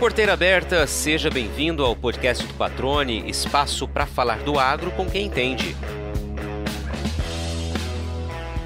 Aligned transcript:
Porteira 0.00 0.32
aberta, 0.32 0.86
seja 0.86 1.28
bem-vindo 1.28 1.84
ao 1.84 1.94
podcast 1.94 2.46
do 2.46 2.54
Patrone, 2.54 3.28
espaço 3.28 3.86
para 3.86 4.06
falar 4.06 4.38
do 4.38 4.58
agro 4.58 4.90
com 4.92 5.04
quem 5.04 5.26
entende. 5.26 5.76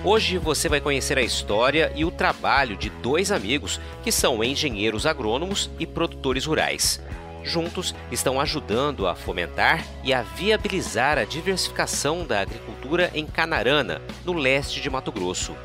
Hoje 0.05 0.39
você 0.39 0.69
vai 0.69 0.81
conhecer 0.81 1.19
a 1.19 1.23
história 1.23 1.91
e 1.97 2.05
o 2.05 2.13
trabalho 2.13 2.77
de 2.77 2.89
dois 2.89 3.33
amigos 3.33 3.81
que 4.05 4.13
são 4.13 4.45
engenheiros 4.45 5.07
agrônomos 5.07 5.69
e 5.77 5.85
produtores 5.85 6.45
rurais. 6.45 7.03
Juntos 7.43 7.97
estão 8.13 8.41
ajudando 8.41 9.09
a 9.09 9.17
fomentar 9.17 9.85
e 10.05 10.15
a 10.15 10.23
viabilizar 10.23 11.19
a 11.19 11.25
diversificação 11.25 12.25
da 12.25 12.43
agricultura 12.43 13.11
em 13.13 13.27
Canarana, 13.27 14.01
no 14.25 14.35
leste 14.35 14.81
de 14.81 14.89
Mato 14.89 15.11
Grosso. 15.11 15.57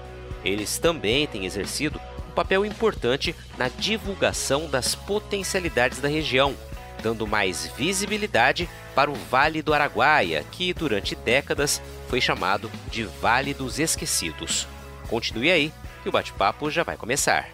Eles 0.43 0.79
também 0.79 1.27
têm 1.27 1.45
exercido 1.45 2.01
papel 2.39 2.65
importante 2.65 3.35
na 3.57 3.67
divulgação 3.67 4.69
das 4.69 4.95
potencialidades 4.95 5.99
da 5.99 6.07
região, 6.07 6.55
dando 7.03 7.27
mais 7.27 7.67
visibilidade 7.75 8.69
para 8.95 9.11
o 9.11 9.13
Vale 9.13 9.61
do 9.61 9.73
Araguaia, 9.73 10.45
que 10.49 10.73
durante 10.73 11.15
décadas 11.15 11.81
foi 12.07 12.21
chamado 12.21 12.71
de 12.89 13.03
Vale 13.03 13.53
dos 13.53 13.77
Esquecidos. 13.77 14.65
Continue 15.09 15.51
aí, 15.51 15.73
que 16.01 16.07
o 16.07 16.13
bate-papo 16.13 16.71
já 16.71 16.81
vai 16.81 16.95
começar. 16.95 17.49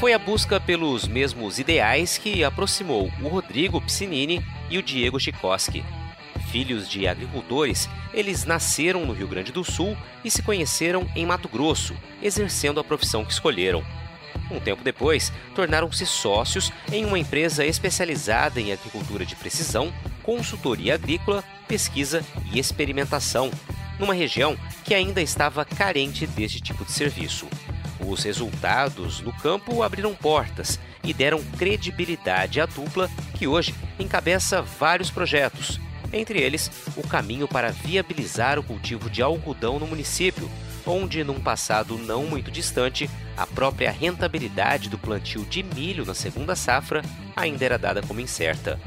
Foi 0.00 0.14
a 0.14 0.18
busca 0.18 0.58
pelos 0.58 1.06
mesmos 1.06 1.58
ideais 1.58 2.16
que 2.16 2.42
aproximou 2.42 3.10
o 3.20 3.28
Rodrigo 3.28 3.82
Piscinini 3.82 4.42
e 4.70 4.78
o 4.78 4.82
Diego 4.82 5.20
Chikoski, 5.20 5.84
Filhos 6.54 6.88
de 6.88 7.08
agricultores, 7.08 7.88
eles 8.12 8.44
nasceram 8.44 9.04
no 9.04 9.12
Rio 9.12 9.26
Grande 9.26 9.50
do 9.50 9.64
Sul 9.64 9.96
e 10.24 10.30
se 10.30 10.40
conheceram 10.40 11.04
em 11.16 11.26
Mato 11.26 11.48
Grosso, 11.48 11.96
exercendo 12.22 12.78
a 12.78 12.84
profissão 12.84 13.24
que 13.24 13.32
escolheram. 13.32 13.84
Um 14.48 14.60
tempo 14.60 14.84
depois, 14.84 15.32
tornaram-se 15.52 16.06
sócios 16.06 16.72
em 16.92 17.04
uma 17.04 17.18
empresa 17.18 17.66
especializada 17.66 18.60
em 18.60 18.72
agricultura 18.72 19.26
de 19.26 19.34
precisão, 19.34 19.92
consultoria 20.22 20.94
agrícola, 20.94 21.42
pesquisa 21.66 22.24
e 22.52 22.60
experimentação, 22.60 23.50
numa 23.98 24.14
região 24.14 24.56
que 24.84 24.94
ainda 24.94 25.20
estava 25.20 25.64
carente 25.64 26.24
deste 26.24 26.60
tipo 26.60 26.84
de 26.84 26.92
serviço. 26.92 27.48
Os 27.98 28.22
resultados 28.22 29.20
no 29.20 29.32
campo 29.32 29.82
abriram 29.82 30.14
portas 30.14 30.78
e 31.02 31.12
deram 31.12 31.42
credibilidade 31.58 32.60
à 32.60 32.66
dupla 32.66 33.10
que 33.36 33.48
hoje 33.48 33.74
encabeça 33.98 34.62
vários 34.62 35.10
projetos, 35.10 35.80
entre 36.16 36.40
eles 36.40 36.70
o 36.96 37.06
caminho 37.06 37.48
para 37.48 37.70
viabilizar 37.70 38.58
o 38.58 38.62
cultivo 38.62 39.10
de 39.10 39.22
algodão 39.22 39.78
no 39.78 39.86
município, 39.86 40.50
onde, 40.86 41.24
num 41.24 41.40
passado 41.40 41.98
não 41.98 42.24
muito 42.24 42.50
distante, 42.50 43.08
a 43.36 43.46
própria 43.46 43.90
rentabilidade 43.90 44.88
do 44.88 44.98
plantio 44.98 45.44
de 45.44 45.62
milho 45.62 46.04
na 46.04 46.14
segunda 46.14 46.54
safra 46.54 47.02
ainda 47.34 47.64
era 47.64 47.78
dada 47.78 48.02
como 48.02 48.20
incerta. 48.20 48.78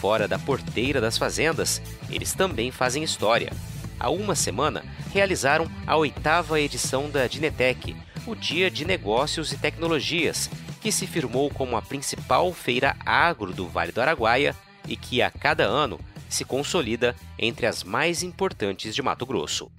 Fora 0.00 0.26
da 0.26 0.38
porteira 0.38 1.00
das 1.00 1.16
fazendas, 1.16 1.80
eles 2.10 2.32
também 2.32 2.70
fazem 2.70 3.02
história. 3.02 3.52
Há 3.98 4.10
uma 4.10 4.34
semana, 4.34 4.84
realizaram 5.12 5.70
a 5.86 5.96
oitava 5.96 6.60
edição 6.60 7.08
da 7.08 7.26
Dinetec, 7.26 7.94
o 8.26 8.34
Dia 8.34 8.70
de 8.70 8.84
Negócios 8.84 9.52
e 9.52 9.56
Tecnologias, 9.56 10.50
que 10.80 10.90
se 10.90 11.06
firmou 11.06 11.50
como 11.50 11.76
a 11.76 11.82
principal 11.82 12.52
feira 12.52 12.96
agro 13.06 13.52
do 13.52 13.68
Vale 13.68 13.92
do 13.92 14.00
Araguaia 14.00 14.56
e 14.88 14.96
que, 14.96 15.22
a 15.22 15.30
cada 15.30 15.64
ano, 15.64 16.00
se 16.32 16.44
consolida 16.44 17.14
entre 17.38 17.66
as 17.66 17.84
mais 17.84 18.22
importantes 18.22 18.94
de 18.94 19.02
Mato 19.02 19.26
Grosso. 19.26 19.70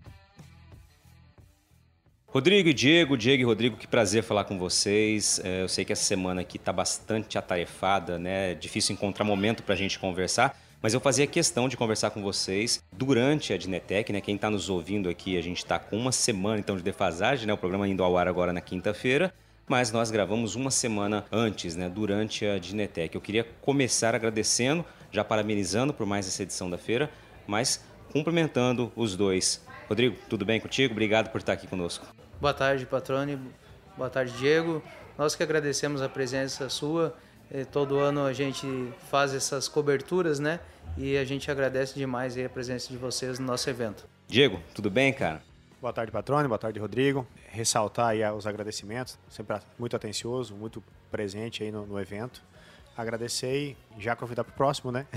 Rodrigo 2.28 2.69
e 2.69 2.74
Diego, 2.74 3.16
Diego 3.16 3.44
e 3.44 3.46
Rodrigo, 3.46 3.78
que 3.78 3.86
prazer 3.86 4.24
falar 4.24 4.46
com 4.46 4.58
vocês. 4.58 5.40
É, 5.44 5.62
eu 5.62 5.68
sei 5.68 5.86
que 5.86 5.94
essa 5.94 6.03
semana 6.03 6.41
aqui 6.41 6.58
está 6.58 6.74
bastante 6.74 7.38
atarefada, 7.38 8.18
né? 8.18 8.56
Difícil 8.56 8.94
encontrar 8.94 9.24
momento 9.24 9.62
para 9.62 9.75
a 9.75 9.78
gente 9.78 10.00
conversar, 10.00 10.59
mas 10.81 10.96
eu 10.96 11.00
fazia 11.00 11.28
questão 11.28 11.69
de 11.69 11.78
conversar 11.78 12.09
com 12.09 12.24
vocês 12.24 12.84
durante 12.91 13.53
a 13.53 13.58
Dinetec, 13.58 14.12
né? 14.12 14.20
Quem 14.20 14.35
está 14.35 14.50
nos 14.50 14.68
ouvindo 14.68 15.09
aqui, 15.09 15.38
a 15.38 15.41
gente 15.44 15.58
está 15.58 15.78
com 15.78 15.96
uma 15.96 16.12
semana 16.12 16.59
então 16.59 16.75
de 16.75 16.81
defasagem, 16.81 17.46
né? 17.46 17.53
O 17.53 17.58
programa 17.58 17.88
indo 17.88 18.03
ao 18.03 18.18
ar 18.18 18.28
agora 18.28 18.52
na 18.52 18.62
quinta-feira 18.62 19.31
mas 19.68 19.91
nós 19.91 20.12
gravamos 20.12 20.56
uma 20.56 20.70
semana 20.70 21.25
antes, 21.31 21.75
né, 21.75 21.90
durante 21.90 22.46
a 22.46 22.58
Dinetec. 22.58 23.16
Eu 23.16 23.22
queria 23.22 23.46
começar 23.62 24.14
agradecendo, 24.14 24.85
já 25.13 25.24
parabenizando 25.24 25.94
por 25.94 26.06
mais 26.06 26.28
essa 26.28 26.41
edição 26.41 26.69
da 26.69 26.78
feira, 26.78 27.09
mas 27.46 27.85
cumprimentando 28.12 28.91
os 28.96 29.16
dois. 29.16 29.63
Rodrigo, 29.88 30.18
tudo 30.28 30.44
bem 30.44 30.59
contigo? 30.59 30.91
Obrigado 30.91 31.29
por 31.29 31.38
estar 31.38 31.53
aqui 31.53 31.68
conosco. 31.68 32.06
Boa 32.41 32.53
tarde, 32.53 32.85
Patrone. 32.85 33.40
Boa 33.96 34.09
tarde, 34.09 34.34
Diego. 34.38 34.81
Nós 35.18 35.35
que 35.35 35.44
agradecemos 35.44 36.02
a 36.02 36.09
presença 36.09 36.68
sua. 36.68 37.16
Eh, 37.52 37.63
todo 37.63 38.00
ano 38.00 38.25
a 38.25 38.34
gente 38.34 38.68
faz 39.12 39.34
essas 39.35 39.68
coberturas, 39.68 40.40
né? 40.40 40.59
E 40.97 41.16
a 41.16 41.23
gente 41.23 41.50
agradece 41.52 41.94
demais 41.94 42.35
a 42.38 42.50
presença 42.50 42.90
de 42.90 42.97
vocês 42.97 43.38
no 43.38 43.46
nosso 43.46 43.69
evento. 43.69 44.06
Diego, 44.28 44.59
tudo 44.73 44.90
bem, 44.90 45.13
cara? 45.13 45.44
Boa 45.79 45.94
tarde, 45.94 46.12
Patrone. 46.12 46.47
Boa 46.47 46.57
tarde, 46.57 46.79
Rodrigo. 46.79 47.28
Ressaltar 47.50 48.07
aí 48.07 48.23
os 48.31 48.47
agradecimentos, 48.47 49.19
sempre 49.29 49.57
muito 49.78 49.96
atencioso, 49.96 50.56
muito 50.56 50.84
presente 51.12 51.62
aí 51.62 51.72
no, 51.72 51.85
no 51.85 52.00
evento. 52.00 52.41
Agradecer 52.96 53.56
e 53.56 53.78
já 54.02 54.16
convidar 54.16 54.44
para 54.44 54.54
o 54.54 54.56
próximo, 54.56 54.92
né? 54.92 55.08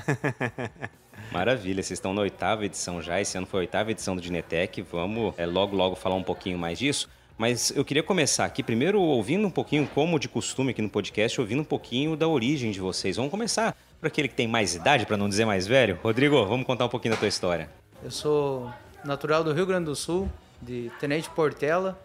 Maravilha, 1.30 1.82
vocês 1.82 1.98
estão 1.98 2.14
na 2.14 2.22
oitava 2.22 2.64
edição 2.64 3.02
já. 3.02 3.20
Esse 3.20 3.36
ano 3.36 3.46
foi 3.46 3.60
a 3.60 3.62
oitava 3.62 3.90
edição 3.90 4.16
do 4.16 4.22
Dinetec. 4.22 4.80
Vamos 4.82 5.34
é, 5.36 5.44
logo, 5.44 5.76
logo 5.76 5.94
falar 5.94 6.14
um 6.14 6.22
pouquinho 6.22 6.58
mais 6.58 6.78
disso. 6.78 7.08
Mas 7.36 7.70
eu 7.76 7.84
queria 7.84 8.02
começar 8.02 8.46
aqui 8.46 8.62
primeiro 8.62 8.98
ouvindo 8.98 9.46
um 9.46 9.50
pouquinho, 9.50 9.86
como 9.94 10.18
de 10.18 10.26
costume 10.26 10.70
aqui 10.70 10.80
no 10.80 10.88
podcast, 10.88 11.38
ouvindo 11.38 11.60
um 11.60 11.64
pouquinho 11.64 12.16
da 12.16 12.26
origem 12.26 12.70
de 12.70 12.80
vocês. 12.80 13.16
Vamos 13.16 13.30
começar 13.30 13.76
por 14.00 14.06
aquele 14.06 14.28
que 14.28 14.34
tem 14.34 14.48
mais 14.48 14.74
idade, 14.74 15.04
para 15.04 15.18
não 15.18 15.28
dizer 15.28 15.44
mais 15.44 15.66
velho. 15.66 15.98
Rodrigo, 16.02 16.46
vamos 16.46 16.66
contar 16.66 16.86
um 16.86 16.88
pouquinho 16.88 17.12
da 17.12 17.18
tua 17.18 17.28
história. 17.28 17.68
Eu 18.02 18.10
sou 18.10 18.72
natural 19.04 19.44
do 19.44 19.52
Rio 19.52 19.66
Grande 19.66 19.84
do 19.84 19.94
Sul, 19.94 20.30
de 20.62 20.90
Tenente 20.98 21.28
Portela, 21.28 22.00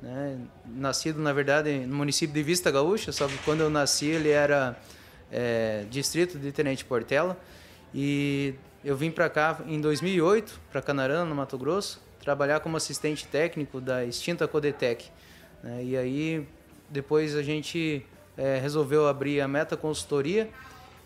né? 0.00 0.38
nascido 0.64 1.20
na 1.20 1.32
verdade 1.32 1.80
no 1.80 1.96
município 1.96 2.34
de 2.34 2.42
Vista 2.42 2.70
Gaúcha, 2.70 3.10
só 3.10 3.26
que 3.26 3.36
quando 3.38 3.62
eu 3.62 3.70
nasci 3.70 4.06
ele 4.06 4.30
era 4.30 4.76
é, 5.30 5.84
distrito 5.90 6.38
de 6.38 6.52
Tenente 6.52 6.84
Portela 6.84 7.36
e 7.94 8.54
eu 8.84 8.96
vim 8.96 9.10
para 9.10 9.28
cá 9.28 9.60
em 9.66 9.80
2008 9.80 10.60
para 10.70 10.80
Canarana, 10.82 11.24
no 11.24 11.34
Mato 11.34 11.58
Grosso, 11.58 12.00
trabalhar 12.20 12.60
como 12.60 12.76
assistente 12.76 13.26
técnico 13.26 13.80
da 13.80 14.04
extinta 14.04 14.46
Codetec. 14.46 15.06
Né? 15.62 15.84
E 15.84 15.96
aí 15.96 16.46
depois 16.88 17.34
a 17.34 17.42
gente 17.42 18.04
é, 18.36 18.58
resolveu 18.58 19.08
abrir 19.08 19.40
a 19.40 19.48
Meta 19.48 19.76
Consultoria 19.76 20.48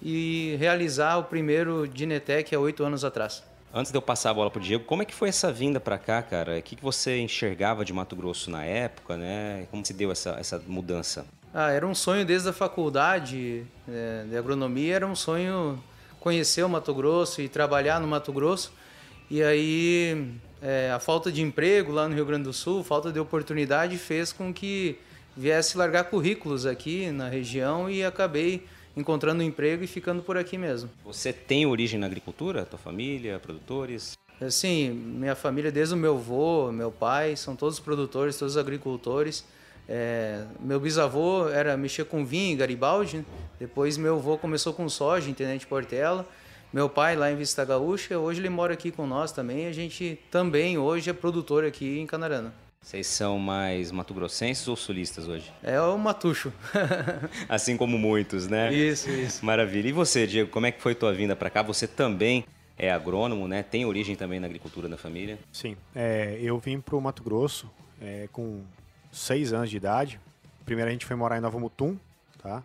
e 0.02 0.56
realizar 0.58 1.18
o 1.18 1.24
primeiro 1.24 1.86
Dinetec 1.86 2.54
há 2.54 2.58
oito 2.58 2.84
anos 2.84 3.04
atrás. 3.04 3.42
Antes 3.72 3.92
de 3.92 3.96
eu 3.96 4.02
passar 4.02 4.30
a 4.30 4.34
bola 4.34 4.50
pro 4.50 4.60
Diego, 4.60 4.84
como 4.84 5.02
é 5.02 5.04
que 5.04 5.14
foi 5.14 5.28
essa 5.28 5.52
vinda 5.52 5.78
para 5.78 5.96
cá, 5.96 6.20
cara? 6.22 6.58
O 6.58 6.62
que, 6.62 6.74
que 6.74 6.82
você 6.82 7.18
enxergava 7.20 7.84
de 7.84 7.92
Mato 7.92 8.16
Grosso 8.16 8.50
na 8.50 8.64
época, 8.64 9.16
né? 9.16 9.68
Como 9.70 9.84
se 9.86 9.94
deu 9.94 10.10
essa, 10.10 10.30
essa 10.40 10.60
mudança? 10.66 11.24
Ah, 11.52 11.72
era 11.72 11.86
um 11.86 11.94
sonho 11.94 12.24
desde 12.24 12.48
a 12.48 12.52
faculdade 12.52 13.64
é, 13.88 14.24
de 14.28 14.36
agronomia, 14.36 14.94
era 14.94 15.06
um 15.06 15.16
sonho 15.16 15.82
conhecer 16.20 16.62
o 16.62 16.68
Mato 16.68 16.94
Grosso 16.94 17.42
e 17.42 17.48
trabalhar 17.48 18.00
no 18.00 18.06
Mato 18.06 18.32
Grosso. 18.32 18.72
E 19.28 19.42
aí 19.42 20.32
é, 20.62 20.92
a 20.92 21.00
falta 21.00 21.32
de 21.32 21.42
emprego 21.42 21.90
lá 21.90 22.08
no 22.08 22.14
Rio 22.14 22.24
Grande 22.24 22.44
do 22.44 22.52
Sul, 22.52 22.84
falta 22.84 23.10
de 23.10 23.18
oportunidade 23.18 23.98
fez 23.98 24.32
com 24.32 24.54
que 24.54 24.98
viesse 25.36 25.76
largar 25.76 26.04
currículos 26.04 26.66
aqui 26.66 27.10
na 27.10 27.28
região 27.28 27.90
e 27.90 28.04
acabei 28.04 28.64
encontrando 28.96 29.42
um 29.42 29.46
emprego 29.46 29.82
e 29.82 29.86
ficando 29.88 30.22
por 30.22 30.36
aqui 30.36 30.56
mesmo. 30.56 30.88
Você 31.04 31.32
tem 31.32 31.66
origem 31.66 31.98
na 31.98 32.06
agricultura? 32.06 32.64
Tua 32.64 32.78
família, 32.78 33.40
produtores? 33.40 34.16
Sim, 34.48 34.90
minha 34.90 35.34
família, 35.34 35.70
desde 35.72 35.94
o 35.94 35.96
meu 35.96 36.14
avô, 36.14 36.70
meu 36.70 36.92
pai, 36.92 37.36
são 37.36 37.56
todos 37.56 37.80
produtores, 37.80 38.38
todos 38.38 38.56
agricultores. 38.56 39.44
É, 39.88 40.44
meu 40.60 40.78
bisavô 40.78 41.48
era 41.48 41.76
mexer 41.76 42.04
com 42.04 42.24
vinho, 42.24 42.56
Garibaldi. 42.56 43.24
Depois 43.58 43.96
meu 43.96 44.16
avô 44.16 44.38
começou 44.38 44.72
com 44.72 44.88
soja, 44.88 45.28
em 45.28 45.34
Tenente 45.34 45.66
Portela. 45.66 46.26
Meu 46.72 46.88
pai 46.88 47.16
lá 47.16 47.30
em 47.32 47.36
Vista 47.36 47.64
Gaúcha, 47.64 48.16
hoje 48.16 48.40
ele 48.40 48.48
mora 48.48 48.74
aqui 48.74 48.92
com 48.92 49.06
nós 49.06 49.32
também. 49.32 49.66
A 49.66 49.72
gente 49.72 50.18
também 50.30 50.78
hoje 50.78 51.10
é 51.10 51.12
produtor 51.12 51.64
aqui 51.64 51.98
em 51.98 52.06
Canarana. 52.06 52.54
Vocês 52.80 53.06
são 53.08 53.38
mais 53.38 53.92
mato-grossenses 53.92 54.66
ou 54.66 54.74
sulistas 54.74 55.28
hoje? 55.28 55.52
É 55.62 55.80
o 55.80 55.98
matucho. 55.98 56.52
assim 57.48 57.76
como 57.76 57.98
muitos, 57.98 58.48
né? 58.48 58.72
Isso, 58.72 59.10
isso. 59.10 59.44
Maravilha. 59.44 59.88
E 59.88 59.92
você, 59.92 60.26
Diego, 60.26 60.50
como 60.50 60.66
é 60.66 60.72
que 60.72 60.80
foi 60.80 60.94
tua 60.94 61.12
vinda 61.12 61.36
para 61.36 61.50
cá? 61.50 61.62
Você 61.62 61.86
também 61.86 62.44
é 62.78 62.90
agrônomo, 62.90 63.46
né? 63.46 63.62
Tem 63.62 63.84
origem 63.84 64.16
também 64.16 64.40
na 64.40 64.46
agricultura 64.46 64.88
da 64.88 64.96
família? 64.96 65.38
Sim. 65.52 65.76
É, 65.94 66.38
eu 66.40 66.58
vim 66.58 66.80
para 66.80 66.96
o 66.96 67.00
Mato 67.00 67.22
Grosso 67.22 67.70
é, 68.00 68.28
com 68.32 68.62
seis 69.12 69.52
anos 69.52 69.70
de 69.70 69.76
idade. 69.76 70.20
Primeiro 70.64 70.88
a 70.88 70.92
gente 70.92 71.06
foi 71.06 71.16
morar 71.16 71.38
em 71.38 71.40
Nova 71.40 71.58
Mutum, 71.58 71.96
tá? 72.42 72.62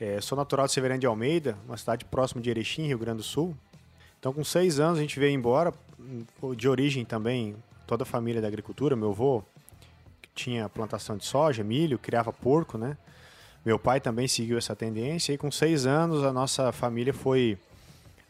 É, 0.00 0.20
sou 0.20 0.36
natural 0.36 0.66
de 0.66 0.72
Severino 0.72 0.98
de 0.98 1.06
Almeida, 1.06 1.56
uma 1.66 1.76
cidade 1.76 2.04
próxima 2.04 2.42
de 2.42 2.50
Erechim, 2.50 2.86
Rio 2.86 2.98
Grande 2.98 3.18
do 3.18 3.22
Sul. 3.22 3.56
Então, 4.18 4.32
com 4.32 4.44
seis 4.44 4.80
anos, 4.80 4.98
a 4.98 5.00
gente 5.00 5.18
veio 5.18 5.32
embora, 5.32 5.72
de 6.56 6.68
origem 6.68 7.04
também 7.04 7.56
toda 7.86 8.02
a 8.02 8.06
família 8.06 8.40
da 8.40 8.48
agricultura, 8.48 8.96
meu 8.96 9.10
avô 9.10 9.42
tinha 10.34 10.68
plantação 10.68 11.16
de 11.16 11.24
soja, 11.24 11.62
milho, 11.62 11.98
criava 11.98 12.32
porco, 12.32 12.78
né? 12.78 12.96
Meu 13.64 13.78
pai 13.78 14.00
também 14.00 14.26
seguiu 14.26 14.58
essa 14.58 14.74
tendência 14.74 15.32
e 15.32 15.38
com 15.38 15.50
seis 15.50 15.86
anos 15.86 16.24
a 16.24 16.32
nossa 16.32 16.72
família 16.72 17.14
foi... 17.14 17.58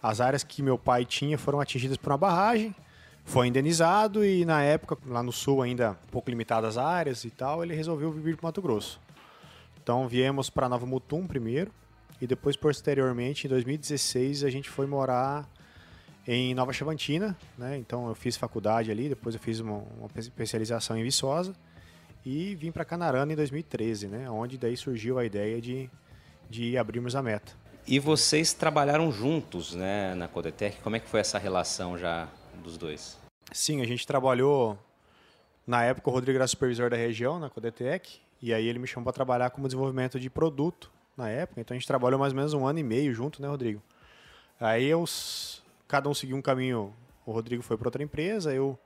As 0.02 0.20
áreas 0.20 0.42
que 0.42 0.62
meu 0.62 0.76
pai 0.76 1.04
tinha 1.04 1.38
foram 1.38 1.60
atingidas 1.60 1.96
por 1.96 2.10
uma 2.10 2.18
barragem, 2.18 2.74
foi 3.24 3.46
indenizado 3.46 4.24
e 4.24 4.44
na 4.44 4.62
época, 4.62 4.98
lá 5.06 5.22
no 5.22 5.32
sul 5.32 5.62
ainda 5.62 5.92
um 6.08 6.10
pouco 6.10 6.28
limitadas 6.28 6.76
as 6.76 6.84
áreas 6.84 7.24
e 7.24 7.30
tal, 7.30 7.62
ele 7.62 7.74
resolveu 7.74 8.10
vir 8.10 8.36
para 8.36 8.48
Mato 8.48 8.60
Grosso. 8.60 9.00
Então 9.82 10.06
viemos 10.08 10.50
para 10.50 10.68
Nova 10.68 10.86
Mutum 10.86 11.26
primeiro 11.26 11.72
e 12.20 12.26
depois 12.26 12.56
posteriormente 12.56 13.46
em 13.46 13.50
2016 13.50 14.44
a 14.44 14.50
gente 14.50 14.68
foi 14.68 14.86
morar 14.86 15.48
em 16.26 16.54
Nova 16.54 16.72
Chavantina, 16.72 17.36
né? 17.58 17.76
Então 17.76 18.06
eu 18.08 18.14
fiz 18.14 18.36
faculdade 18.36 18.90
ali, 18.90 19.08
depois 19.08 19.34
eu 19.34 19.40
fiz 19.40 19.58
uma, 19.58 19.82
uma 19.98 20.08
especialização 20.16 20.96
em 20.96 21.02
Viçosa 21.02 21.54
e 22.24 22.54
vim 22.54 22.70
para 22.70 22.84
Canarana 22.84 23.32
em 23.32 23.36
2013, 23.36 24.06
né? 24.06 24.30
Onde 24.30 24.56
daí 24.56 24.76
surgiu 24.76 25.18
a 25.18 25.24
ideia 25.24 25.60
de, 25.60 25.90
de 26.48 26.78
abrirmos 26.78 27.16
a 27.16 27.22
meta. 27.22 27.52
E 27.84 27.98
vocês 27.98 28.52
trabalharam 28.52 29.10
juntos, 29.10 29.74
né, 29.74 30.14
na 30.14 30.28
Codetec? 30.28 30.80
Como 30.82 30.94
é 30.94 31.00
que 31.00 31.08
foi 31.08 31.18
essa 31.18 31.36
relação 31.36 31.98
já 31.98 32.28
dos 32.62 32.78
dois? 32.78 33.18
Sim, 33.52 33.82
a 33.82 33.86
gente 33.86 34.06
trabalhou 34.06 34.78
na 35.66 35.84
época 35.84 36.10
o 36.10 36.12
Rodrigo 36.12 36.38
era 36.38 36.46
supervisor 36.46 36.90
da 36.90 36.96
região 36.96 37.38
na 37.38 37.50
Codetec 37.50 38.18
e 38.40 38.52
aí 38.52 38.66
ele 38.66 38.78
me 38.78 38.86
chamou 38.86 39.04
para 39.04 39.12
trabalhar 39.12 39.50
como 39.50 39.66
desenvolvimento 39.66 40.18
de 40.18 40.28
produto 40.28 40.90
na 41.16 41.28
época. 41.28 41.60
Então 41.60 41.74
a 41.74 41.78
gente 41.78 41.86
trabalhou 41.86 42.18
mais 42.18 42.32
ou 42.32 42.36
menos 42.36 42.52
um 42.54 42.66
ano 42.66 42.78
e 42.78 42.82
meio 42.82 43.14
junto, 43.14 43.40
né, 43.40 43.48
Rodrigo? 43.48 43.80
Aí 44.58 44.86
eu 44.86 45.04
cada 45.86 46.08
um 46.08 46.14
seguiu 46.14 46.36
um 46.36 46.42
caminho. 46.42 46.92
O 47.24 47.32
Rodrigo 47.32 47.62
foi 47.62 47.76
para 47.76 47.88
outra 47.88 48.02
empresa, 48.02 48.52
eu 48.52 48.78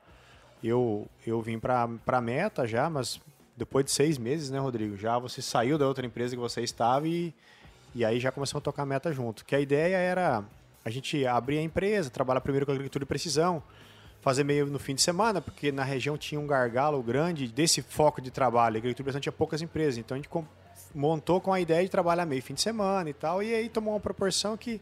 eu 0.62 1.06
eu 1.26 1.40
vim 1.40 1.58
para 1.58 1.88
para 2.04 2.20
Meta 2.20 2.66
já, 2.66 2.90
mas 2.90 3.20
depois 3.56 3.84
de 3.84 3.90
seis 3.90 4.18
meses, 4.18 4.50
né, 4.50 4.58
Rodrigo? 4.58 4.96
Já 4.96 5.18
você 5.18 5.40
saiu 5.40 5.78
da 5.78 5.86
outra 5.86 6.04
empresa 6.04 6.34
que 6.34 6.40
você 6.40 6.62
estava 6.62 7.08
e 7.08 7.32
e 7.94 8.04
aí 8.04 8.20
já 8.20 8.30
começou 8.30 8.58
a 8.58 8.60
tocar 8.60 8.82
a 8.82 8.86
Meta 8.86 9.10
junto. 9.12 9.44
Que 9.44 9.54
a 9.54 9.60
ideia 9.60 9.96
era 9.96 10.44
a 10.86 10.90
gente 10.90 11.26
abrir 11.26 11.58
a 11.58 11.62
empresa, 11.62 12.08
trabalhar 12.10 12.40
primeiro 12.40 12.64
com 12.64 12.70
agricultura 12.70 13.04
de 13.04 13.08
precisão, 13.08 13.60
fazer 14.20 14.44
meio 14.44 14.66
no 14.66 14.78
fim 14.78 14.94
de 14.94 15.02
semana, 15.02 15.40
porque 15.40 15.72
na 15.72 15.82
região 15.82 16.16
tinha 16.16 16.40
um 16.40 16.46
gargalo 16.46 17.02
grande 17.02 17.48
desse 17.48 17.82
foco 17.82 18.22
de 18.22 18.30
trabalho. 18.30 18.76
A 18.76 18.78
agricultura 18.78 18.94
de 18.94 19.02
precisão 19.02 19.20
tinha 19.20 19.32
poucas 19.32 19.60
empresas, 19.60 19.98
então 19.98 20.14
a 20.14 20.18
gente 20.18 20.30
montou 20.94 21.40
com 21.40 21.52
a 21.52 21.58
ideia 21.58 21.82
de 21.82 21.90
trabalhar 21.90 22.24
meio 22.24 22.40
fim 22.40 22.54
de 22.54 22.60
semana 22.60 23.10
e 23.10 23.12
tal, 23.12 23.42
e 23.42 23.52
aí 23.52 23.68
tomou 23.68 23.94
uma 23.94 24.00
proporção 24.00 24.56
que 24.56 24.80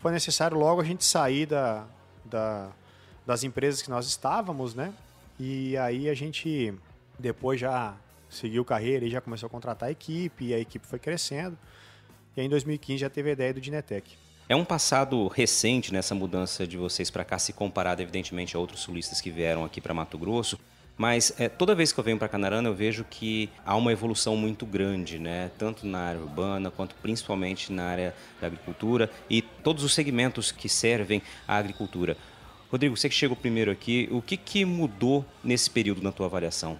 foi 0.00 0.10
necessário 0.10 0.58
logo 0.58 0.80
a 0.80 0.84
gente 0.84 1.04
sair 1.04 1.46
da, 1.46 1.86
da, 2.24 2.72
das 3.24 3.44
empresas 3.44 3.80
que 3.80 3.88
nós 3.88 4.08
estávamos, 4.08 4.74
né? 4.74 4.92
E 5.38 5.76
aí 5.76 6.10
a 6.10 6.14
gente 6.14 6.74
depois 7.16 7.60
já 7.60 7.94
seguiu 8.28 8.64
carreira 8.64 9.04
e 9.04 9.08
já 9.08 9.20
começou 9.20 9.46
a 9.46 9.50
contratar 9.50 9.88
a 9.88 9.92
equipe, 9.92 10.46
e 10.46 10.52
a 10.52 10.58
equipe 10.58 10.84
foi 10.84 10.98
crescendo. 10.98 11.56
E 12.36 12.40
aí 12.40 12.46
em 12.46 12.50
2015 12.50 12.98
já 12.98 13.08
teve 13.08 13.30
a 13.30 13.32
ideia 13.34 13.54
do 13.54 13.60
Dinetec. 13.60 14.23
É 14.46 14.54
um 14.54 14.64
passado 14.64 15.26
recente 15.28 15.90
nessa 15.90 16.14
mudança 16.14 16.66
de 16.66 16.76
vocês 16.76 17.10
para 17.10 17.24
cá, 17.24 17.38
se 17.38 17.50
comparado, 17.50 18.02
evidentemente, 18.02 18.54
a 18.54 18.58
outros 18.58 18.80
sulistas 18.80 19.18
que 19.18 19.30
vieram 19.30 19.64
aqui 19.64 19.80
para 19.80 19.94
Mato 19.94 20.18
Grosso. 20.18 20.58
Mas 20.98 21.32
é, 21.40 21.48
toda 21.48 21.74
vez 21.74 21.92
que 21.92 21.98
eu 21.98 22.04
venho 22.04 22.18
para 22.18 22.28
Canarana, 22.28 22.68
eu 22.68 22.74
vejo 22.74 23.04
que 23.08 23.48
há 23.64 23.74
uma 23.74 23.90
evolução 23.90 24.36
muito 24.36 24.66
grande, 24.66 25.18
né? 25.18 25.50
tanto 25.56 25.86
na 25.86 25.98
área 25.98 26.20
urbana 26.20 26.70
quanto 26.70 26.94
principalmente 26.96 27.72
na 27.72 27.84
área 27.84 28.14
da 28.38 28.46
agricultura 28.46 29.10
e 29.30 29.40
todos 29.40 29.82
os 29.82 29.94
segmentos 29.94 30.52
que 30.52 30.68
servem 30.68 31.22
à 31.48 31.56
agricultura. 31.56 32.14
Rodrigo, 32.70 32.96
você 32.96 33.08
que 33.08 33.14
chegou 33.14 33.36
primeiro 33.36 33.70
aqui, 33.70 34.10
o 34.12 34.20
que, 34.20 34.36
que 34.36 34.62
mudou 34.66 35.24
nesse 35.42 35.70
período 35.70 36.02
na 36.02 36.12
tua 36.12 36.26
avaliação? 36.26 36.78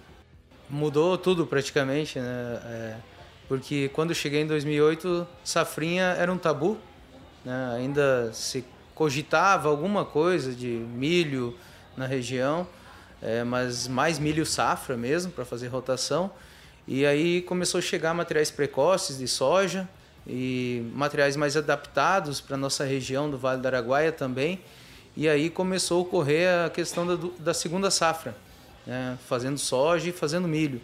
Mudou 0.69 1.17
tudo 1.17 1.47
praticamente, 1.47 2.19
né? 2.19 2.61
É, 2.63 2.95
porque 3.47 3.89
quando 3.89 4.11
eu 4.11 4.15
cheguei 4.15 4.41
em 4.41 4.47
2008, 4.47 5.27
safrinha 5.43 6.15
era 6.17 6.31
um 6.31 6.37
tabu, 6.37 6.77
né? 7.45 7.75
ainda 7.77 8.31
se 8.33 8.65
cogitava 8.93 9.69
alguma 9.69 10.03
coisa 10.03 10.53
de 10.53 10.67
milho 10.67 11.55
na 11.95 12.05
região 12.07 12.67
é, 13.25 13.43
mas 13.43 13.87
mais 13.87 14.19
milho 14.19 14.45
safra 14.45 14.95
mesmo 14.95 15.31
para 15.31 15.43
fazer 15.43 15.67
rotação. 15.67 16.29
E 16.87 17.05
aí 17.05 17.41
começou 17.41 17.79
a 17.79 17.81
chegar 17.81 18.13
materiais 18.13 18.51
precoces 18.51 19.17
de 19.17 19.27
soja 19.27 19.89
e 20.27 20.87
materiais 20.93 21.35
mais 21.35 21.57
adaptados 21.57 22.39
para 22.39 22.55
nossa 22.55 22.83
região 22.83 23.29
do 23.29 23.37
Vale 23.37 23.61
do 23.61 23.65
Araguaia 23.67 24.11
também. 24.11 24.61
E 25.17 25.27
aí 25.27 25.49
começou 25.49 25.99
a 25.99 26.01
ocorrer 26.01 26.65
a 26.65 26.69
questão 26.69 27.07
da, 27.07 27.29
da 27.39 27.53
segunda 27.53 27.89
safra, 27.89 28.35
né? 28.85 29.17
fazendo 29.27 29.57
soja 29.57 30.09
e 30.09 30.11
fazendo 30.11 30.47
milho. 30.47 30.79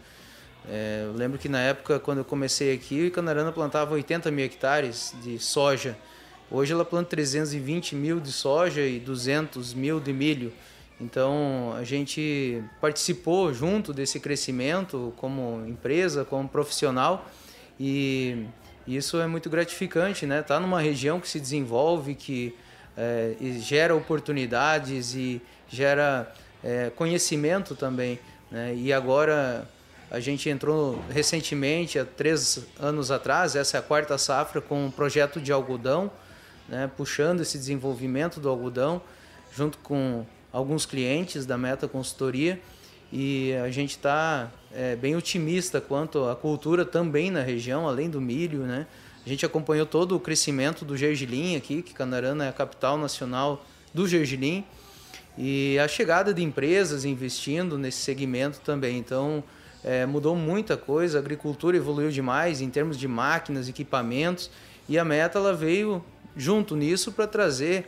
É, 0.68 1.04
eu 1.06 1.14
lembro 1.14 1.38
que 1.38 1.50
na 1.50 1.60
época, 1.60 2.00
quando 2.00 2.20
eu 2.20 2.26
comecei 2.26 2.74
aqui, 2.74 3.12
Canarana 3.12 3.52
plantava 3.52 3.94
80 3.94 4.32
mil 4.32 4.46
hectares 4.46 5.14
de 5.22 5.38
soja. 5.38 5.96
Hoje 6.54 6.74
ela 6.74 6.84
planta 6.84 7.12
320 7.12 7.96
mil 7.96 8.20
de 8.20 8.30
soja 8.30 8.82
e 8.82 9.00
200 9.00 9.74
mil 9.74 10.02
de 10.02 10.12
milho. 10.12 10.52
Então 11.00 11.74
a 11.78 11.86
gente 11.86 12.62
participou 12.82 13.54
junto 13.54 13.94
desse 13.94 14.20
crescimento 14.20 15.14
como 15.16 15.66
empresa, 15.66 16.26
como 16.26 16.50
profissional 16.50 17.26
e 17.80 18.46
isso 18.86 19.18
é 19.22 19.28
muito 19.28 19.50
gratificante, 19.50 20.26
né? 20.26 20.42
Tá 20.42 20.60
numa 20.60 20.82
região 20.82 21.22
que 21.22 21.30
se 21.30 21.40
desenvolve, 21.40 22.16
que 22.16 22.54
é, 22.98 23.34
gera 23.62 23.96
oportunidades 23.96 25.16
e 25.16 25.42
gera 25.70 26.30
é, 26.62 26.90
conhecimento 26.90 27.78
também, 27.78 28.20
né? 28.52 28.76
E 28.76 28.92
agora 28.92 29.66
a 30.12 30.20
gente 30.20 30.50
entrou 30.50 31.02
recentemente, 31.10 31.98
há 31.98 32.04
três 32.04 32.68
anos 32.78 33.10
atrás, 33.10 33.56
essa 33.56 33.78
é 33.78 33.80
a 33.80 33.84
quarta 33.84 34.18
safra 34.18 34.60
com 34.60 34.88
um 34.88 34.92
projeto 34.92 35.40
de 35.40 35.54
algodão, 35.54 36.12
né? 36.72 36.90
Puxando 36.96 37.42
esse 37.42 37.58
desenvolvimento 37.58 38.40
do 38.40 38.48
algodão 38.48 39.02
junto 39.54 39.78
com 39.80 40.26
alguns 40.52 40.86
clientes 40.86 41.46
da 41.46 41.58
Meta 41.58 41.88
Consultoria 41.88 42.60
e 43.12 43.54
a 43.56 43.70
gente 43.70 43.92
está 43.92 44.50
é, 44.74 44.96
bem 44.96 45.16
otimista 45.18 45.82
quanto 45.82 46.30
à 46.30 46.36
cultura 46.36 46.86
também 46.86 47.30
na 47.30 47.42
região, 47.42 47.88
além 47.88 48.10
do 48.10 48.22
milho, 48.22 48.60
né? 48.60 48.88
A 49.26 49.30
gente 49.30 49.46
acompanhou 49.46 49.86
todo 49.86 50.16
o 50.16 50.20
crescimento 50.20 50.84
do 50.86 50.98
gergelim 50.98 51.56
aqui, 51.56 51.82
que 51.82 51.94
Canarana 51.94 52.46
é 52.46 52.50
a 52.50 52.54
capital 52.54 52.98
nacional 52.98 53.64
do 53.94 54.08
gergelim, 54.08 54.64
e 55.38 55.78
a 55.78 55.88
chegada 55.88 56.34
de 56.34 56.42
empresas 56.42 57.06
investindo 57.06 57.78
nesse 57.78 58.00
segmento 58.00 58.62
também. 58.62 58.98
Então, 58.98 59.44
é, 59.84 60.06
mudou 60.06 60.36
muita 60.36 60.76
coisa, 60.76 61.20
a 61.20 61.22
agricultura 61.22 61.78
evoluiu 61.78 62.10
demais 62.10 62.62
em 62.62 62.70
termos 62.70 62.98
de 62.98 63.08
máquinas, 63.08 63.70
equipamentos, 63.70 64.50
e 64.90 64.98
a 64.98 65.06
Meta 65.06 65.38
ela 65.38 65.54
veio 65.54 66.04
junto 66.36 66.76
nisso 66.76 67.12
para 67.12 67.28
trazer 67.28 67.88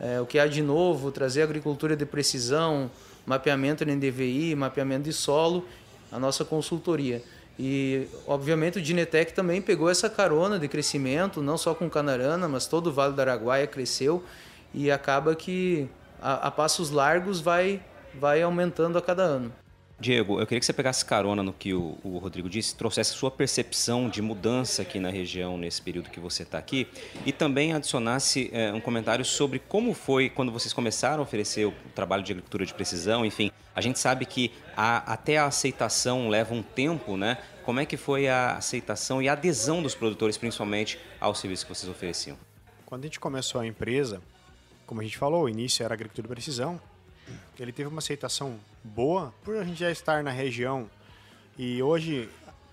é, 0.00 0.20
o 0.20 0.26
que 0.26 0.38
há 0.38 0.46
de 0.46 0.62
novo, 0.62 1.10
trazer 1.10 1.42
agricultura 1.42 1.96
de 1.96 2.04
precisão, 2.04 2.90
mapeamento 3.26 3.84
em 3.84 3.98
DVI, 3.98 4.54
mapeamento 4.54 5.04
de 5.04 5.12
solo, 5.12 5.66
a 6.10 6.18
nossa 6.18 6.44
consultoria. 6.44 7.22
E, 7.58 8.08
obviamente, 8.26 8.78
o 8.78 8.82
Dinetec 8.82 9.32
também 9.32 9.62
pegou 9.62 9.88
essa 9.88 10.10
carona 10.10 10.58
de 10.58 10.66
crescimento, 10.66 11.40
não 11.40 11.56
só 11.56 11.74
com 11.74 11.88
Canarana, 11.88 12.48
mas 12.48 12.66
todo 12.66 12.88
o 12.88 12.92
Vale 12.92 13.14
do 13.14 13.20
Araguaia 13.20 13.66
cresceu 13.66 14.24
e 14.72 14.90
acaba 14.90 15.34
que 15.36 15.88
a, 16.20 16.48
a 16.48 16.50
passos 16.50 16.90
largos 16.90 17.40
vai, 17.40 17.80
vai 18.14 18.42
aumentando 18.42 18.98
a 18.98 19.02
cada 19.02 19.22
ano. 19.22 19.52
Diego, 19.98 20.40
eu 20.40 20.46
queria 20.46 20.58
que 20.58 20.66
você 20.66 20.72
pegasse 20.72 21.04
carona 21.04 21.42
no 21.42 21.52
que 21.52 21.72
o, 21.72 21.96
o 22.02 22.18
Rodrigo 22.18 22.48
disse, 22.48 22.74
trouxesse 22.74 23.12
sua 23.12 23.30
percepção 23.30 24.08
de 24.08 24.20
mudança 24.20 24.82
aqui 24.82 24.98
na 24.98 25.08
região 25.08 25.56
nesse 25.56 25.80
período 25.80 26.10
que 26.10 26.18
você 26.18 26.42
está 26.42 26.58
aqui 26.58 26.88
e 27.24 27.32
também 27.32 27.72
adicionasse 27.72 28.50
é, 28.52 28.72
um 28.72 28.80
comentário 28.80 29.24
sobre 29.24 29.60
como 29.60 29.94
foi 29.94 30.28
quando 30.28 30.50
vocês 30.50 30.72
começaram 30.72 31.20
a 31.20 31.22
oferecer 31.22 31.66
o 31.66 31.72
trabalho 31.94 32.24
de 32.24 32.32
agricultura 32.32 32.66
de 32.66 32.74
precisão. 32.74 33.24
Enfim, 33.24 33.52
a 33.74 33.80
gente 33.80 33.98
sabe 33.98 34.26
que 34.26 34.52
a, 34.76 35.12
até 35.12 35.38
a 35.38 35.46
aceitação 35.46 36.28
leva 36.28 36.54
um 36.54 36.62
tempo, 36.62 37.16
né? 37.16 37.38
Como 37.62 37.78
é 37.78 37.86
que 37.86 37.96
foi 37.96 38.28
a 38.28 38.56
aceitação 38.56 39.22
e 39.22 39.28
a 39.28 39.32
adesão 39.32 39.80
dos 39.80 39.94
produtores, 39.94 40.36
principalmente, 40.36 40.98
ao 41.20 41.34
serviço 41.34 41.64
que 41.66 41.74
vocês 41.74 41.90
ofereciam? 41.90 42.36
Quando 42.84 43.04
a 43.04 43.06
gente 43.06 43.20
começou 43.20 43.60
a 43.60 43.66
empresa, 43.66 44.20
como 44.86 45.00
a 45.00 45.04
gente 45.04 45.16
falou, 45.16 45.44
o 45.44 45.48
início 45.48 45.84
era 45.84 45.94
agricultura 45.94 46.28
de 46.28 46.34
precisão, 46.34 46.80
ele 47.58 47.72
teve 47.72 47.88
uma 47.88 47.98
aceitação 47.98 48.58
boa 48.82 49.32
por 49.42 49.56
a 49.56 49.64
gente 49.64 49.78
já 49.78 49.90
estar 49.90 50.22
na 50.22 50.30
região 50.30 50.88
e 51.56 51.82
hoje 51.82 52.28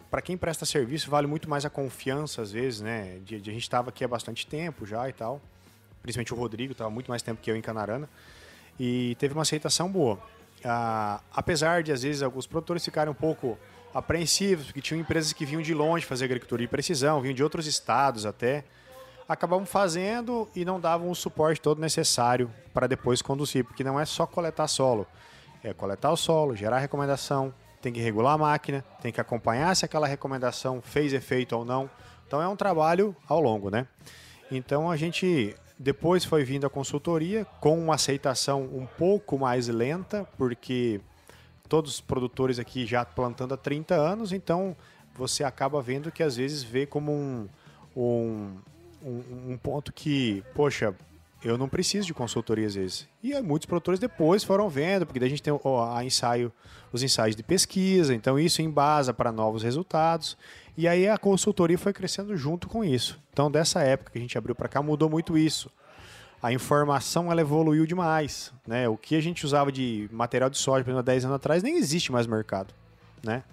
para 0.09 0.21
quem 0.21 0.35
presta 0.35 0.65
serviço 0.65 1.09
vale 1.09 1.27
muito 1.27 1.49
mais 1.49 1.63
a 1.65 1.69
confiança 1.69 2.41
às 2.41 2.51
vezes, 2.51 2.81
né? 2.81 3.19
De, 3.23 3.39
de 3.39 3.49
a 3.49 3.53
gente 3.53 3.63
estava 3.63 3.89
aqui 3.89 4.03
há 4.03 4.07
bastante 4.07 4.45
tempo 4.45 4.85
já 4.85 5.07
e 5.07 5.13
tal, 5.13 5.41
principalmente 6.01 6.33
o 6.33 6.37
Rodrigo 6.37 6.73
estava 6.73 6.89
muito 6.89 7.09
mais 7.09 7.21
tempo 7.21 7.41
que 7.41 7.49
eu 7.49 7.55
em 7.55 7.61
Canarana 7.61 8.09
e 8.79 9.15
teve 9.19 9.33
uma 9.33 9.43
aceitação 9.43 9.89
boa. 9.89 10.19
Ah, 10.63 11.21
apesar 11.33 11.81
de 11.81 11.91
às 11.91 12.03
vezes 12.03 12.21
alguns 12.21 12.45
produtores 12.45 12.83
ficarem 12.83 13.11
um 13.11 13.15
pouco 13.15 13.57
apreensivos 13.93 14.67
porque 14.67 14.81
tinham 14.81 14.99
empresas 14.99 15.33
que 15.33 15.45
vinham 15.45 15.61
de 15.61 15.73
longe 15.73 16.05
fazer 16.05 16.25
agricultura 16.25 16.61
de 16.61 16.67
precisão, 16.67 17.21
vinham 17.21 17.33
de 17.33 17.43
outros 17.43 17.65
estados 17.65 18.25
até 18.25 18.63
acabamos 19.31 19.69
fazendo 19.69 20.49
e 20.53 20.65
não 20.65 20.79
davam 20.79 21.09
o 21.09 21.15
suporte 21.15 21.61
todo 21.61 21.79
necessário 21.79 22.51
para 22.73 22.85
depois 22.85 23.21
conduzir, 23.21 23.63
porque 23.63 23.83
não 23.83 23.99
é 23.99 24.05
só 24.05 24.25
coletar 24.25 24.67
solo, 24.67 25.07
é 25.63 25.73
coletar 25.73 26.11
o 26.11 26.17
solo, 26.17 26.55
gerar 26.55 26.79
recomendação, 26.79 27.53
tem 27.81 27.93
que 27.93 28.01
regular 28.01 28.33
a 28.33 28.37
máquina, 28.37 28.83
tem 29.01 29.11
que 29.11 29.21
acompanhar 29.21 29.75
se 29.75 29.85
aquela 29.85 30.05
recomendação 30.05 30.81
fez 30.81 31.13
efeito 31.13 31.55
ou 31.55 31.63
não. 31.63 31.89
Então 32.27 32.41
é 32.41 32.47
um 32.47 32.55
trabalho 32.55 33.15
ao 33.27 33.39
longo, 33.39 33.69
né? 33.69 33.87
Então 34.51 34.91
a 34.91 34.97
gente 34.97 35.55
depois 35.79 36.25
foi 36.25 36.43
vindo 36.43 36.67
a 36.67 36.69
consultoria 36.69 37.45
com 37.59 37.79
uma 37.79 37.95
aceitação 37.95 38.63
um 38.63 38.85
pouco 38.85 39.39
mais 39.39 39.67
lenta, 39.67 40.27
porque 40.37 41.01
todos 41.67 41.95
os 41.95 42.01
produtores 42.01 42.59
aqui 42.59 42.85
já 42.85 43.05
plantando 43.05 43.53
há 43.53 43.57
30 43.57 43.95
anos, 43.95 44.33
então 44.33 44.75
você 45.15 45.43
acaba 45.43 45.81
vendo 45.81 46.11
que 46.11 46.21
às 46.21 46.35
vezes 46.35 46.61
vê 46.63 46.85
como 46.85 47.11
um, 47.11 47.49
um, 47.95 48.57
um, 49.03 49.53
um 49.53 49.57
ponto 49.57 49.91
que, 49.91 50.43
poxa, 50.53 50.93
eu 51.43 51.57
não 51.57 51.67
preciso 51.67 52.05
de 52.05 52.13
consultoria 52.13 52.67
às 52.67 52.75
vezes. 52.75 53.07
E 53.23 53.39
muitos 53.41 53.65
produtores 53.65 53.99
depois 53.99 54.43
foram 54.43 54.69
vendo, 54.69 55.05
porque 55.05 55.19
daí 55.19 55.27
a 55.27 55.29
gente 55.29 55.41
tem 55.41 55.53
a 55.53 56.03
ensaio, 56.03 56.51
os 56.91 57.01
ensaios 57.01 57.35
de 57.35 57.41
pesquisa, 57.41 58.13
então 58.13 58.37
isso 58.37 58.61
embasa 58.61 59.13
para 59.13 59.31
novos 59.31 59.63
resultados. 59.63 60.37
E 60.77 60.87
aí 60.87 61.07
a 61.07 61.17
consultoria 61.17 61.77
foi 61.77 61.93
crescendo 61.93 62.35
junto 62.37 62.67
com 62.67 62.83
isso. 62.83 63.19
Então 63.33 63.49
dessa 63.49 63.81
época 63.81 64.11
que 64.11 64.17
a 64.17 64.21
gente 64.21 64.37
abriu 64.37 64.53
para 64.53 64.67
cá 64.67 64.81
mudou 64.81 65.09
muito 65.09 65.37
isso. 65.37 65.71
A 66.41 66.51
informação 66.51 67.31
ela 67.31 67.41
evoluiu 67.41 67.85
demais, 67.85 68.51
né? 68.65 68.87
O 68.89 68.97
que 68.97 69.15
a 69.15 69.21
gente 69.21 69.45
usava 69.45 69.71
de 69.71 70.09
material 70.11 70.49
de 70.49 70.57
soja, 70.57 70.83
por 70.83 70.89
exemplo, 70.89 70.99
há 70.99 71.03
10 71.03 71.25
anos 71.25 71.35
atrás, 71.35 71.61
nem 71.61 71.77
existe 71.77 72.11
mais 72.11 72.25
mercado, 72.25 72.73
né? 73.23 73.43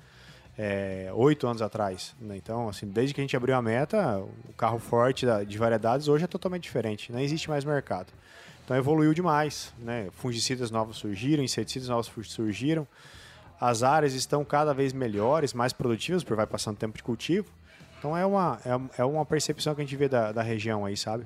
É, 0.61 1.09
oito 1.15 1.47
anos 1.47 1.63
atrás. 1.63 2.17
Né? 2.21 2.37
Então, 2.37 2.69
assim, 2.69 2.87
desde 2.87 3.15
que 3.15 3.21
a 3.21 3.25
gente 3.25 3.37
abriu 3.37 3.55
a 3.55 3.63
meta, 3.63 4.19
o 4.19 4.53
carro 4.55 4.81
forte 4.81 5.25
de 5.47 5.57
variedades 5.57 6.09
hoje 6.09 6.25
é 6.25 6.27
totalmente 6.27 6.65
diferente. 6.65 7.13
Não 7.13 7.21
existe 7.21 7.49
mais 7.49 7.65
mercado. 7.65 8.09
Então 8.65 8.77
evoluiu 8.77 9.15
demais. 9.15 9.73
Né? 9.79 10.09
Fungicidas 10.13 10.71
novos 10.71 10.99
surgiram, 10.99 11.43
inseticidas 11.45 11.89
novos 11.89 12.11
surgiram. 12.25 12.87
As 13.61 13.83
áreas 13.83 14.15
estão 14.15 14.45
cada 14.45 14.75
vez 14.75 14.93
melhores, 14.93 15.55
mais 15.55 15.73
produtivas, 15.73 16.23
porque 16.23 16.35
vai 16.35 16.47
passando 16.47 16.77
tempo 16.77 16.97
de 16.97 17.03
cultivo. 17.03 17.49
Então 17.99 18.17
é 18.17 18.27
uma, 18.27 18.61
é, 18.65 19.01
é 19.01 19.05
uma 19.05 19.25
percepção 19.25 19.75
que 19.75 19.81
a 19.81 19.85
gente 19.85 19.97
vê 19.97 20.09
da, 20.09 20.33
da 20.33 20.43
região 20.43 20.85
aí, 20.85 20.97
sabe? 20.97 21.25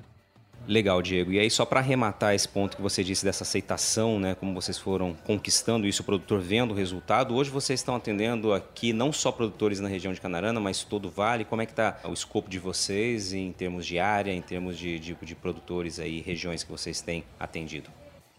Legal, 0.65 1.01
Diego. 1.01 1.31
E 1.31 1.39
aí, 1.39 1.49
só 1.49 1.65
para 1.65 1.81
arrematar 1.81 2.33
esse 2.33 2.47
ponto 2.47 2.77
que 2.77 2.81
você 2.81 3.03
disse 3.03 3.25
dessa 3.25 3.43
aceitação, 3.43 4.17
né, 4.17 4.33
como 4.33 4.53
vocês 4.53 4.77
foram 4.77 5.13
conquistando 5.13 5.85
isso, 5.85 6.01
o 6.01 6.05
produtor 6.05 6.39
vendo 6.39 6.71
o 6.71 6.73
resultado, 6.73 7.35
hoje 7.35 7.49
vocês 7.49 7.79
estão 7.81 7.95
atendendo 7.95 8.53
aqui 8.53 8.93
não 8.93 9.11
só 9.11 9.31
produtores 9.31 9.81
na 9.81 9.89
região 9.89 10.13
de 10.13 10.21
Canarana, 10.21 10.59
mas 10.59 10.83
todo 10.83 11.07
o 11.07 11.11
Vale. 11.11 11.43
Como 11.43 11.61
é 11.61 11.65
que 11.65 11.73
está 11.73 11.99
o 12.05 12.13
escopo 12.13 12.49
de 12.49 12.59
vocês 12.59 13.33
em 13.33 13.51
termos 13.51 13.85
de 13.85 13.99
área, 13.99 14.31
em 14.31 14.41
termos 14.41 14.77
de, 14.77 14.97
de, 14.99 15.13
de 15.13 15.35
produtores 15.35 15.99
aí, 15.99 16.21
regiões 16.21 16.63
que 16.63 16.71
vocês 16.71 17.01
têm 17.01 17.25
atendido? 17.37 17.89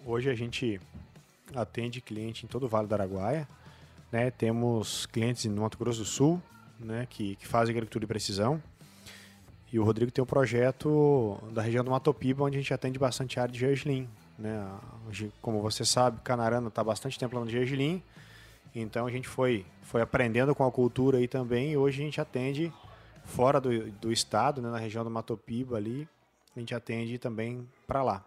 Hoje 0.07 0.31
a 0.31 0.35
gente 0.35 0.81
atende 1.55 2.01
cliente 2.01 2.47
em 2.47 2.49
todo 2.49 2.65
o 2.65 2.69
Vale 2.69 2.89
do 2.89 2.95
Araguaia. 2.95 3.47
Né? 4.11 4.31
Temos 4.31 5.07
clientes 5.07 5.45
no 5.45 5.61
Mato 5.61 5.77
Grosso 5.77 5.99
do 5.99 6.05
Sul, 6.05 6.43
né, 6.79 7.07
que, 7.09 7.37
que 7.37 7.47
fazem 7.47 7.73
agricultura 7.73 8.01
de 8.01 8.07
precisão. 8.07 8.63
E 9.75 9.79
o 9.81 9.83
Rodrigo 9.83 10.13
tem 10.13 10.23
um 10.23 10.27
projeto 10.27 11.37
da 11.51 11.61
região 11.61 11.83
do 11.83 11.91
Matopiba, 11.91 12.45
onde 12.45 12.57
a 12.57 12.61
gente 12.61 12.73
atende 12.73 12.97
bastante 12.97 13.41
área 13.41 13.53
de 13.53 13.59
gergelim. 13.59 14.09
Né? 14.39 14.65
Como 15.43 15.61
você 15.61 15.85
sabe, 15.85 16.21
Canarana 16.23 16.69
está 16.69 16.85
bastante 16.85 17.19
tempo 17.19 17.37
no 17.41 17.51
gergelim, 17.51 18.01
então 18.73 19.05
a 19.05 19.11
gente 19.11 19.27
foi, 19.27 19.67
foi 19.83 20.01
aprendendo 20.01 20.55
com 20.55 20.65
a 20.65 20.71
cultura 20.71 21.19
aí 21.19 21.27
também, 21.27 21.73
e 21.73 21.77
hoje 21.77 22.01
a 22.01 22.05
gente 22.05 22.21
atende 22.21 22.73
fora 23.25 23.61
do, 23.61 23.91
do 23.95 24.13
estado, 24.13 24.63
né? 24.63 24.71
na 24.71 24.79
região 24.79 25.03
do 25.03 25.11
Matopiba 25.11 25.77
ali, 25.77 26.09
a 26.55 26.61
gente 26.61 26.73
atende 26.73 27.19
também 27.19 27.69
para 27.85 28.05
lá. 28.05 28.25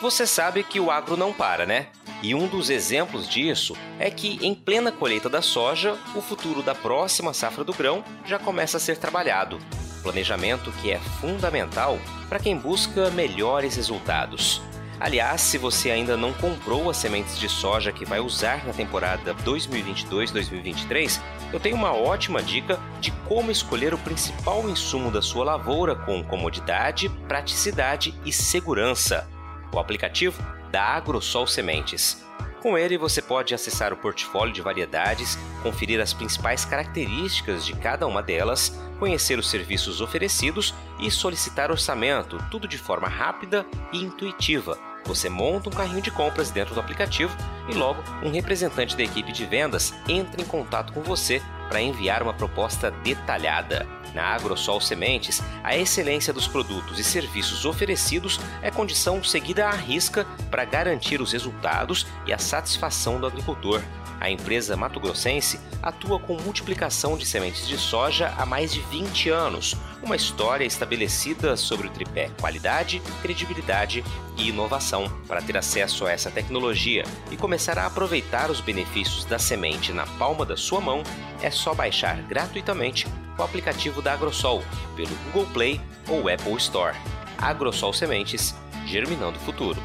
Você 0.00 0.26
sabe 0.26 0.64
que 0.64 0.80
o 0.80 0.90
agro 0.90 1.14
não 1.14 1.30
para, 1.30 1.66
né? 1.66 1.88
E 2.22 2.34
um 2.34 2.48
dos 2.48 2.70
exemplos 2.70 3.28
disso 3.28 3.76
é 3.98 4.10
que, 4.10 4.38
em 4.40 4.54
plena 4.54 4.90
colheita 4.90 5.28
da 5.28 5.42
soja, 5.42 5.94
o 6.14 6.22
futuro 6.22 6.62
da 6.62 6.74
próxima 6.74 7.34
safra 7.34 7.62
do 7.62 7.74
grão 7.74 8.02
já 8.24 8.38
começa 8.38 8.78
a 8.78 8.80
ser 8.80 8.96
trabalhado. 8.96 9.58
Planejamento 10.02 10.72
que 10.80 10.90
é 10.90 10.98
fundamental 11.20 11.98
para 12.30 12.38
quem 12.38 12.56
busca 12.56 13.10
melhores 13.10 13.76
resultados. 13.76 14.62
Aliás, 14.98 15.42
se 15.42 15.58
você 15.58 15.90
ainda 15.90 16.16
não 16.16 16.32
comprou 16.32 16.88
as 16.88 16.96
sementes 16.96 17.38
de 17.38 17.48
soja 17.50 17.92
que 17.92 18.06
vai 18.06 18.20
usar 18.20 18.66
na 18.66 18.72
temporada 18.72 19.34
2022-2023, 19.34 21.20
eu 21.52 21.60
tenho 21.60 21.76
uma 21.76 21.92
ótima 21.92 22.42
dica 22.42 22.80
de 23.02 23.10
como 23.28 23.50
escolher 23.50 23.92
o 23.92 23.98
principal 23.98 24.66
insumo 24.66 25.10
da 25.10 25.20
sua 25.20 25.44
lavoura 25.44 25.94
com 25.94 26.24
comodidade, 26.24 27.10
praticidade 27.28 28.14
e 28.24 28.32
segurança 28.32 29.28
o 29.72 29.78
aplicativo 29.78 30.42
da 30.70 30.82
AgroSol 30.82 31.46
Sementes. 31.46 32.24
Com 32.62 32.76
ele, 32.76 32.98
você 32.98 33.22
pode 33.22 33.54
acessar 33.54 33.90
o 33.92 33.96
portfólio 33.96 34.52
de 34.52 34.60
variedades, 34.60 35.38
conferir 35.62 35.98
as 35.98 36.12
principais 36.12 36.64
características 36.64 37.64
de 37.64 37.74
cada 37.74 38.06
uma 38.06 38.22
delas, 38.22 38.78
conhecer 38.98 39.38
os 39.38 39.48
serviços 39.48 40.02
oferecidos 40.02 40.74
e 40.98 41.10
solicitar 41.10 41.70
orçamento, 41.70 42.36
tudo 42.50 42.68
de 42.68 42.76
forma 42.76 43.08
rápida 43.08 43.66
e 43.92 43.98
intuitiva. 43.98 44.78
Você 45.06 45.30
monta 45.30 45.70
um 45.70 45.72
carrinho 45.72 46.02
de 46.02 46.10
compras 46.10 46.50
dentro 46.50 46.74
do 46.74 46.80
aplicativo 46.80 47.34
e 47.70 47.74
logo 47.74 48.02
um 48.22 48.30
representante 48.30 48.94
da 48.94 49.02
equipe 49.02 49.32
de 49.32 49.46
vendas 49.46 49.94
entra 50.06 50.42
em 50.42 50.44
contato 50.44 50.92
com 50.92 51.00
você 51.00 51.40
para 51.70 51.80
enviar 51.80 52.20
uma 52.20 52.34
proposta 52.34 52.90
detalhada. 52.90 53.86
Na 54.12 54.24
AgroSol 54.34 54.80
Sementes, 54.80 55.40
a 55.62 55.76
excelência 55.76 56.32
dos 56.32 56.48
produtos 56.48 56.98
e 56.98 57.04
serviços 57.04 57.64
oferecidos 57.64 58.40
é 58.60 58.68
condição 58.68 59.22
seguida 59.22 59.68
à 59.68 59.70
risca 59.70 60.26
para 60.50 60.64
garantir 60.64 61.22
os 61.22 61.32
resultados 61.32 62.08
e 62.26 62.32
a 62.32 62.38
satisfação 62.38 63.20
do 63.20 63.26
agricultor. 63.28 63.80
A 64.18 64.28
empresa 64.28 64.76
Mato 64.76 64.98
Grossense 64.98 65.60
atua 65.80 66.18
com 66.18 66.36
multiplicação 66.40 67.16
de 67.16 67.24
sementes 67.24 67.68
de 67.68 67.78
soja 67.78 68.34
há 68.36 68.44
mais 68.44 68.72
de 68.72 68.80
20 68.80 69.30
anos, 69.30 69.76
uma 70.02 70.16
história 70.16 70.64
estabelecida 70.64 71.56
sobre 71.56 71.86
o 71.86 71.90
tripé 71.90 72.30
qualidade, 72.40 73.02
credibilidade 73.22 74.04
e 74.36 74.48
inovação. 74.48 75.10
Para 75.26 75.42
ter 75.42 75.56
acesso 75.56 76.06
a 76.06 76.12
essa 76.12 76.30
tecnologia 76.30 77.04
e 77.30 77.36
começar 77.36 77.78
a 77.78 77.86
aproveitar 77.86 78.50
os 78.50 78.60
benefícios 78.60 79.24
da 79.24 79.38
semente 79.38 79.92
na 79.92 80.06
palma 80.06 80.44
da 80.44 80.56
sua 80.56 80.80
mão, 80.80 81.02
é 81.42 81.50
só 81.50 81.74
baixar 81.74 82.20
gratuitamente 82.22 83.06
o 83.38 83.42
aplicativo 83.42 84.02
da 84.02 84.12
Agrosol 84.12 84.62
pelo 84.96 85.14
Google 85.26 85.46
Play 85.52 85.80
ou 86.08 86.28
Apple 86.28 86.56
Store. 86.56 86.96
Agrosol 87.38 87.92
Sementes, 87.92 88.54
germinando 88.86 89.38
o 89.38 89.42
futuro. 89.42 89.80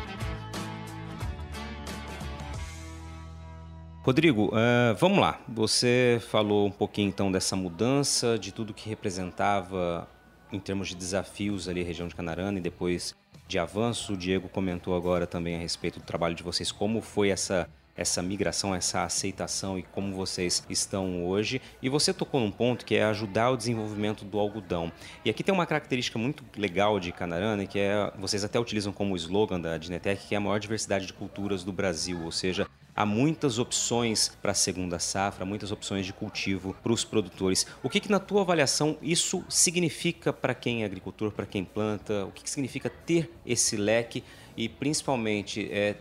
Rodrigo, 4.05 4.49
uh, 4.49 4.93
vamos 4.99 5.17
lá. 5.17 5.41
Você 5.49 6.21
falou 6.29 6.67
um 6.67 6.71
pouquinho 6.71 7.07
então 7.07 7.31
dessa 7.31 7.55
mudança, 7.55 8.37
de 8.37 8.51
tudo 8.51 8.71
que 8.71 8.87
representava 8.87 10.07
em 10.51 10.59
termos 10.59 10.89
de 10.89 10.95
desafios 10.95 11.67
ali 11.67 11.81
região 11.81 12.07
de 12.07 12.13
Canarana 12.13 12.59
e 12.59 12.61
depois 12.61 13.15
de 13.47 13.57
avanço. 13.57 14.13
O 14.13 14.17
Diego 14.17 14.47
comentou 14.47 14.95
agora 14.95 15.25
também 15.25 15.55
a 15.55 15.57
respeito 15.57 15.99
do 15.99 16.05
trabalho 16.05 16.35
de 16.35 16.43
vocês, 16.43 16.71
como 16.71 17.01
foi 17.01 17.29
essa 17.29 17.67
essa 17.97 18.21
migração, 18.21 18.75
essa 18.75 19.05
aceitação 19.05 19.79
e 19.79 19.81
como 19.81 20.13
vocês 20.13 20.63
estão 20.69 21.25
hoje. 21.25 21.59
E 21.81 21.89
você 21.89 22.13
tocou 22.13 22.39
num 22.39 22.51
ponto 22.51 22.85
que 22.85 22.93
é 22.93 23.05
ajudar 23.05 23.49
o 23.49 23.57
desenvolvimento 23.57 24.23
do 24.23 24.37
algodão. 24.37 24.91
E 25.23 25.31
aqui 25.31 25.43
tem 25.43 25.53
uma 25.53 25.65
característica 25.65 26.19
muito 26.19 26.43
legal 26.57 26.99
de 26.99 27.11
Canarana, 27.11 27.65
que 27.65 27.79
é, 27.79 28.11
vocês 28.19 28.43
até 28.43 28.59
utilizam 28.59 28.93
como 28.93 29.15
slogan 29.15 29.59
da 29.59 29.77
Dinetec, 29.79 30.27
que 30.27 30.35
é 30.35 30.37
a 30.37 30.41
maior 30.41 30.59
diversidade 30.59 31.07
de 31.07 31.13
culturas 31.13 31.63
do 31.63 31.71
Brasil, 31.71 32.21
ou 32.21 32.33
seja, 32.33 32.67
há 32.95 33.05
muitas 33.05 33.59
opções 33.59 34.31
para 34.41 34.51
a 34.51 34.55
segunda 34.55 34.97
safra, 34.99 35.45
muitas 35.45 35.71
opções 35.71 36.05
de 36.05 36.13
cultivo 36.13 36.75
para 36.81 36.93
os 36.93 37.03
produtores. 37.03 37.67
O 37.83 37.89
que, 37.89 37.99
que, 37.99 38.09
na 38.09 38.19
tua 38.19 38.41
avaliação, 38.41 38.97
isso 39.01 39.43
significa 39.49 40.31
para 40.31 40.53
quem 40.53 40.83
é 40.83 40.85
agricultor, 40.85 41.31
para 41.31 41.45
quem 41.45 41.65
planta? 41.65 42.25
O 42.25 42.31
que, 42.31 42.43
que 42.43 42.49
significa 42.49 42.89
ter 42.89 43.29
esse 43.45 43.75
leque 43.75 44.23
e, 44.55 44.69
principalmente, 44.69 45.67
é, 45.71 45.95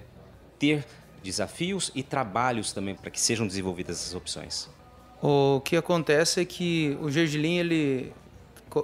ter 0.59 0.87
desafios 1.23 1.91
e 1.95 2.03
trabalhos 2.03 2.73
também 2.73 2.95
para 2.95 3.11
que 3.11 3.21
sejam 3.21 3.47
desenvolvidas 3.47 3.97
essas 3.97 4.15
opções? 4.15 4.71
O 5.21 5.61
que 5.65 5.77
acontece 5.77 6.41
é 6.41 6.45
que 6.45 6.97
o 7.01 7.11
gergelim 7.11 7.57
ele 7.57 8.13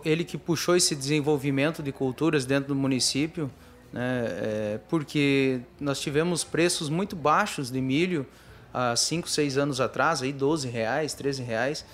ele 0.05 0.23
que 0.23 0.39
puxou 0.39 0.77
esse 0.77 0.95
desenvolvimento 0.95 1.83
de 1.83 1.91
culturas 1.91 2.47
dentro 2.47 2.69
do 2.69 2.77
município, 2.77 3.51
né, 3.93 4.27
é, 4.29 4.81
porque 4.89 5.61
nós 5.81 6.01
tivemos 6.01 6.45
preços 6.45 6.89
muito 6.89 7.17
baixos 7.17 7.71
de 7.71 7.81
milho 7.81 8.27
há 8.73 8.95
5, 8.95 9.29
6 9.29 9.59
anos 9.59 9.81
atrás, 9.81 10.23
aí 10.23 10.33
12 10.33 10.69
reais, 10.69 11.15
13 11.15 11.43
reais, 11.43 11.85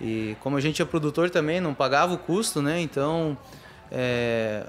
e 0.00 0.36
como 0.40 0.56
a 0.56 0.60
gente 0.60 0.80
é 0.80 0.84
produtor 0.84 1.30
também, 1.30 1.60
não 1.60 1.74
pagava 1.74 2.14
o 2.14 2.18
custo, 2.18 2.62
né, 2.62 2.80
então 2.80 3.36
é, 3.90 4.66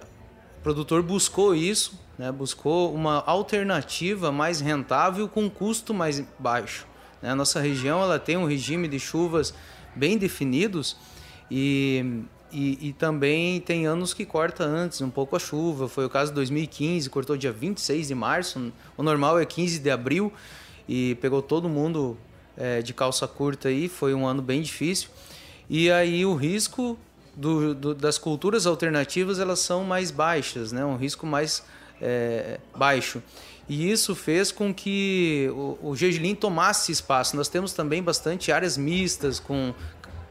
o 0.58 0.62
produtor 0.62 1.02
buscou 1.02 1.56
isso 1.56 2.06
né, 2.18 2.32
buscou 2.32 2.94
uma 2.94 3.24
alternativa 3.26 4.32
mais 4.32 4.62
rentável 4.62 5.28
com 5.28 5.50
custo 5.50 5.94
mais 5.94 6.24
baixo. 6.40 6.88
Né? 7.22 7.30
A 7.30 7.36
nossa 7.36 7.60
região 7.60 8.02
ela 8.02 8.20
tem 8.20 8.38
um 8.38 8.46
regime 8.46 8.88
de 8.88 9.00
chuvas 9.00 9.54
bem 9.96 10.18
definidos 10.18 10.98
e, 11.50 12.24
e, 12.56 12.88
e, 12.88 12.94
também 12.94 13.60
tem 13.60 13.86
anos 13.86 14.14
que 14.14 14.26
corta 14.26 14.64
antes 14.64 15.02
um 15.02 15.10
pouco 15.10 15.36
a 15.36 15.40
chuva. 15.40 15.90
Foi 15.90 16.06
o 16.06 16.10
caso 16.10 16.32
de 16.32 16.36
2015, 16.36 17.10
cortou 17.10 17.36
dia 17.36 17.52
26 17.52 18.08
de 18.08 18.16
março, 18.16 18.72
o 18.96 19.04
normal 19.04 19.38
é 19.38 19.46
15 19.46 19.80
de 19.80 19.92
abril 19.92 20.32
e 20.88 21.16
pegou 21.16 21.42
todo 21.42 21.68
mundo 21.68 22.18
é, 22.56 22.82
de 22.82 22.94
calça 22.94 23.28
curta 23.28 23.68
aí, 23.68 23.90
foi 23.90 24.14
um 24.14 24.26
ano 24.26 24.42
bem 24.42 24.62
difícil. 24.62 25.10
E 25.70 25.92
aí 25.92 26.26
o 26.26 26.34
risco 26.34 26.98
do, 27.36 27.76
do, 27.76 27.94
das 27.94 28.18
culturas 28.18 28.66
alternativas 28.66 29.38
elas 29.38 29.60
são 29.60 29.84
mais 29.84 30.10
baixas, 30.10 30.72
né? 30.72 30.86
um 30.86 30.96
risco 30.96 31.26
mais 31.26 31.62
é, 32.02 32.58
baixo. 32.74 33.22
E 33.68 33.92
isso 33.92 34.14
fez 34.16 34.52
com 34.52 34.74
que 34.74 35.50
o, 35.52 35.90
o 35.90 35.96
gergelim 35.96 36.36
tomasse 36.36 36.92
espaço. 36.92 37.36
Nós 37.36 37.50
temos 37.50 37.74
também 37.74 38.02
bastante 38.02 38.52
áreas 38.52 38.78
mistas 38.78 39.40
com 39.40 39.74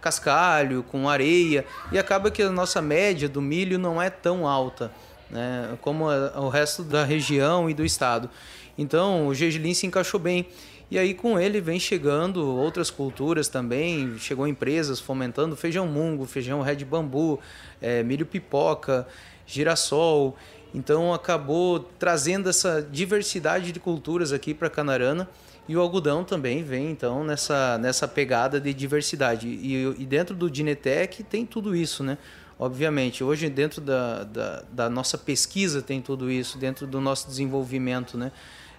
cascalho, 0.04 0.82
com 0.82 1.08
areia, 1.08 1.64
e 1.90 1.98
acaba 1.98 2.30
que 2.30 2.42
a 2.42 2.50
nossa 2.50 2.82
média 2.82 3.26
do 3.26 3.40
milho 3.40 3.78
não 3.78 4.02
é 4.02 4.10
tão 4.10 4.46
alta 4.46 4.92
né, 5.30 5.78
como 5.80 6.04
o 6.04 6.48
resto 6.50 6.82
da 6.82 7.04
região 7.04 7.70
e 7.70 7.74
do 7.74 7.82
estado. 7.82 8.28
Então 8.76 9.26
o 9.28 9.34
gergelim 9.34 9.72
se 9.72 9.86
encaixou 9.86 10.20
bem. 10.20 10.46
E 10.90 10.98
aí 10.98 11.14
com 11.14 11.40
ele 11.40 11.58
vem 11.58 11.80
chegando 11.80 12.46
outras 12.46 12.90
culturas 12.90 13.48
também, 13.48 14.18
chegou 14.18 14.46
empresas 14.46 15.00
fomentando 15.00 15.56
feijão 15.56 15.86
mungo, 15.86 16.26
feijão 16.26 16.60
red 16.60 16.84
bambu, 16.84 17.40
é, 17.80 18.02
milho 18.02 18.26
pipoca, 18.26 19.06
girassol. 19.46 20.36
Então 20.74 21.14
acabou 21.14 21.80
trazendo 21.98 22.50
essa 22.50 22.86
diversidade 22.92 23.72
de 23.72 23.80
culturas 23.80 24.32
aqui 24.34 24.52
para 24.52 24.68
Canarana 24.68 25.26
e 25.68 25.76
o 25.76 25.80
algodão 25.80 26.24
também 26.24 26.62
vem 26.62 26.90
então 26.90 27.24
nessa, 27.24 27.78
nessa 27.78 28.06
pegada 28.06 28.60
de 28.60 28.74
diversidade. 28.74 29.48
E, 29.48 29.94
e 29.98 30.04
dentro 30.04 30.34
do 30.34 30.50
Dinetec 30.50 31.22
tem 31.22 31.46
tudo 31.46 31.74
isso, 31.74 32.04
né? 32.04 32.18
Obviamente, 32.58 33.24
hoje 33.24 33.48
dentro 33.48 33.80
da, 33.80 34.24
da, 34.24 34.62
da 34.70 34.90
nossa 34.90 35.18
pesquisa 35.18 35.82
tem 35.82 36.00
tudo 36.00 36.30
isso, 36.30 36.58
dentro 36.58 36.86
do 36.86 37.00
nosso 37.00 37.26
desenvolvimento, 37.26 38.16
né? 38.16 38.30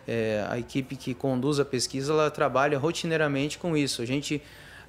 É, 0.08 0.46
a 0.50 0.60
equipe 0.60 0.96
que 0.96 1.16
conduz 1.16 1.60
a 1.60 1.66
pesquisa 1.66 2.14
ela 2.14 2.30
trabalha 2.30 2.78
rotineiramente 2.78 3.58
com 3.58 3.76
isso. 3.76 4.04
A 4.04 4.06
gente 4.06 4.42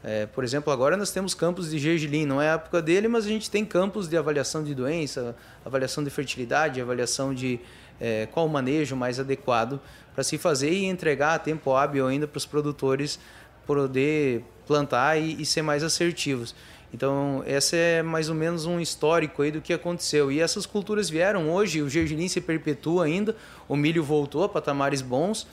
é, 0.05 0.27
por 0.27 0.45
exemplo, 0.45 0.73
agora 0.73 0.97
nós 0.97 1.11
temos 1.11 1.35
campos 1.35 1.71
de 1.71 1.79
gergelim, 1.79 2.27
não 2.27 2.41
é 2.41 2.51
a 2.51 2.53
época 2.53 2.81
dele, 2.81 3.09
mas 3.09 3.25
a 3.27 3.29
gente 3.29 3.51
tem 3.51 3.65
campos 3.65 4.07
de 4.09 4.17
avaliação 4.17 4.63
de 4.63 4.73
doença, 4.73 5.35
avaliação 5.65 6.05
de 6.05 6.11
fertilidade, 6.11 6.81
avaliação 6.81 7.35
de 7.35 7.59
é, 8.01 8.27
qual 8.31 8.47
o 8.47 8.49
manejo 8.49 8.97
mais 8.97 9.19
adequado 9.19 9.81
para 10.15 10.25
se 10.25 10.39
fazer 10.39 10.71
e 10.71 10.85
entregar 10.87 11.35
a 11.35 11.39
tempo 11.39 11.75
hábil 11.75 12.07
ainda 12.07 12.27
para 12.27 12.39
os 12.39 12.47
produtores 12.47 13.19
poder 13.67 14.45
plantar 14.67 15.17
e, 15.21 15.41
e 15.41 15.45
ser 15.45 15.63
mais 15.63 15.83
assertivos. 15.83 16.55
Então, 16.95 17.43
esse 17.47 17.77
é 17.77 18.03
mais 18.03 18.29
ou 18.29 18.35
menos 18.35 18.65
um 18.65 18.81
histórico 18.81 19.43
aí 19.43 19.51
do 19.51 19.61
que 19.61 19.73
aconteceu. 19.73 20.31
E 20.31 20.41
essas 20.41 20.65
culturas 20.65 21.11
vieram 21.11 21.51
hoje, 21.51 21.83
o 21.83 21.89
gergelim 21.89 22.29
se 22.29 22.41
perpetua 22.41 23.05
ainda, 23.05 23.37
o 23.69 23.77
milho 23.77 24.03
voltou 24.03 24.45
a 24.45 24.49
patamares 24.49 25.03
bons 25.03 25.47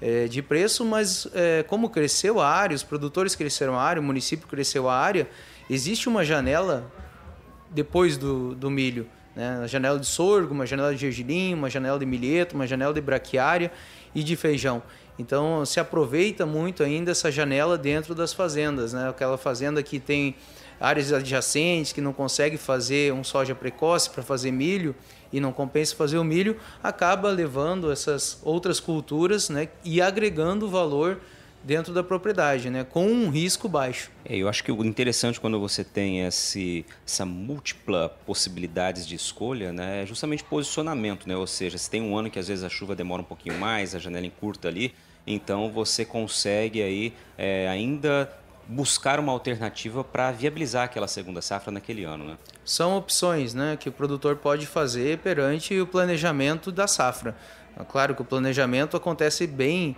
é, 0.00 0.26
de 0.26 0.42
preço, 0.42 0.84
mas 0.84 1.26
é, 1.32 1.62
como 1.62 1.88
cresceu 1.88 2.40
a 2.40 2.48
área, 2.48 2.74
os 2.74 2.82
produtores 2.82 3.34
cresceram 3.34 3.78
a 3.78 3.82
área, 3.82 4.00
o 4.00 4.04
município 4.04 4.46
cresceu 4.48 4.88
a 4.88 4.96
área, 4.96 5.28
existe 5.68 6.08
uma 6.08 6.24
janela 6.24 6.90
depois 7.70 8.16
do, 8.16 8.54
do 8.54 8.70
milho. 8.70 9.06
Né? 9.34 9.58
Uma 9.58 9.68
janela 9.68 9.98
de 9.98 10.06
sorgo, 10.06 10.52
uma 10.52 10.66
janela 10.66 10.94
de 10.94 11.00
gergelim, 11.00 11.54
uma 11.54 11.70
janela 11.70 11.98
de 11.98 12.06
milheto, 12.06 12.54
uma 12.54 12.66
janela 12.66 12.92
de 12.92 13.00
braquiária 13.00 13.70
e 14.14 14.22
de 14.22 14.36
feijão. 14.36 14.82
Então 15.18 15.64
se 15.66 15.78
aproveita 15.78 16.46
muito 16.46 16.82
ainda 16.82 17.10
essa 17.10 17.30
janela 17.30 17.76
dentro 17.76 18.14
das 18.14 18.32
fazendas, 18.32 18.92
né? 18.92 19.08
Aquela 19.08 19.36
fazenda 19.36 19.82
que 19.82 20.00
tem 20.00 20.34
áreas 20.80 21.12
adjacentes 21.12 21.92
que 21.92 22.00
não 22.00 22.12
consegue 22.12 22.56
fazer 22.56 23.12
um 23.12 23.22
soja 23.22 23.54
precoce 23.54 24.08
para 24.08 24.22
fazer 24.22 24.50
milho 24.50 24.94
e 25.30 25.38
não 25.38 25.52
compensa 25.52 25.94
fazer 25.94 26.16
o 26.16 26.24
milho, 26.24 26.56
acaba 26.82 27.30
levando 27.30 27.92
essas 27.92 28.40
outras 28.42 28.80
culturas 28.80 29.50
né, 29.50 29.68
e 29.84 30.00
agregando 30.00 30.68
valor 30.68 31.20
dentro 31.62 31.92
da 31.92 32.02
propriedade, 32.02 32.70
né, 32.70 32.84
com 32.84 33.06
um 33.06 33.28
risco 33.28 33.68
baixo. 33.68 34.10
É, 34.24 34.36
eu 34.36 34.48
acho 34.48 34.64
que 34.64 34.72
o 34.72 34.84
interessante 34.84 35.38
quando 35.38 35.60
você 35.60 35.84
tem 35.84 36.26
esse, 36.26 36.84
essa 37.06 37.26
múltipla 37.26 38.08
possibilidades 38.26 39.06
de 39.06 39.14
escolha, 39.14 39.72
né, 39.72 40.02
é 40.02 40.06
justamente 40.06 40.42
posicionamento, 40.42 41.28
né, 41.28 41.36
ou 41.36 41.46
seja, 41.46 41.76
se 41.76 41.90
tem 41.90 42.02
um 42.02 42.16
ano 42.16 42.30
que 42.30 42.38
às 42.38 42.48
vezes 42.48 42.64
a 42.64 42.68
chuva 42.68 42.96
demora 42.96 43.22
um 43.22 43.24
pouquinho 43.24 43.58
mais, 43.58 43.94
a 43.94 43.98
janela 43.98 44.26
encurta 44.26 44.68
ali, 44.68 44.94
então 45.26 45.70
você 45.70 46.04
consegue 46.04 46.82
aí 46.82 47.12
é, 47.36 47.68
ainda 47.68 48.30
buscar 48.66 49.18
uma 49.18 49.32
alternativa 49.32 50.04
para 50.04 50.30
viabilizar 50.30 50.84
aquela 50.84 51.08
segunda 51.08 51.42
safra 51.42 51.72
naquele 51.72 52.04
ano, 52.04 52.24
né? 52.24 52.38
São 52.64 52.96
opções, 52.96 53.52
né, 53.52 53.76
que 53.78 53.88
o 53.88 53.92
produtor 53.92 54.36
pode 54.36 54.64
fazer 54.66 55.18
perante 55.18 55.78
o 55.80 55.86
planejamento 55.86 56.70
da 56.70 56.86
safra. 56.86 57.36
É 57.78 57.84
claro 57.84 58.14
que 58.14 58.22
o 58.22 58.24
planejamento 58.24 58.96
acontece 58.96 59.46
bem 59.46 59.96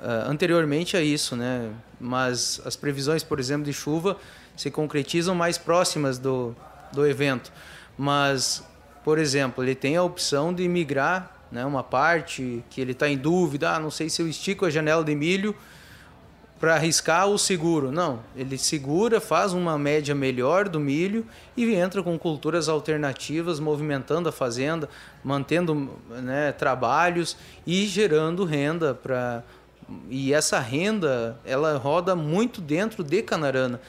uh, 0.00 0.30
anteriormente 0.30 0.96
a 0.96 1.02
isso, 1.02 1.36
né? 1.36 1.70
Mas 2.00 2.60
as 2.64 2.76
previsões, 2.76 3.22
por 3.22 3.38
exemplo, 3.38 3.64
de 3.64 3.72
chuva 3.72 4.16
se 4.56 4.70
concretizam 4.70 5.34
mais 5.34 5.56
próximas 5.56 6.18
do, 6.18 6.54
do 6.92 7.06
evento. 7.06 7.52
Mas, 7.96 8.64
por 9.04 9.18
exemplo, 9.18 9.62
ele 9.62 9.74
tem 9.74 9.96
a 9.96 10.02
opção 10.02 10.52
de 10.52 10.66
migrar, 10.68 11.36
né, 11.52 11.64
uma 11.64 11.82
parte 11.82 12.64
que 12.70 12.80
ele 12.80 12.92
está 12.92 13.08
em 13.08 13.16
dúvida, 13.16 13.74
ah, 13.74 13.80
não 13.80 13.90
sei 13.90 14.08
se 14.08 14.22
eu 14.22 14.28
estico 14.28 14.64
a 14.64 14.70
janela 14.70 15.02
de 15.02 15.14
milho 15.14 15.54
para 16.60 16.74
arriscar 16.74 17.26
o 17.26 17.38
seguro. 17.38 17.90
Não, 17.90 18.20
ele 18.36 18.58
segura, 18.58 19.18
faz 19.18 19.54
uma 19.54 19.78
média 19.78 20.14
melhor 20.14 20.68
do 20.68 20.78
milho 20.78 21.26
e 21.56 21.74
entra 21.74 22.02
com 22.02 22.18
culturas 22.18 22.68
alternativas, 22.68 23.58
movimentando 23.58 24.28
a 24.28 24.32
fazenda, 24.32 24.88
mantendo 25.24 25.90
né, 26.22 26.52
trabalhos 26.52 27.36
e 27.66 27.86
gerando 27.86 28.44
renda 28.44 28.94
para 28.94 29.42
e 30.08 30.32
essa 30.32 30.58
renda 30.58 31.38
ela 31.44 31.76
roda 31.76 32.14
muito 32.16 32.60
dentro 32.60 33.02
de 33.02 33.22
Canarana, 33.22 33.80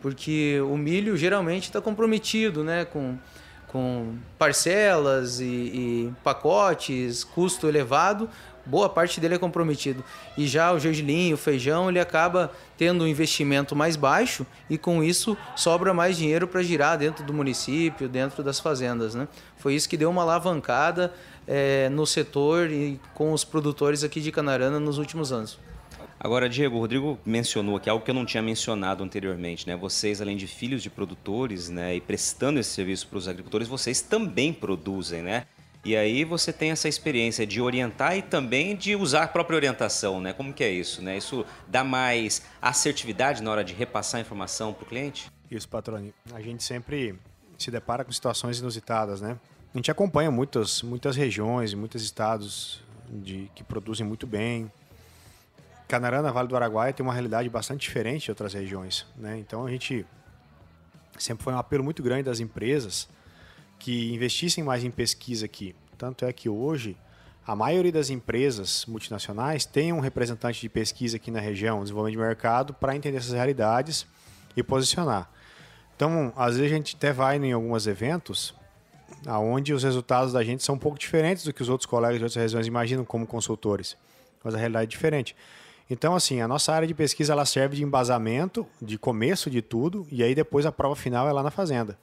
porque 0.00 0.60
o 0.62 0.76
milho 0.76 1.16
geralmente 1.16 1.64
está 1.64 1.80
comprometido, 1.80 2.64
né, 2.64 2.84
com 2.84 3.18
com 3.70 4.16
parcelas 4.36 5.38
e, 5.38 5.44
e 5.44 6.12
pacotes, 6.24 7.22
custo 7.22 7.68
elevado, 7.68 8.28
boa 8.66 8.88
parte 8.88 9.20
dele 9.20 9.36
é 9.36 9.38
comprometido. 9.38 10.04
E 10.36 10.46
já 10.46 10.72
o 10.72 10.78
gergelim, 10.78 11.32
o 11.32 11.36
feijão, 11.36 11.88
ele 11.88 12.00
acaba 12.00 12.50
tendo 12.76 13.04
um 13.04 13.06
investimento 13.06 13.76
mais 13.76 13.94
baixo 13.94 14.44
e 14.68 14.76
com 14.76 15.04
isso 15.04 15.36
sobra 15.54 15.94
mais 15.94 16.16
dinheiro 16.16 16.48
para 16.48 16.62
girar 16.62 16.98
dentro 16.98 17.24
do 17.24 17.32
município, 17.32 18.08
dentro 18.08 18.42
das 18.42 18.58
fazendas. 18.58 19.14
Né? 19.14 19.28
Foi 19.56 19.74
isso 19.74 19.88
que 19.88 19.96
deu 19.96 20.10
uma 20.10 20.22
alavancada 20.22 21.12
é, 21.46 21.88
no 21.88 22.06
setor 22.06 22.70
e 22.70 23.00
com 23.14 23.32
os 23.32 23.44
produtores 23.44 24.04
aqui 24.04 24.20
de 24.20 24.30
Canarana 24.30 24.78
nos 24.78 24.98
últimos 24.98 25.32
anos. 25.32 25.58
Agora, 26.22 26.50
Diego, 26.50 26.76
o 26.76 26.80
Rodrigo 26.80 27.18
mencionou 27.24 27.76
aqui 27.76 27.88
algo 27.88 28.04
que 28.04 28.10
eu 28.10 28.14
não 28.14 28.26
tinha 28.26 28.42
mencionado 28.42 29.02
anteriormente, 29.02 29.66
né? 29.66 29.74
Vocês, 29.74 30.20
além 30.20 30.36
de 30.36 30.46
filhos 30.46 30.82
de 30.82 30.90
produtores, 30.90 31.70
né, 31.70 31.96
e 31.96 32.00
prestando 32.00 32.60
esse 32.60 32.68
serviço 32.68 33.08
para 33.08 33.16
os 33.16 33.26
agricultores, 33.26 33.66
vocês 33.66 34.02
também 34.02 34.52
produzem, 34.52 35.22
né? 35.22 35.46
E 35.82 35.96
aí 35.96 36.24
você 36.24 36.52
tem 36.52 36.72
essa 36.72 36.88
experiência 36.88 37.46
de 37.46 37.58
orientar 37.58 38.18
e 38.18 38.20
também 38.20 38.76
de 38.76 38.94
usar 38.94 39.22
a 39.22 39.28
própria 39.28 39.56
orientação, 39.56 40.20
né? 40.20 40.34
Como 40.34 40.52
que 40.52 40.62
é 40.62 40.70
isso, 40.70 41.00
né? 41.00 41.16
Isso 41.16 41.42
dá 41.66 41.82
mais 41.82 42.42
assertividade 42.60 43.42
na 43.42 43.50
hora 43.50 43.64
de 43.64 43.72
repassar 43.72 44.18
a 44.18 44.20
informação 44.20 44.74
para 44.74 44.84
o 44.84 44.86
cliente? 44.86 45.30
Isso, 45.50 45.66
patrone. 45.66 46.12
A 46.34 46.40
gente 46.42 46.62
sempre 46.62 47.18
se 47.56 47.70
depara 47.70 48.04
com 48.04 48.12
situações 48.12 48.58
inusitadas, 48.58 49.22
né? 49.22 49.38
A 49.72 49.78
gente 49.78 49.88
acompanha 49.88 50.32
muitas, 50.32 50.82
muitas 50.82 51.14
regiões, 51.14 51.74
muitos 51.74 52.02
estados 52.02 52.82
de, 53.08 53.48
que 53.54 53.62
produzem 53.62 54.04
muito 54.04 54.26
bem. 54.26 54.70
Canarana, 55.86 56.32
Vale 56.32 56.48
do 56.48 56.56
Araguaia 56.56 56.92
tem 56.92 57.06
uma 57.06 57.12
realidade 57.12 57.48
bastante 57.48 57.82
diferente 57.82 58.24
de 58.24 58.30
outras 58.32 58.52
regiões, 58.52 59.06
né? 59.16 59.38
Então 59.38 59.64
a 59.64 59.70
gente 59.70 60.04
sempre 61.16 61.44
foi 61.44 61.52
um 61.52 61.58
apelo 61.58 61.84
muito 61.84 62.02
grande 62.02 62.24
das 62.24 62.40
empresas 62.40 63.08
que 63.78 64.12
investissem 64.12 64.64
mais 64.64 64.82
em 64.82 64.90
pesquisa 64.90 65.46
aqui. 65.46 65.76
Tanto 65.96 66.24
é 66.24 66.32
que 66.32 66.48
hoje 66.48 66.96
a 67.46 67.54
maioria 67.54 67.92
das 67.92 68.10
empresas 68.10 68.84
multinacionais 68.86 69.64
tem 69.64 69.92
um 69.92 70.00
representante 70.00 70.60
de 70.60 70.68
pesquisa 70.68 71.16
aqui 71.16 71.30
na 71.30 71.40
região, 71.40 71.80
desenvolvimento 71.80 72.18
de 72.20 72.26
mercado, 72.26 72.74
para 72.74 72.96
entender 72.96 73.18
essas 73.18 73.34
realidades 73.34 74.04
e 74.56 74.64
posicionar. 74.64 75.30
Então, 75.94 76.32
às 76.36 76.56
vezes 76.56 76.72
a 76.72 76.76
gente 76.76 76.96
até 76.96 77.12
vai 77.12 77.36
em 77.36 77.52
alguns 77.52 77.86
eventos 77.86 78.58
aonde 79.26 79.72
os 79.72 79.82
resultados 79.82 80.32
da 80.32 80.42
gente 80.42 80.62
são 80.62 80.74
um 80.74 80.78
pouco 80.78 80.98
diferentes 80.98 81.44
do 81.44 81.52
que 81.52 81.62
os 81.62 81.68
outros 81.68 81.86
colegas 81.86 82.18
de 82.18 82.24
outras 82.24 82.42
regiões 82.42 82.66
imaginam 82.66 83.04
como 83.04 83.26
consultores, 83.26 83.96
mas 84.42 84.54
a 84.54 84.58
realidade 84.58 84.84
é 84.84 84.86
diferente. 84.86 85.36
Então, 85.88 86.14
assim, 86.14 86.40
a 86.40 86.46
nossa 86.46 86.72
área 86.72 86.86
de 86.86 86.94
pesquisa 86.94 87.32
ela 87.32 87.44
serve 87.44 87.76
de 87.76 87.82
embasamento, 87.82 88.66
de 88.80 88.96
começo 88.96 89.50
de 89.50 89.60
tudo, 89.60 90.06
e 90.10 90.22
aí 90.22 90.34
depois 90.34 90.64
a 90.64 90.70
prova 90.70 90.94
final 90.94 91.28
é 91.28 91.32
lá 91.32 91.42
na 91.42 91.50
fazenda. 91.50 91.98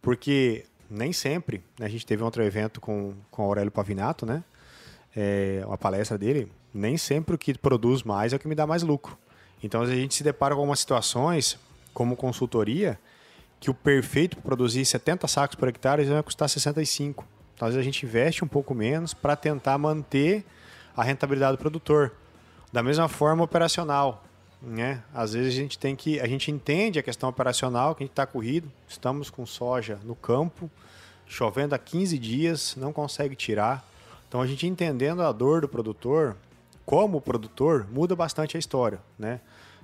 Porque 0.00 0.64
nem 0.90 1.12
sempre. 1.12 1.62
Né? 1.78 1.86
A 1.86 1.88
gente 1.88 2.06
teve 2.06 2.22
outro 2.22 2.42
evento 2.42 2.80
com, 2.80 3.14
com 3.30 3.42
o 3.42 3.46
Aurélio 3.46 3.70
Pavinato, 3.70 4.24
né? 4.24 4.42
É, 5.14 5.62
uma 5.66 5.76
palestra 5.76 6.16
dele. 6.16 6.50
Nem 6.72 6.96
sempre 6.96 7.34
o 7.34 7.38
que 7.38 7.56
produz 7.58 8.02
mais 8.02 8.32
é 8.32 8.36
o 8.36 8.38
que 8.38 8.48
me 8.48 8.54
dá 8.54 8.66
mais 8.66 8.82
lucro. 8.82 9.18
Então 9.62 9.82
a 9.82 9.86
gente 9.86 10.14
se 10.14 10.22
depara 10.22 10.54
com 10.54 10.60
algumas 10.60 10.80
situações, 10.80 11.58
como 11.92 12.16
consultoria, 12.16 12.98
que 13.58 13.70
o 13.70 13.74
perfeito 13.74 14.36
para 14.36 14.44
produzir 14.44 14.84
70 14.84 15.26
sacos 15.26 15.56
por 15.56 15.68
hectare 15.68 16.04
vai 16.04 16.22
custar 16.22 16.48
65. 16.48 17.26
Então, 17.54 17.66
às 17.66 17.74
vezes 17.74 17.86
a 17.86 17.90
gente 17.90 18.04
investe 18.04 18.44
um 18.44 18.48
pouco 18.48 18.74
menos 18.74 19.14
para 19.14 19.34
tentar 19.34 19.78
manter 19.78 20.44
a 20.96 21.02
rentabilidade 21.02 21.56
do 21.56 21.60
produtor. 21.60 22.12
Da 22.72 22.82
mesma 22.82 23.08
forma 23.08 23.42
operacional. 23.42 24.24
né? 24.60 25.02
Às 25.14 25.32
vezes 25.32 25.54
a 25.54 25.56
gente 25.56 25.78
tem 25.78 25.96
que, 25.96 26.20
a 26.20 26.26
gente 26.26 26.50
entende 26.50 26.98
a 26.98 27.02
questão 27.02 27.28
operacional, 27.28 27.94
que 27.94 28.02
a 28.02 28.04
gente 28.04 28.12
está 28.12 28.26
corrido, 28.26 28.70
estamos 28.88 29.30
com 29.30 29.46
soja 29.46 29.98
no 30.04 30.14
campo, 30.14 30.70
chovendo 31.26 31.74
há 31.74 31.78
15 31.78 32.18
dias, 32.18 32.74
não 32.76 32.92
consegue 32.92 33.34
tirar. 33.34 33.86
Então 34.28 34.40
a 34.40 34.46
gente 34.46 34.66
entendendo 34.66 35.22
a 35.22 35.32
dor 35.32 35.60
do 35.60 35.68
produtor, 35.68 36.36
como 36.84 37.20
produtor, 37.20 37.86
muda 37.90 38.14
bastante 38.14 38.56
a 38.56 38.60
história, 38.60 39.00
né? 39.18 39.40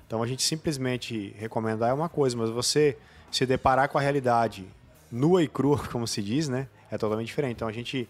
Então 0.06 0.22
a 0.22 0.26
gente 0.26 0.42
simplesmente 0.42 1.35
recomendar 1.38 1.90
é 1.90 1.92
uma 1.92 2.08
coisa, 2.08 2.37
mas 2.37 2.50
você 2.50 2.98
se 3.32 3.46
deparar 3.46 3.88
com 3.88 3.98
a 3.98 4.00
realidade 4.00 4.64
nua 5.10 5.42
e 5.42 5.48
crua, 5.48 5.78
como 5.90 6.06
se 6.06 6.22
diz, 6.22 6.48
né? 6.48 6.68
É 6.90 6.98
totalmente 6.98 7.26
diferente. 7.26 7.56
Então 7.56 7.68
a 7.68 7.72
gente 7.72 8.08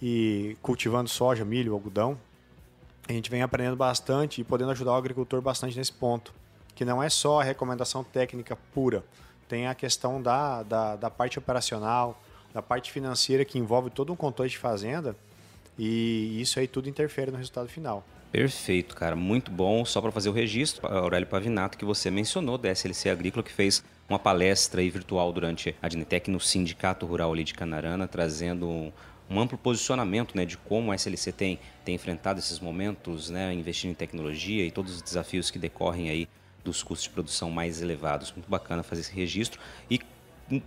e 0.00 0.56
cultivando 0.62 1.08
soja, 1.08 1.44
milho, 1.44 1.72
algodão, 1.72 2.18
a 3.08 3.12
gente 3.12 3.30
vem 3.30 3.42
aprendendo 3.42 3.76
bastante 3.76 4.40
e 4.40 4.44
podendo 4.44 4.70
ajudar 4.70 4.92
o 4.92 4.96
agricultor 4.96 5.40
bastante 5.40 5.76
nesse 5.76 5.92
ponto, 5.92 6.32
que 6.74 6.84
não 6.84 7.02
é 7.02 7.08
só 7.08 7.40
a 7.40 7.44
recomendação 7.44 8.04
técnica 8.04 8.56
pura, 8.72 9.04
tem 9.48 9.66
a 9.66 9.74
questão 9.74 10.20
da, 10.20 10.62
da, 10.62 10.96
da 10.96 11.10
parte 11.10 11.38
operacional, 11.38 12.20
da 12.52 12.62
parte 12.62 12.92
financeira 12.92 13.44
que 13.44 13.58
envolve 13.58 13.90
todo 13.90 14.12
um 14.12 14.16
controle 14.16 14.50
de 14.50 14.58
fazenda 14.58 15.16
e 15.78 16.40
isso 16.40 16.58
aí 16.58 16.68
tudo 16.68 16.88
interfere 16.88 17.30
no 17.30 17.38
resultado 17.38 17.68
final. 17.68 18.04
Perfeito, 18.30 18.94
cara, 18.94 19.16
muito 19.16 19.50
bom. 19.50 19.84
Só 19.86 20.02
para 20.02 20.12
fazer 20.12 20.28
o 20.28 20.32
registro, 20.32 20.86
Aurélio 20.86 21.26
Pavinato, 21.26 21.78
que 21.78 21.84
você 21.84 22.10
mencionou 22.10 22.58
da 22.58 22.70
SLC 22.70 23.08
Agrícola, 23.08 23.42
que 23.42 23.52
fez 23.52 23.82
uma 24.08 24.18
palestra 24.18 24.80
virtual 24.82 25.32
durante 25.32 25.76
a 25.82 25.88
Dinetec 25.88 26.30
no 26.30 26.40
Sindicato 26.40 27.04
Rural 27.04 27.32
ali 27.32 27.44
de 27.44 27.52
Canarana, 27.52 28.08
trazendo 28.08 28.92
um 29.30 29.38
amplo 29.38 29.58
posicionamento 29.58 30.34
né, 30.34 30.46
de 30.46 30.56
como 30.56 30.90
a 30.90 30.94
SLC 30.94 31.30
tem, 31.30 31.58
tem 31.84 31.94
enfrentado 31.94 32.38
esses 32.38 32.58
momentos, 32.58 33.28
né, 33.28 33.52
investindo 33.52 33.90
em 33.90 33.94
tecnologia 33.94 34.64
e 34.64 34.70
todos 34.70 34.96
os 34.96 35.02
desafios 35.02 35.50
que 35.50 35.58
decorrem 35.58 36.08
aí 36.08 36.26
dos 36.64 36.82
custos 36.82 37.04
de 37.04 37.10
produção 37.10 37.50
mais 37.50 37.82
elevados. 37.82 38.32
Muito 38.32 38.48
bacana 38.48 38.82
fazer 38.82 39.02
esse 39.02 39.12
registro 39.12 39.60
e 39.90 40.00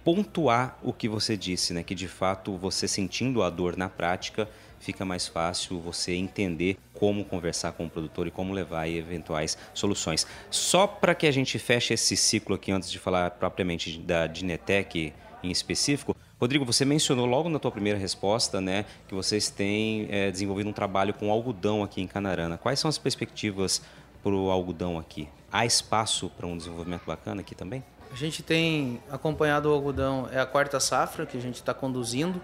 pontuar 0.04 0.78
o 0.84 0.94
que 0.94 1.10
você 1.10 1.36
disse, 1.36 1.74
né, 1.74 1.82
que 1.82 1.96
de 1.96 2.08
fato 2.08 2.56
você 2.56 2.88
sentindo 2.88 3.42
a 3.42 3.50
dor 3.50 3.76
na 3.76 3.90
prática 3.90 4.48
fica 4.82 5.06
mais 5.06 5.28
fácil 5.28 5.80
você 5.80 6.14
entender 6.14 6.78
como 6.94 7.24
conversar 7.24 7.72
com 7.74 7.86
o 7.86 7.90
produtor 7.90 8.28
e 8.28 8.32
como 8.32 8.54
levar 8.54 8.88
eventuais 8.88 9.58
soluções. 9.74 10.28
Só 10.50 10.88
para 10.88 11.16
que 11.16 11.28
a 11.28 11.32
gente 11.32 11.58
feche 11.58 11.94
esse 11.94 12.18
ciclo 12.18 12.56
aqui 12.56 12.72
antes 12.72 12.92
de 12.92 13.00
falar 13.00 13.32
propriamente 13.32 13.98
da 14.00 14.28
Dinetec 14.28 15.14
em 15.44 15.52
específico, 15.52 16.16
Rodrigo, 16.40 16.66
você 16.66 16.84
mencionou 16.84 17.28
logo 17.28 17.50
na 17.50 17.60
tua 17.60 17.72
primeira 17.72 18.00
resposta, 18.00 18.60
né, 18.60 18.86
que 19.08 19.14
vocês 19.14 19.52
têm 19.52 20.08
é, 20.10 20.32
desenvolvido 20.32 20.68
um 20.70 20.74
trabalho 20.74 21.14
com 21.14 21.32
algodão 21.32 21.84
aqui 21.84 22.02
em 22.02 22.08
Canarana. 22.08 22.58
Quais 22.58 22.80
são 22.80 22.90
as 22.90 22.98
perspectivas 22.98 23.80
para 24.24 24.32
o 24.32 24.50
algodão 24.50 24.98
aqui? 24.98 25.30
Há 25.52 25.68
espaço 25.68 26.32
para 26.32 26.48
um 26.48 26.58
desenvolvimento 26.58 27.04
bacana 27.06 27.42
aqui 27.42 27.54
também? 27.54 27.84
A 28.12 28.16
gente 28.16 28.42
tem 28.42 29.00
acompanhado 29.10 29.70
o 29.70 29.74
algodão, 29.74 30.28
é 30.32 30.40
a 30.40 30.46
quarta 30.46 30.80
safra 30.80 31.26
que 31.28 31.38
a 31.38 31.42
gente 31.42 31.56
está 31.56 31.74
conduzindo, 31.74 32.42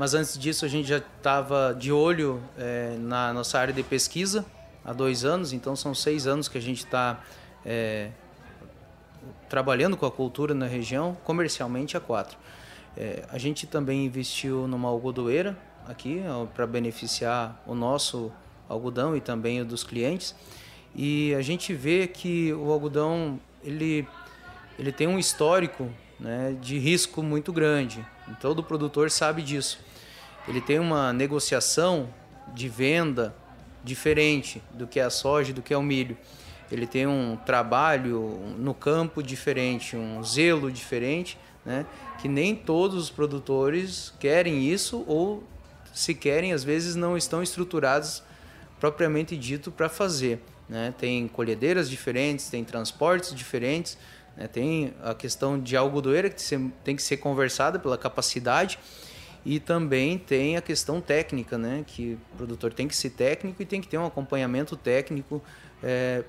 mas 0.00 0.14
antes 0.14 0.38
disso 0.38 0.64
a 0.64 0.68
gente 0.68 0.88
já 0.88 0.96
estava 0.96 1.76
de 1.78 1.92
olho 1.92 2.42
é, 2.56 2.96
na 2.98 3.34
nossa 3.34 3.58
área 3.58 3.74
de 3.74 3.82
pesquisa 3.82 4.46
há 4.82 4.94
dois 4.94 5.26
anos, 5.26 5.52
então 5.52 5.76
são 5.76 5.94
seis 5.94 6.26
anos 6.26 6.48
que 6.48 6.56
a 6.56 6.60
gente 6.60 6.78
está 6.86 7.22
é, 7.66 8.08
trabalhando 9.46 9.98
com 9.98 10.06
a 10.06 10.10
cultura 10.10 10.54
na 10.54 10.66
região, 10.66 11.14
comercialmente 11.22 11.98
há 11.98 12.00
quatro. 12.00 12.38
É, 12.96 13.26
a 13.28 13.36
gente 13.36 13.66
também 13.66 14.06
investiu 14.06 14.66
numa 14.66 14.88
algodoeira 14.88 15.54
aqui 15.86 16.22
para 16.54 16.66
beneficiar 16.66 17.62
o 17.66 17.74
nosso 17.74 18.32
algodão 18.70 19.14
e 19.14 19.20
também 19.20 19.60
o 19.60 19.66
dos 19.66 19.84
clientes. 19.84 20.34
E 20.96 21.34
a 21.34 21.42
gente 21.42 21.74
vê 21.74 22.06
que 22.06 22.54
o 22.54 22.72
algodão 22.72 23.38
ele, 23.62 24.08
ele 24.78 24.92
tem 24.92 25.06
um 25.06 25.18
histórico 25.18 25.90
né, 26.18 26.56
de 26.58 26.78
risco 26.78 27.22
muito 27.22 27.52
grande. 27.52 28.02
Todo 28.40 28.62
produtor 28.62 29.10
sabe 29.10 29.42
disso. 29.42 29.89
Ele 30.48 30.60
tem 30.60 30.78
uma 30.78 31.12
negociação 31.12 32.08
de 32.54 32.68
venda 32.68 33.34
diferente 33.84 34.62
do 34.72 34.86
que 34.86 35.00
é 35.00 35.04
a 35.04 35.10
soja, 35.10 35.52
do 35.52 35.62
que 35.62 35.72
é 35.72 35.76
o 35.76 35.82
milho. 35.82 36.16
Ele 36.70 36.86
tem 36.86 37.06
um 37.06 37.36
trabalho 37.36 38.40
no 38.58 38.74
campo 38.74 39.22
diferente, 39.22 39.96
um 39.96 40.22
zelo 40.22 40.70
diferente 40.70 41.38
né? 41.64 41.86
Que 42.20 42.28
nem 42.28 42.54
todos 42.54 42.96
os 42.96 43.10
produtores 43.10 44.12
querem 44.18 44.64
isso 44.68 45.04
ou 45.06 45.44
se 45.92 46.14
querem, 46.14 46.52
às 46.52 46.64
vezes 46.64 46.94
não 46.94 47.16
estão 47.16 47.42
estruturados 47.42 48.22
propriamente 48.78 49.36
dito 49.36 49.70
para 49.70 49.88
fazer, 49.88 50.40
né? 50.68 50.94
Tem 50.96 51.28
colhedeiras 51.28 51.90
diferentes, 51.90 52.48
tem 52.48 52.64
transportes 52.64 53.34
diferentes, 53.34 53.98
né? 54.36 54.46
tem 54.46 54.94
a 55.02 55.14
questão 55.14 55.60
de 55.60 55.76
algodoeira 55.76 56.30
que 56.30 56.42
tem 56.84 56.96
que 56.96 57.02
ser 57.02 57.18
conversada 57.18 57.78
pela 57.78 57.98
capacidade 57.98 58.78
e 59.44 59.58
também 59.58 60.18
tem 60.18 60.56
a 60.56 60.62
questão 60.62 61.00
técnica, 61.00 61.56
né? 61.56 61.84
Que 61.86 62.18
o 62.32 62.36
produtor 62.36 62.72
tem 62.72 62.86
que 62.86 62.94
ser 62.94 63.10
técnico 63.10 63.62
e 63.62 63.66
tem 63.66 63.80
que 63.80 63.88
ter 63.88 63.98
um 63.98 64.06
acompanhamento 64.06 64.76
técnico 64.76 65.42
é, 65.82 66.24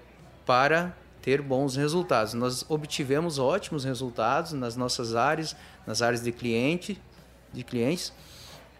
para 0.46 0.96
ter 1.22 1.42
bons 1.42 1.76
resultados. 1.76 2.34
Nós 2.34 2.66
obtivemos 2.70 3.38
ótimos 3.38 3.84
resultados 3.84 4.54
nas 4.54 4.76
nossas 4.76 5.16
áreas, 5.16 5.56
nas 5.86 6.02
áreas 6.02 6.24
de 6.24 6.32
cliente, 6.32 7.00
de 7.54 7.64
clientes, 7.64 8.14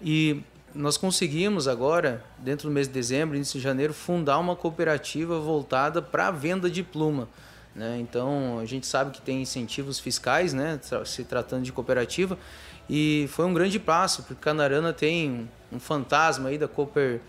e 0.02 0.42
nós 0.74 0.98
conseguimos 0.98 1.68
agora, 1.68 2.24
dentro 2.40 2.70
do 2.70 2.74
mês 2.74 2.88
de 2.88 2.94
dezembro, 2.94 3.36
início 3.36 3.60
de 3.60 3.64
janeiro, 3.64 3.94
fundar 3.94 4.40
uma 4.40 4.56
cooperativa 4.56 5.38
voltada 5.40 6.02
para 6.02 6.28
a 6.28 6.32
venda 6.32 6.70
de 6.70 6.82
pluma. 6.82 7.28
Né? 7.76 8.00
Então, 8.00 8.60
a 8.60 8.66
gente 8.66 8.88
sabe 8.88 9.12
que 9.12 9.22
tem 9.22 9.42
incentivos 9.42 10.00
fiscais, 10.00 10.54
né? 10.54 10.80
se 11.06 11.24
tratando 11.24 11.64
de 11.64 11.72
cooperativa, 11.72 12.38
e 12.94 13.26
foi 13.30 13.46
um 13.46 13.54
grande 13.54 13.80
passo, 13.80 14.24
porque 14.24 14.44
Canarana 14.44 14.92
tem 14.92 15.50
um 15.72 15.80
fantasma 15.80 16.50
aí 16.50 16.58
da 16.58 16.68
Cooper 16.68 17.22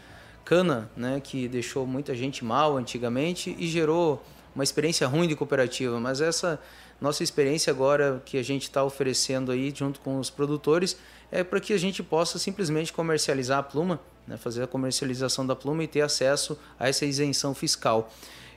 Cana, 0.45 0.91
né? 0.97 1.21
que 1.23 1.47
deixou 1.47 1.87
muita 1.87 2.17
gente 2.17 2.45
mal 2.45 2.77
antigamente 2.77 3.55
e 3.57 3.69
gerou 3.69 4.21
uma 4.57 4.65
experiência 4.65 5.07
ruim 5.07 5.29
de 5.29 5.37
cooperativa, 5.37 6.01
mas 6.01 6.21
essa 6.21 6.61
nossa 7.01 7.23
experiência 7.23 7.71
agora 7.71 8.21
que 8.25 8.39
a 8.39 8.43
gente 8.43 8.65
está 8.65 8.83
oferecendo 8.83 9.53
aí 9.53 9.73
junto 9.73 10.01
com 10.01 10.19
os 10.19 10.31
produtores 10.31 10.97
é 11.31 11.45
para 11.45 11.61
que 11.61 11.73
a 11.73 11.79
gente 11.79 12.03
possa 12.03 12.41
simplesmente 12.41 12.93
comercializar 12.93 13.61
a 13.61 13.63
pluma, 13.63 14.01
né, 14.27 14.37
fazer 14.37 14.65
a 14.65 14.67
comercialização 14.67 15.47
da 15.47 15.55
pluma 15.55 15.85
e 15.85 15.87
ter 15.87 16.01
acesso 16.01 16.59
a 16.77 16.89
essa 16.89 17.07
isenção 17.07 17.55
fiscal. 17.55 18.13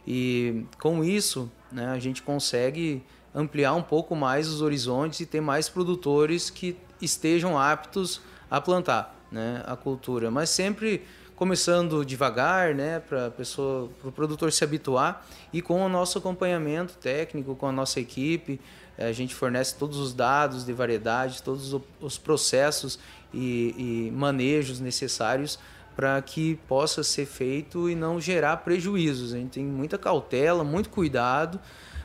E 0.08 0.65
com 0.80 1.04
isso, 1.04 1.52
né, 1.72 1.86
a 1.86 2.00
gente 2.00 2.24
consegue 2.24 3.04
ampliar 3.34 3.74
um 3.74 3.84
pouco 3.84 4.15
mais 4.15 4.48
os 4.48 4.62
horizontes 4.62 5.20
e 5.20 5.26
ter 5.28 5.41
mais 5.41 5.70
produtores 5.70 6.50
que 6.50 6.76
estejam 7.01 7.58
aptos 7.58 8.21
a 8.49 8.60
plantar 8.62 9.15
né, 9.31 9.63
a 9.65 9.75
cultura, 9.75 10.29
mas 10.31 10.49
sempre 10.49 11.05
começando 11.36 12.05
devagar, 12.05 12.73
né, 12.73 12.99
para 12.99 13.29
pessoa, 13.31 13.89
para 13.99 14.10
o 14.10 14.12
produtor 14.12 14.51
se 14.51 14.63
habituar 14.63 15.25
e 15.51 15.62
com 15.62 15.86
o 15.86 15.89
nosso 15.89 16.17
acompanhamento 16.17 16.93
técnico, 16.93 17.55
com 17.55 17.67
a 17.67 17.71
nossa 17.71 17.99
equipe, 17.99 18.60
a 18.97 19.12
gente 19.12 19.36
fornece 19.36 19.75
todos 19.75 19.97
os 19.97 20.13
dados 20.13 20.65
de 20.65 20.71
variedade, 20.71 21.43
todos 21.43 21.75
os 21.99 22.17
processos 22.17 22.97
e, 23.34 24.08
e 24.08 24.12
manejos 24.12 24.79
necessários 24.79 25.60
para 25.95 26.21
que 26.21 26.55
possa 26.67 27.03
ser 27.03 27.25
feito 27.25 27.89
e 27.89 27.95
não 27.95 28.19
gerar 28.19 28.58
prejuízos. 28.58 29.34
A 29.34 29.38
gente 29.38 29.51
tem 29.51 29.65
muita 29.65 29.97
cautela, 29.97 30.63
muito 30.63 30.89
cuidado, 30.89 31.60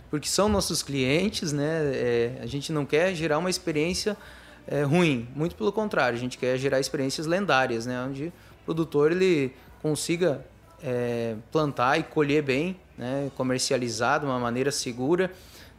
porque 0.09 0.29
são 0.29 0.49
nossos 0.49 0.83
clientes, 0.83 1.53
né? 1.53 1.83
É, 1.93 2.39
a 2.41 2.47
gente 2.47 2.73
não 2.73 2.87
quer 2.87 3.15
gerar 3.15 3.39
uma 3.39 3.51
experiência 3.51 4.17
é, 4.71 4.85
ruim, 4.85 5.27
muito 5.35 5.57
pelo 5.57 5.73
contrário, 5.73 6.17
a 6.17 6.21
gente 6.21 6.39
quer 6.39 6.57
gerar 6.57 6.79
experiências 6.79 7.27
lendárias, 7.27 7.87
né? 7.87 8.01
Onde 8.01 8.33
produtor 8.65 9.11
ele 9.11 9.53
consiga 9.83 10.47
é, 10.81 11.35
plantar 11.51 11.99
e 11.99 12.05
colher 12.05 12.41
bem, 12.41 12.77
né, 12.97 13.33
comercializar 13.37 14.21
de 14.21 14.27
uma 14.27 14.39
maneira 14.39 14.71
segura, 14.71 15.33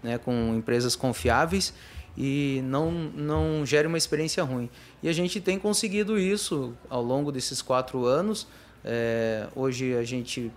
né, 0.04 0.18
com 0.18 0.54
empresas 0.56 0.94
confiáveis 0.94 1.74
e 2.18 2.62
não, 2.66 2.92
não 2.92 3.66
gere 3.66 3.88
uma 3.88 3.98
experiência 3.98 4.44
ruim. 4.44 4.70
E 5.02 5.08
a 5.08 5.14
gente 5.14 5.40
tem 5.40 5.58
conseguido 5.58 6.20
isso 6.20 6.74
ao 6.90 7.02
longo 7.02 7.32
desses 7.32 7.62
quatro 7.62 8.06
anos. 8.06 8.46
É, 8.84 9.48
hoje 9.56 9.96
a 9.96 10.04
gente 10.04 10.52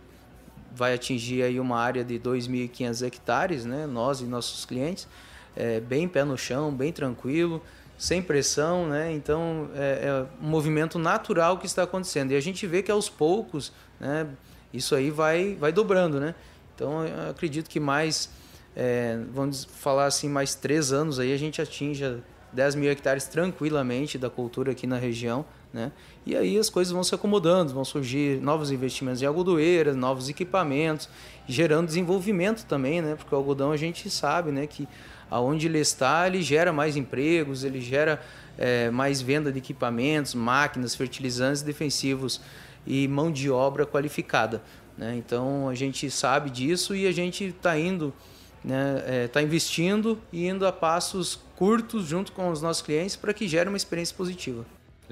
vai 0.75 0.93
atingir 0.95 1.45
aí 1.45 1.61
uma 1.61 1.79
área 1.79 2.03
de 2.03 2.19
2.500 2.19 3.07
hectares, 3.07 3.65
né, 3.65 3.87
nós 3.87 4.21
e 4.21 4.25
nossos 4.25 4.65
clientes, 4.65 5.07
é, 5.55 5.79
bem 5.79 6.09
pé 6.09 6.25
no 6.25 6.37
chão, 6.37 6.75
bem 6.75 6.93
tranquilo 6.93 7.63
sem 7.97 8.23
pressão, 8.23 8.87
né? 8.87 9.13
Então 9.13 9.71
é, 9.75 10.01
é, 10.03 10.27
um 10.43 10.49
movimento 10.49 10.99
natural 10.99 11.59
que 11.59 11.67
está 11.67 11.83
acontecendo 11.85 12.33
e 12.33 12.37
a 12.37 12.41
gente 12.41 12.67
vê 12.67 12.83
que 12.83 12.91
aos 12.91 13.09
poucos, 13.09 13.73
né? 14.01 14.27
Isso 14.73 14.95
aí 14.95 15.11
vai 15.11 15.55
vai 15.55 15.73
dobrando, 15.73 16.19
né? 16.19 16.35
Então 16.75 16.99
acredito 17.31 17.71
que 17.71 17.79
mais, 17.79 18.29
é, 18.75 19.19
vamos 19.33 19.65
falar 19.65 20.07
assim, 20.07 20.29
mais 20.29 20.55
três 20.55 20.93
anos 20.93 21.19
aí 21.19 21.33
a 21.33 21.37
gente 21.37 21.63
atinja 21.63 22.23
10 22.55 22.77
mil 22.77 22.91
hectares 22.91 23.27
tranquilamente 23.27 24.17
da 24.17 24.31
cultura 24.31 24.73
aqui 24.73 24.87
na 24.87 24.97
região. 24.97 25.45
Né? 25.73 25.91
E 26.25 26.37
aí 26.37 26.57
as 26.57 26.71
coisas 26.71 26.93
vão 26.93 27.03
se 27.03 27.15
acomodando, 27.15 27.75
vão 27.75 27.85
surgir 27.85 28.41
novos 28.41 28.71
investimentos 28.71 29.21
em 29.21 29.27
algodoeiras, 29.27 29.97
novos 29.97 30.29
equipamentos, 30.29 31.09
gerando 31.49 31.87
desenvolvimento 31.87 32.65
também, 32.65 33.03
né? 33.03 33.17
porque 33.17 33.35
o 33.35 33.39
algodão 33.39 33.73
a 33.73 33.77
gente 33.77 34.09
sabe 34.09 34.53
né, 34.53 34.69
que 34.69 34.89
aonde 35.35 35.67
ele 35.67 35.81
está, 35.81 36.29
ele 36.29 36.41
gera 36.41 36.73
mais 36.73 36.97
empregos, 36.97 37.65
ele 37.65 37.81
gera 37.81 38.23
é, 38.57 38.89
mais 38.89 39.21
venda 39.21 39.51
de 39.51 39.59
equipamentos, 39.59 40.33
máquinas, 40.33 40.95
fertilizantes 40.95 41.61
defensivos 41.61 42.41
e 42.87 43.09
mão 43.09 43.33
de 43.33 43.51
obra 43.51 43.85
qualificada. 43.85 44.63
Né? 44.97 45.17
Então 45.17 45.69
a 45.69 45.75
gente 45.75 46.09
sabe 46.09 46.51
disso 46.51 46.95
e 46.95 47.05
a 47.09 47.11
gente 47.11 47.47
está 47.47 47.77
indo, 47.77 48.15
está 48.63 48.69
né, 48.69 49.03
é, 49.07 49.27
tá 49.27 49.43
investindo 49.43 50.21
e 50.33 50.47
indo 50.47 50.65
a 50.69 50.71
passos 50.71 51.41
curtos 51.57 52.07
junto 52.07 52.31
com 52.31 52.49
os 52.51 52.63
nossos 52.63 52.83
clientes 52.83 53.17
para 53.17 53.35
que 53.35 53.49
gere 53.49 53.69
uma 53.69 53.77
experiência 53.77 54.17
positiva. 54.17 54.65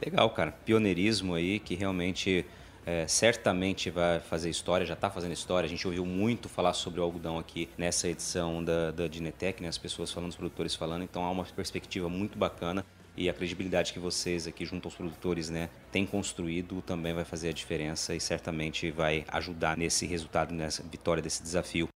Legal, 0.05 0.31
cara. 0.31 0.53
Pioneirismo 0.65 1.35
aí 1.35 1.59
que 1.59 1.75
realmente 1.75 2.47
é, 2.85 3.07
certamente 3.07 3.91
vai 3.91 4.21
fazer 4.21 4.51
história, 4.51 4.85
já 4.85 4.95
está 4.95 5.11
fazendo 5.11 5.33
história. 5.33 5.67
A 5.67 5.71
gente 5.71 5.87
ouviu 5.87 6.05
muito 6.05 6.49
falar 6.49 6.73
sobre 6.75 7.01
o 7.01 7.03
algodão 7.03 7.39
aqui 7.39 7.69
nessa 7.79 8.09
edição 8.09 8.63
da, 8.63 8.91
da 8.91 9.07
Dinetec, 9.07 9.63
né? 9.63 9.69
as 9.69 9.79
pessoas 9.79 10.11
falando, 10.11 10.31
os 10.31 10.37
produtores 10.37 10.75
falando, 10.75 11.03
então 11.03 11.25
há 11.25 11.31
uma 11.31 11.45
perspectiva 11.45 12.09
muito 12.09 12.39
bacana 12.39 12.85
e 13.17 13.29
a 13.29 13.35
credibilidade 13.35 13.93
que 13.93 13.99
vocês 13.99 14.47
aqui 14.47 14.65
junto 14.65 14.87
aos 14.87 14.95
produtores 14.95 15.51
né, 15.51 15.69
têm 15.91 16.07
construído 16.07 16.81
também 16.83 17.13
vai 17.13 17.25
fazer 17.25 17.51
a 17.51 17.53
diferença 17.53 18.15
e 18.15 18.21
certamente 18.21 18.91
vai 18.91 19.25
ajudar 19.29 19.77
nesse 19.77 20.07
resultado, 20.07 20.55
nessa 20.55 20.83
vitória 20.83 21.23
desse 21.23 21.43
desafio. 21.43 21.92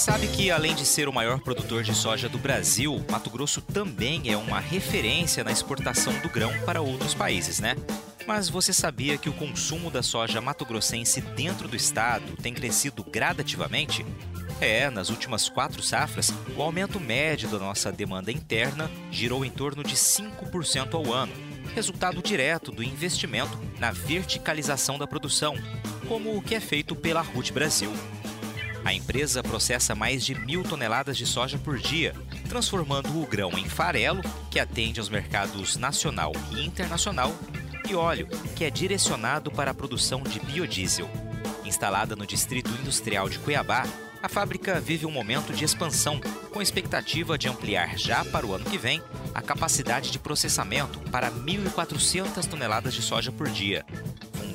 Sabe 0.00 0.28
que 0.28 0.50
além 0.50 0.74
de 0.74 0.86
ser 0.86 1.10
o 1.10 1.12
maior 1.12 1.40
produtor 1.40 1.82
de 1.82 1.94
soja 1.94 2.26
do 2.26 2.38
Brasil, 2.38 3.04
Mato 3.10 3.28
Grosso 3.28 3.60
também 3.60 4.32
é 4.32 4.36
uma 4.36 4.58
referência 4.58 5.44
na 5.44 5.52
exportação 5.52 6.18
do 6.20 6.28
grão 6.30 6.50
para 6.64 6.80
outros 6.80 7.12
países, 7.12 7.60
né? 7.60 7.76
Mas 8.26 8.48
você 8.48 8.72
sabia 8.72 9.18
que 9.18 9.28
o 9.28 9.32
consumo 9.34 9.90
da 9.90 10.02
soja 10.02 10.40
mato-grossense 10.40 11.20
dentro 11.20 11.68
do 11.68 11.76
estado 11.76 12.34
tem 12.40 12.54
crescido 12.54 13.04
gradativamente? 13.04 14.06
É, 14.58 14.88
nas 14.88 15.10
últimas 15.10 15.50
quatro 15.50 15.82
safras, 15.82 16.32
o 16.56 16.62
aumento 16.62 16.98
médio 16.98 17.50
da 17.50 17.58
nossa 17.58 17.92
demanda 17.92 18.32
interna 18.32 18.90
girou 19.10 19.44
em 19.44 19.50
torno 19.50 19.84
de 19.84 19.96
5% 19.96 20.94
ao 20.94 21.12
ano, 21.12 21.34
resultado 21.74 22.22
direto 22.22 22.72
do 22.72 22.82
investimento 22.82 23.58
na 23.78 23.92
verticalização 23.92 24.98
da 24.98 25.06
produção, 25.06 25.54
como 26.08 26.34
o 26.34 26.40
que 26.40 26.54
é 26.54 26.60
feito 26.60 26.96
pela 26.96 27.20
RUT 27.20 27.52
Brasil. 27.52 27.92
A 28.84 28.94
empresa 28.94 29.42
processa 29.42 29.94
mais 29.94 30.24
de 30.24 30.34
mil 30.34 30.62
toneladas 30.62 31.16
de 31.16 31.26
soja 31.26 31.58
por 31.58 31.78
dia, 31.78 32.14
transformando 32.48 33.20
o 33.20 33.26
grão 33.26 33.56
em 33.58 33.68
farelo, 33.68 34.22
que 34.50 34.58
atende 34.58 35.00
aos 35.00 35.08
mercados 35.08 35.76
nacional 35.76 36.32
e 36.52 36.64
internacional, 36.64 37.34
e 37.88 37.94
óleo, 37.94 38.28
que 38.56 38.64
é 38.64 38.70
direcionado 38.70 39.50
para 39.50 39.70
a 39.70 39.74
produção 39.74 40.22
de 40.22 40.40
biodiesel. 40.40 41.10
Instalada 41.64 42.16
no 42.16 42.26
Distrito 42.26 42.70
Industrial 42.70 43.28
de 43.28 43.38
Cuiabá, 43.38 43.84
a 44.22 44.28
fábrica 44.28 44.80
vive 44.80 45.06
um 45.06 45.10
momento 45.10 45.52
de 45.52 45.64
expansão, 45.64 46.20
com 46.50 46.60
expectativa 46.60 47.38
de 47.38 47.48
ampliar 47.48 47.98
já 47.98 48.24
para 48.24 48.46
o 48.46 48.54
ano 48.54 48.64
que 48.64 48.76
vem 48.76 49.02
a 49.34 49.40
capacidade 49.40 50.10
de 50.10 50.18
processamento 50.18 50.98
para 51.10 51.30
1.400 51.30 52.46
toneladas 52.46 52.92
de 52.92 53.02
soja 53.02 53.32
por 53.32 53.48
dia. 53.48 53.84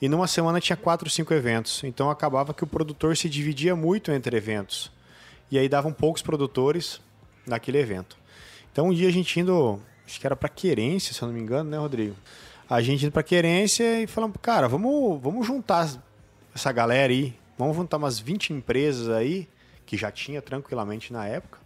E 0.00 0.08
numa 0.08 0.26
semana 0.26 0.60
tinha 0.60 0.76
quatro, 0.76 1.08
cinco 1.08 1.32
eventos. 1.32 1.84
Então 1.84 2.10
acabava 2.10 2.52
que 2.52 2.64
o 2.64 2.66
produtor 2.66 3.16
se 3.16 3.28
dividia 3.28 3.76
muito 3.76 4.10
entre 4.10 4.36
eventos. 4.36 4.90
E 5.50 5.58
aí 5.58 5.68
davam 5.68 5.92
poucos 5.92 6.22
produtores 6.22 7.00
naquele 7.46 7.78
evento. 7.78 8.16
Então 8.72 8.88
um 8.88 8.92
dia 8.92 9.08
a 9.08 9.12
gente 9.12 9.38
indo, 9.38 9.80
acho 10.06 10.20
que 10.20 10.26
era 10.26 10.36
para 10.36 10.48
Querência, 10.48 11.12
se 11.14 11.22
eu 11.22 11.28
não 11.28 11.34
me 11.34 11.40
engano, 11.40 11.70
né, 11.70 11.78
Rodrigo? 11.78 12.14
A 12.68 12.80
gente 12.80 13.04
indo 13.04 13.12
para 13.12 13.22
Querência 13.22 14.02
e 14.02 14.06
falando, 14.06 14.38
cara, 14.38 14.68
vamos, 14.68 15.20
vamos 15.20 15.46
juntar 15.46 15.88
essa 16.54 16.72
galera 16.72 17.12
aí. 17.12 17.34
Vamos 17.58 17.76
juntar 17.76 17.98
umas 17.98 18.18
20 18.18 18.52
empresas 18.52 19.08
aí 19.08 19.48
que 19.86 19.96
já 19.96 20.10
tinha 20.10 20.40
tranquilamente 20.42 21.12
na 21.12 21.26
época. 21.26 21.58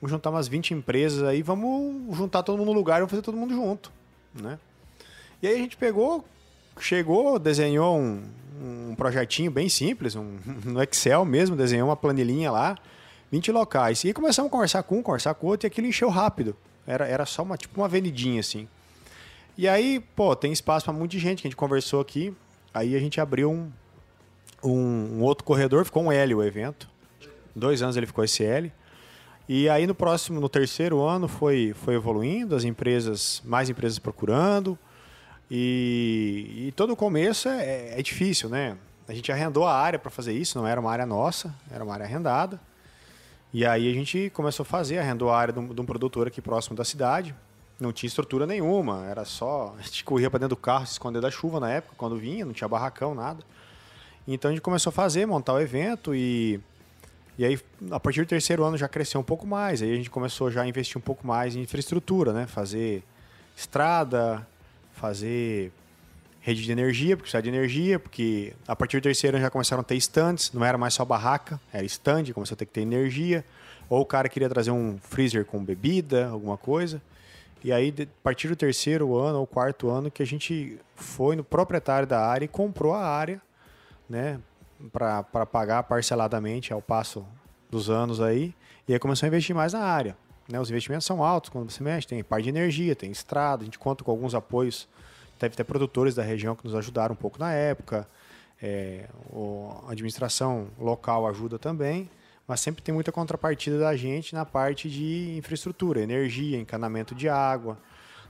Vamos 0.00 0.12
juntar 0.12 0.30
umas 0.30 0.46
20 0.46 0.74
empresas 0.74 1.22
aí, 1.24 1.42
vamos 1.42 2.16
juntar 2.16 2.42
todo 2.42 2.58
mundo 2.58 2.68
no 2.68 2.72
lugar 2.72 2.96
e 2.96 3.00
vamos 3.00 3.10
fazer 3.10 3.22
todo 3.22 3.36
mundo 3.36 3.54
junto, 3.54 3.90
né? 4.32 4.58
E 5.42 5.48
aí 5.48 5.54
a 5.54 5.58
gente 5.58 5.76
pegou, 5.76 6.24
chegou, 6.78 7.38
desenhou 7.38 7.98
um, 7.98 8.22
um 8.60 8.94
projetinho 8.94 9.50
bem 9.50 9.68
simples, 9.68 10.14
um, 10.14 10.38
no 10.64 10.82
Excel 10.82 11.24
mesmo, 11.24 11.56
desenhou 11.56 11.88
uma 11.88 11.96
planilhinha 11.96 12.50
lá, 12.50 12.76
20 13.32 13.50
locais. 13.50 14.04
E 14.04 14.12
começamos 14.12 14.48
a 14.48 14.52
conversar 14.52 14.82
com 14.84 14.98
um, 14.98 15.02
conversar 15.02 15.34
com 15.34 15.48
outro, 15.48 15.66
e 15.66 15.68
aquilo 15.68 15.86
encheu 15.86 16.08
rápido. 16.08 16.56
Era, 16.88 17.06
era 17.06 17.26
só 17.26 17.42
uma, 17.42 17.58
tipo 17.58 17.78
uma 17.78 17.84
avenidinha, 17.84 18.40
assim. 18.40 18.66
E 19.58 19.68
aí, 19.68 20.00
pô, 20.16 20.34
tem 20.34 20.50
espaço 20.50 20.86
para 20.86 20.94
muita 20.94 21.18
gente 21.18 21.42
que 21.42 21.46
a 21.46 21.50
gente 21.50 21.56
conversou 21.56 22.00
aqui. 22.00 22.34
Aí 22.72 22.96
a 22.96 22.98
gente 22.98 23.20
abriu 23.20 23.50
um, 23.50 23.70
um, 24.64 25.18
um 25.18 25.22
outro 25.22 25.44
corredor, 25.44 25.84
ficou 25.84 26.04
um 26.04 26.10
L 26.10 26.34
o 26.34 26.42
evento. 26.42 26.88
Dois 27.54 27.82
anos 27.82 27.96
ele 27.98 28.06
ficou 28.06 28.24
SL. 28.24 28.70
E 29.46 29.68
aí 29.68 29.86
no 29.86 29.94
próximo, 29.94 30.40
no 30.40 30.48
terceiro 30.48 31.02
ano, 31.02 31.28
foi, 31.28 31.74
foi 31.74 31.94
evoluindo, 31.94 32.56
as 32.56 32.64
empresas, 32.64 33.42
mais 33.44 33.68
empresas 33.68 33.98
procurando. 33.98 34.78
E, 35.50 36.68
e 36.68 36.72
todo 36.72 36.94
o 36.94 36.96
começo 36.96 37.50
é, 37.50 37.98
é 37.98 38.02
difícil, 38.02 38.48
né? 38.48 38.78
A 39.06 39.12
gente 39.12 39.30
arrendou 39.30 39.66
a 39.66 39.74
área 39.74 39.98
para 39.98 40.10
fazer 40.10 40.32
isso, 40.32 40.58
não 40.58 40.66
era 40.66 40.80
uma 40.80 40.90
área 40.90 41.04
nossa, 41.04 41.54
era 41.70 41.84
uma 41.84 41.92
área 41.92 42.06
arrendada. 42.06 42.58
E 43.52 43.64
aí 43.64 43.90
a 43.90 43.94
gente 43.94 44.30
começou 44.30 44.62
a 44.62 44.66
fazer, 44.66 44.98
arrendou 44.98 45.30
a 45.30 45.38
área 45.38 45.52
de 45.52 45.80
um, 45.80 45.86
produtor 45.86 46.26
aqui 46.26 46.40
próximo 46.40 46.76
da 46.76 46.84
cidade. 46.84 47.34
Não 47.80 47.92
tinha 47.92 48.08
estrutura 48.08 48.46
nenhuma, 48.46 49.06
era 49.06 49.24
só. 49.24 49.74
A 49.78 49.82
gente 49.82 50.04
corria 50.04 50.28
para 50.28 50.40
dentro 50.40 50.56
do 50.56 50.60
carro, 50.60 50.84
se 50.84 50.92
esconder 50.92 51.20
da 51.20 51.30
chuva 51.30 51.60
na 51.60 51.70
época, 51.70 51.94
quando 51.96 52.16
vinha, 52.16 52.44
não 52.44 52.52
tinha 52.52 52.68
barracão, 52.68 53.14
nada. 53.14 53.42
Então 54.26 54.50
a 54.50 54.52
gente 54.52 54.60
começou 54.60 54.90
a 54.90 54.92
fazer, 54.92 55.24
montar 55.26 55.54
o 55.54 55.60
evento 55.60 56.14
e 56.14 56.60
e 57.38 57.44
aí, 57.44 57.56
a 57.92 58.00
partir 58.00 58.20
do 58.20 58.26
terceiro 58.26 58.64
ano 58.64 58.76
já 58.76 58.88
cresceu 58.88 59.20
um 59.20 59.24
pouco 59.24 59.46
mais. 59.46 59.80
Aí 59.80 59.92
a 59.92 59.94
gente 59.94 60.10
começou 60.10 60.50
já 60.50 60.62
a 60.62 60.66
investir 60.66 60.98
um 60.98 61.00
pouco 61.00 61.24
mais 61.24 61.54
em 61.54 61.60
infraestrutura, 61.60 62.32
né? 62.32 62.48
Fazer 62.48 63.04
estrada, 63.56 64.44
fazer 64.92 65.72
rede 66.48 66.62
de 66.62 66.72
energia, 66.72 67.16
porque 67.16 67.30
precisa 67.30 67.42
de 67.42 67.48
energia, 67.48 67.98
porque 67.98 68.54
a 68.66 68.74
partir 68.74 68.98
do 68.98 69.02
terceiro 69.02 69.36
ano 69.36 69.44
já 69.44 69.50
começaram 69.50 69.82
a 69.82 69.84
ter 69.84 69.96
stands, 69.96 70.50
não 70.52 70.64
era 70.64 70.78
mais 70.78 70.94
só 70.94 71.04
barraca, 71.04 71.60
era 71.72 71.84
stand, 71.84 72.32
começou 72.32 72.54
a 72.54 72.58
ter 72.58 72.64
que 72.64 72.72
ter 72.72 72.80
energia. 72.80 73.44
Ou 73.90 74.00
o 74.00 74.06
cara 74.06 74.28
queria 74.28 74.48
trazer 74.48 74.70
um 74.70 74.98
freezer 74.98 75.44
com 75.44 75.62
bebida, 75.62 76.28
alguma 76.28 76.56
coisa. 76.56 77.02
E 77.62 77.72
aí, 77.72 77.94
a 78.00 78.06
partir 78.22 78.48
do 78.48 78.56
terceiro 78.56 79.16
ano 79.16 79.40
ou 79.40 79.46
quarto 79.46 79.90
ano, 79.90 80.10
que 80.10 80.22
a 80.22 80.26
gente 80.26 80.78
foi 80.94 81.36
no 81.36 81.44
proprietário 81.44 82.06
da 82.06 82.20
área 82.26 82.44
e 82.44 82.48
comprou 82.48 82.94
a 82.94 83.06
área, 83.06 83.42
né, 84.08 84.40
para 84.92 85.44
pagar 85.44 85.82
parceladamente 85.82 86.72
ao 86.72 86.80
passo 86.80 87.26
dos 87.70 87.90
anos 87.90 88.20
aí. 88.20 88.54
E 88.86 88.94
aí 88.94 88.98
começou 88.98 89.26
a 89.26 89.28
investir 89.28 89.54
mais 89.54 89.74
na 89.74 89.80
área. 89.80 90.16
Né? 90.48 90.58
Os 90.58 90.70
investimentos 90.70 91.04
são 91.04 91.22
altos 91.22 91.50
quando 91.50 91.70
você 91.70 91.82
mexe, 91.82 92.06
tem 92.06 92.24
parte 92.24 92.44
de 92.44 92.48
energia, 92.48 92.96
tem 92.96 93.10
estrada, 93.10 93.62
a 93.62 93.64
gente 93.64 93.78
conta 93.78 94.02
com 94.02 94.10
alguns 94.10 94.34
apoios. 94.34 94.88
Deve 95.38 95.54
ter 95.54 95.64
produtores 95.64 96.14
da 96.14 96.22
região 96.22 96.56
que 96.56 96.64
nos 96.64 96.74
ajudaram 96.74 97.12
um 97.12 97.16
pouco 97.16 97.38
na 97.38 97.52
época. 97.52 98.08
É, 98.60 99.08
a 99.86 99.92
administração 99.92 100.68
local 100.78 101.26
ajuda 101.26 101.58
também 101.58 102.10
mas 102.48 102.60
sempre 102.60 102.82
tem 102.82 102.94
muita 102.94 103.12
contrapartida 103.12 103.78
da 103.78 103.94
gente 103.94 104.34
na 104.34 104.46
parte 104.46 104.88
de 104.88 105.36
infraestrutura, 105.36 106.00
energia, 106.00 106.58
encanamento 106.58 107.14
de 107.14 107.28
água. 107.28 107.78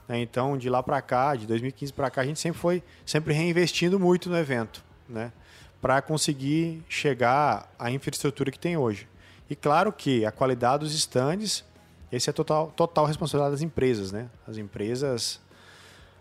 Né? 0.09 0.19
Então, 0.19 0.59
de 0.59 0.69
lá 0.69 0.83
para 0.83 1.01
cá, 1.01 1.37
de 1.37 1.47
2015 1.47 1.93
para 1.93 2.11
cá, 2.11 2.23
a 2.23 2.27
gente 2.27 2.41
sempre 2.41 2.61
foi 2.61 2.83
sempre 3.07 3.33
reinvestindo 3.33 3.97
muito 4.01 4.29
no 4.29 4.37
evento, 4.37 4.85
né? 5.09 5.33
para 5.81 6.03
conseguir 6.03 6.83
chegar 6.89 7.73
à 7.79 7.93
infraestrutura 7.93 8.51
que 8.51 8.59
tem 8.59 8.77
hoje. 8.77 9.09
E 9.49 9.55
claro 9.55 9.93
que 9.93 10.27
a 10.27 10.33
qualidade 10.33 10.83
dos 10.83 10.93
estandes, 10.93 11.65
esse 12.11 12.29
é 12.29 12.33
total, 12.33 12.73
total 12.75 13.07
responsabilidade 13.07 13.53
das 13.53 13.63
empresas, 13.63 14.11
né? 14.11 14.29
As 14.47 14.59
empresas, 14.59 15.41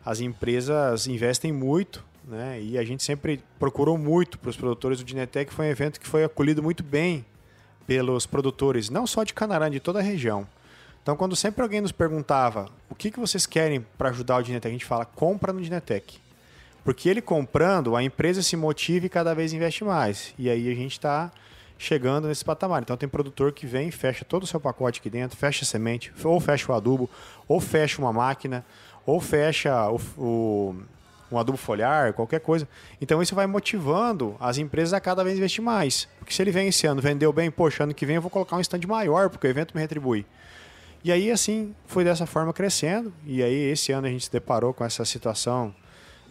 as 0.08 0.22
empresas 0.22 1.06
investem 1.06 1.52
muito, 1.52 2.02
né? 2.24 2.62
E 2.62 2.78
a 2.78 2.84
gente 2.86 3.04
sempre 3.04 3.44
procurou 3.60 3.98
muito 3.98 4.40
para 4.40 4.50
os 4.50 4.56
produtores 4.56 5.00
do 5.00 5.04
Dinetec, 5.04 5.54
foi 5.54 5.66
um 5.66 5.70
evento 5.70 6.00
que 6.00 6.08
foi 6.08 6.24
acolhido 6.24 6.64
muito 6.64 6.82
bem 6.82 7.26
pelos 7.86 8.26
produtores, 8.26 8.90
não 8.90 9.06
só 9.06 9.26
de 9.26 9.34
Canarã, 9.34 9.70
de 9.70 9.82
toda 9.82 10.00
a 10.00 10.02
região. 10.02 10.48
Então, 11.04 11.18
quando 11.18 11.36
sempre 11.36 11.62
alguém 11.62 11.82
nos 11.82 11.92
perguntava 11.92 12.70
o 12.90 12.96
que, 12.96 13.12
que 13.12 13.20
vocês 13.20 13.46
querem 13.46 13.86
para 13.98 14.08
ajudar 14.08 14.38
o 14.38 14.44
Dinetec, 14.44 14.70
a 14.70 14.72
gente 14.72 14.86
fala 14.86 15.04
compra 15.04 15.52
no 15.52 15.62
Dinetec. 15.62 16.20
Porque 16.86 17.10
ele 17.10 17.22
comprando, 17.22 17.94
a 17.94 18.02
empresa 18.02 18.42
se 18.42 18.56
motiva 18.56 19.08
e 19.08 19.10
cada 19.10 19.36
vez 19.36 19.52
investe 19.52 19.84
mais. 19.84 20.34
E 20.40 20.50
aí 20.50 20.72
a 20.72 20.76
gente 20.76 20.94
está 20.94 21.34
chegando 21.78 22.30
nesse 22.30 22.46
patamar. 22.46 22.82
Então 22.82 22.96
tem 22.96 23.10
produtor 23.10 23.52
que 23.52 23.66
vem, 23.66 23.92
fecha 23.92 24.24
todo 24.24 24.44
o 24.44 24.48
seu 24.48 24.60
pacote 24.60 25.02
aqui 25.02 25.10
dentro, 25.10 25.38
fecha 25.38 25.64
a 25.64 25.68
semente, 25.68 26.14
ou 26.24 26.40
fecha 26.40 26.72
o 26.72 26.76
adubo, 26.76 27.10
ou 27.46 27.60
fecha 27.60 28.02
uma 28.02 28.14
máquina, 28.14 28.66
ou 29.08 29.22
fecha 29.22 29.90
o, 29.90 30.00
o 30.18 30.76
um 31.32 31.40
adubo 31.40 31.58
foliar, 31.58 32.14
qualquer 32.14 32.42
coisa. 32.42 32.68
Então 33.02 33.22
isso 33.22 33.34
vai 33.34 33.48
motivando 33.48 34.36
as 34.40 34.58
empresas 34.58 34.94
a 34.94 35.00
cada 35.00 35.24
vez 35.24 35.38
investir 35.38 35.64
mais. 35.64 36.08
Porque 36.20 36.34
se 36.34 36.42
ele 36.42 36.52
vem 36.52 36.68
esse 36.68 36.86
ano, 36.86 37.02
vendeu 37.02 37.32
bem, 37.32 37.50
poxa, 37.50 37.86
ano 37.86 37.94
que 37.94 38.06
vem 38.06 38.18
eu 38.18 38.22
vou 38.22 38.30
colocar 38.30 38.58
um 38.58 38.62
stand 38.62 38.82
maior, 38.86 39.30
porque 39.30 39.48
o 39.48 39.50
evento 39.50 39.74
me 39.74 39.82
retribui. 39.82 40.26
E 41.04 41.12
aí, 41.12 41.32
assim, 41.32 41.74
foi 41.86 42.04
dessa 42.04 42.26
forma 42.26 42.52
crescendo. 42.52 43.14
E 43.26 43.42
aí, 43.42 43.72
esse 43.72 43.94
ano 43.94 44.08
a 44.08 44.10
gente 44.10 44.26
se 44.26 44.32
deparou 44.32 44.74
com 44.74 44.84
essa 44.84 45.06
situação 45.06 45.74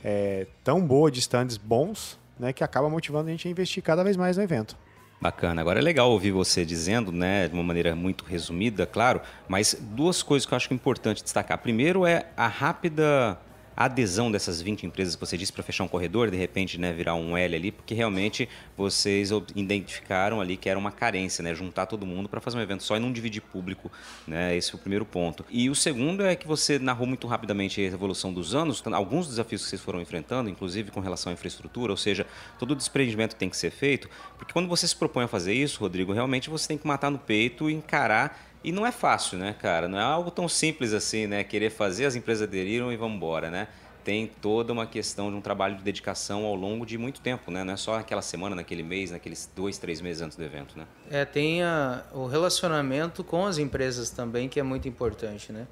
é, 0.05 0.47
tão 0.63 0.81
boa 0.87 1.11
de 1.11 1.19
stands 1.21 1.57
bons, 1.57 2.19
né, 2.39 2.53
que 2.53 2.63
acaba 2.63 2.91
motivando 2.91 3.29
a 3.29 3.31
gente 3.31 3.49
a 3.49 3.51
investir 3.51 3.83
cada 3.83 4.05
vez 4.05 4.17
mais 4.17 4.37
no 4.37 4.43
evento. 4.43 4.77
Bacana. 5.21 5.63
Agora 5.63 5.79
é 5.79 5.83
legal 5.83 6.11
ouvir 6.11 6.31
você 6.31 6.65
dizendo, 6.65 7.11
né, 7.11 7.49
de 7.49 7.55
uma 7.55 7.63
maneira 7.63 7.97
muito 7.97 8.25
resumida, 8.25 8.87
claro, 8.87 9.21
mas 9.49 9.75
duas 9.81 10.23
coisas 10.23 10.45
que 10.45 10.53
eu 10.53 10.57
acho 10.57 10.75
importante 10.75 11.23
destacar. 11.23 11.57
Primeiro 11.59 12.05
é 12.05 12.27
a 12.37 12.47
rápida 12.47 13.39
adesão 13.77 14.33
dessas 14.33 14.63
20 14.63 14.87
empresas 14.87 15.15
que 15.15 15.21
você 15.21 15.37
disse 15.37 15.53
para 15.53 15.63
fechar 15.63 15.85
um 15.85 15.89
corredor, 15.89 16.31
de 16.31 16.37
repente 16.37 16.81
né, 16.81 16.93
virar 16.93 17.15
um 17.15 17.37
L 17.37 17.55
ali, 17.55 17.71
porque 17.71 17.95
realmente 17.95 18.49
vocês 18.77 19.31
identificaram 19.55 20.41
ali 20.41 20.57
que 20.57 20.69
era 20.69 20.79
uma 20.79 20.91
carência, 20.91 21.43
né, 21.43 21.55
juntar 21.55 21.87
todo 21.87 22.07
mundo 22.07 22.29
para 22.29 22.41
fazer 22.41 22.57
um 22.57 22.61
evento 22.61 22.83
só 22.83 22.97
e 22.97 23.01
não 23.01 23.13
dividir 23.13 23.43
público. 23.43 23.93
Né, 24.27 24.57
esse 24.57 24.73
é 24.73 24.75
o 24.75 24.79
primeiro 24.79 25.05
ponto. 25.05 25.45
E 25.51 25.69
o 25.69 25.75
segundo 25.75 26.25
é 26.25 26.35
que 26.35 26.47
você 26.47 26.79
narrou 26.79 27.07
muito 27.07 27.27
rapidamente 27.27 27.81
a 27.81 27.85
evolução 27.85 28.33
dos 28.33 28.55
anos, 28.55 28.83
alguns 28.93 29.29
desafios 29.29 29.63
que 29.63 29.69
vocês 29.69 29.83
foram 29.83 30.01
enfrentando, 30.01 30.49
inclusive 30.49 30.91
com 30.91 31.01
relação 31.01 31.31
à 31.31 31.35
infraestrutura, 31.35 31.93
ou 31.93 31.97
seja, 31.97 32.27
todo 32.59 32.71
o 32.71 32.75
desprendimento 32.75 33.37
tem 33.37 33.51
que 33.51 33.57
ser 33.57 33.71
feito, 33.71 34.09
porque 34.39 34.53
quando 34.53 34.69
você 34.69 34.89
se 34.89 34.97
propõe 34.97 35.25
a 35.25 35.29
fazer 35.29 35.53
isso, 35.53 35.81
Rodrigo, 35.81 36.13
realmente 36.13 36.49
você 36.49 36.69
tem 36.69 36.79
que 36.79 36.87
matar 36.87 37.11
no 37.11 37.19
peito 37.19 37.69
e 37.69 37.75
encarar 37.75 38.56
e 38.67 38.73
não 38.73 38.85
é 38.85 38.91
fácil, 38.91 39.39
né, 39.39 39.55
cara? 39.57 39.87
Não 39.89 39.97
é 39.97 40.03
algo 40.03 40.29
tão 40.29 40.49
simples 40.49 40.93
assim, 40.93 41.29
né? 41.29 41.45
Querer 41.45 41.71
fazer, 41.71 42.05
as 42.05 42.17
empresas 42.17 42.43
aderiram 42.43 42.93
e 42.93 42.97
vamos 42.97 43.17
embora, 43.17 43.49
né? 43.49 43.69
Tem 44.03 44.27
toda 44.27 44.73
uma 44.73 44.85
questão 44.85 45.31
de 45.31 45.37
um 45.37 45.41
trabalho 45.41 45.77
de 45.77 45.85
dedicação 45.85 46.45
ao 46.45 46.57
longo 46.57 46.85
de 46.85 46.99
muito 46.99 47.21
tempo, 47.21 47.53
né? 47.53 47.63
Não 47.63 47.75
é 47.75 47.77
só 47.77 47.95
aquela 47.95 48.23
semana, 48.23 48.57
naquele 48.57 48.83
mês, 48.83 49.13
naqueles 49.13 49.49
dois, 49.55 49.79
três 49.79 50.01
meses 50.01 50.21
antes 50.21 50.37
do 50.37 50.43
evento, 50.43 50.77
né? 50.77 50.85
É, 51.09 51.25
tem 51.25 51.63
a, 51.63 52.03
o 52.13 52.27
relacionamento 52.27 53.23
com 53.23 53.47
as 53.47 53.57
empresas 53.57 54.11
também, 54.11 54.49
que 54.49 54.59
é 54.59 54.65
muito 54.65 54.89
importante, 54.89 55.53
né? 55.53 55.69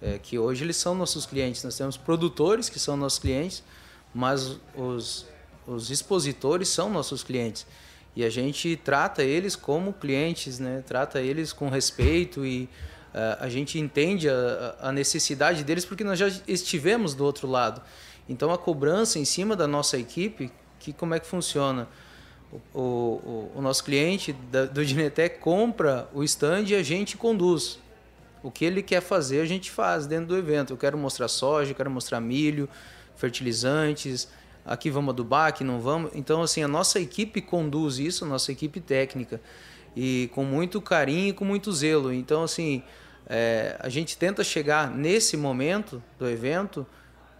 É, 0.00 0.18
que 0.18 0.38
hoje 0.38 0.64
eles 0.64 0.78
são 0.78 0.94
nossos 0.94 1.26
clientes. 1.26 1.62
Nós 1.62 1.76
temos 1.76 1.98
produtores 1.98 2.70
que 2.70 2.78
são 2.78 2.96
nossos 2.96 3.18
clientes, 3.18 3.62
mas 4.14 4.58
os, 4.74 5.26
os 5.66 5.90
expositores 5.90 6.70
são 6.70 6.88
nossos 6.88 7.22
clientes 7.22 7.66
e 8.18 8.24
a 8.24 8.28
gente 8.28 8.74
trata 8.74 9.22
eles 9.22 9.54
como 9.54 9.92
clientes, 9.92 10.58
né? 10.58 10.82
Trata 10.84 11.20
eles 11.20 11.52
com 11.52 11.68
respeito 11.68 12.44
e 12.44 12.64
uh, 13.14 13.38
a 13.38 13.48
gente 13.48 13.78
entende 13.78 14.28
a, 14.28 14.74
a, 14.80 14.90
necessidade 14.90 15.62
deles 15.62 15.84
porque 15.84 16.02
nós 16.02 16.18
já 16.18 16.26
estivemos 16.48 17.14
do 17.14 17.24
outro 17.24 17.46
lado. 17.46 17.80
Então 18.28 18.50
a 18.50 18.58
cobrança 18.58 19.20
em 19.20 19.24
cima 19.24 19.54
da 19.54 19.68
nossa 19.68 19.96
equipe, 19.96 20.50
que 20.80 20.92
como 20.92 21.14
é 21.14 21.20
que 21.20 21.28
funciona? 21.28 21.86
O, 22.74 22.80
o, 22.80 23.52
o 23.54 23.62
nosso 23.62 23.84
cliente 23.84 24.32
da, 24.32 24.64
do 24.64 24.84
Dinetec 24.84 25.38
compra 25.38 26.08
o 26.12 26.24
stand 26.24 26.64
e 26.66 26.74
a 26.74 26.82
gente 26.82 27.16
conduz. 27.16 27.78
O 28.42 28.50
que 28.50 28.64
ele 28.64 28.82
quer 28.82 29.00
fazer, 29.00 29.42
a 29.42 29.46
gente 29.46 29.70
faz 29.70 30.08
dentro 30.08 30.26
do 30.26 30.36
evento. 30.36 30.72
Eu 30.72 30.76
quero 30.76 30.98
mostrar 30.98 31.28
soja, 31.28 31.70
eu 31.70 31.74
quero 31.76 31.88
mostrar 31.88 32.20
milho, 32.20 32.68
fertilizantes, 33.14 34.26
aqui 34.68 34.90
vamos 34.90 35.12
adubar, 35.12 35.48
aqui 35.48 35.64
não 35.64 35.80
vamos. 35.80 36.10
Então, 36.14 36.42
assim, 36.42 36.62
a 36.62 36.68
nossa 36.68 37.00
equipe 37.00 37.40
conduz 37.40 37.98
isso, 37.98 38.24
a 38.24 38.28
nossa 38.28 38.52
equipe 38.52 38.80
técnica, 38.80 39.40
e 39.96 40.30
com 40.34 40.44
muito 40.44 40.80
carinho 40.80 41.28
e 41.28 41.32
com 41.32 41.44
muito 41.44 41.72
zelo. 41.72 42.12
Então, 42.12 42.42
assim, 42.42 42.82
é, 43.26 43.76
a 43.80 43.88
gente 43.88 44.16
tenta 44.16 44.44
chegar 44.44 44.90
nesse 44.90 45.36
momento 45.36 46.02
do 46.18 46.28
evento 46.28 46.86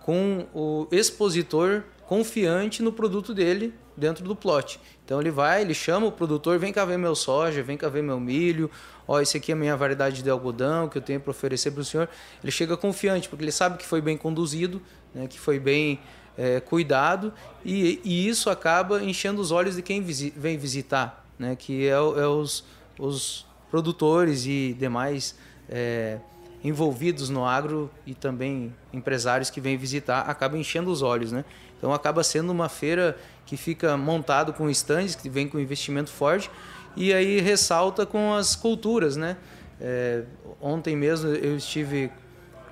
com 0.00 0.46
o 0.54 0.88
expositor 0.90 1.84
confiante 2.06 2.82
no 2.82 2.90
produto 2.90 3.34
dele 3.34 3.74
dentro 3.94 4.24
do 4.24 4.34
plot. 4.34 4.80
Então 5.04 5.20
ele 5.20 5.30
vai, 5.30 5.60
ele 5.60 5.74
chama 5.74 6.06
o 6.06 6.12
produtor, 6.12 6.58
vem 6.58 6.72
cá 6.72 6.84
ver 6.84 6.96
meu 6.96 7.14
soja, 7.14 7.62
vem 7.62 7.76
cá 7.76 7.88
ver 7.88 8.02
meu 8.02 8.18
milho, 8.18 8.70
ó, 9.06 9.20
esse 9.20 9.36
aqui 9.36 9.52
é 9.52 9.54
a 9.54 9.56
minha 9.56 9.76
variedade 9.76 10.22
de 10.22 10.30
algodão 10.30 10.88
que 10.88 10.96
eu 10.96 11.02
tenho 11.02 11.20
para 11.20 11.30
oferecer 11.30 11.70
para 11.72 11.80
o 11.80 11.84
senhor. 11.84 12.08
Ele 12.42 12.52
chega 12.52 12.76
confiante, 12.76 13.28
porque 13.28 13.44
ele 13.44 13.52
sabe 13.52 13.76
que 13.76 13.84
foi 13.84 14.00
bem 14.00 14.16
conduzido, 14.16 14.80
né, 15.14 15.26
que 15.26 15.38
foi 15.38 15.58
bem 15.58 16.00
é, 16.38 16.61
cuidado 16.61 17.33
e, 17.64 18.01
e, 18.05 18.29
isso 18.29 18.48
acaba 18.48 19.03
enchendo 19.03 19.40
os 19.40 19.51
olhos 19.51 19.74
de 19.74 19.83
quem 19.83 20.01
visi, 20.01 20.33
vem 20.37 20.57
visitar, 20.57 21.27
né? 21.37 21.57
que 21.57 21.88
é, 21.88 21.90
é, 21.90 21.98
os, 21.98 22.64
os 22.96 23.44
produtores 23.68 24.46
e 24.46 24.74
demais 24.79 25.35
é, 25.68 26.18
envolvidos 26.62 27.29
no 27.29 27.44
agro 27.44 27.90
e 28.07 28.14
também 28.14 28.72
empresários 28.92 29.51
que 29.51 29.61
vêm 29.61 29.77
visitar, 29.77 30.20
acaba 30.20 30.57
enchendo 30.57 30.92
os 30.92 31.03
olhos. 31.03 31.33
Né? 31.33 31.44
Então 31.77 31.92
acaba 31.92 32.22
sendo 32.22 32.51
uma 32.51 32.68
feira 32.68 33.18
que 33.44 33.57
fica 33.57 33.96
montado 33.96 34.53
com 34.53 34.70
estandes, 34.70 35.16
que 35.16 35.29
vem 35.29 35.48
com 35.48 35.59
investimento 35.59 36.11
forte 36.11 36.48
e 36.96 37.12
aí 37.12 37.40
ressalta 37.40 38.07
com 38.07 38.33
as 38.33 38.55
culturas. 38.55 39.16
Né? 39.16 39.37
É, 39.81 40.22
ontem 40.61 40.94
mesmo 40.94 41.31
eu 41.31 41.57
estive 41.57 42.12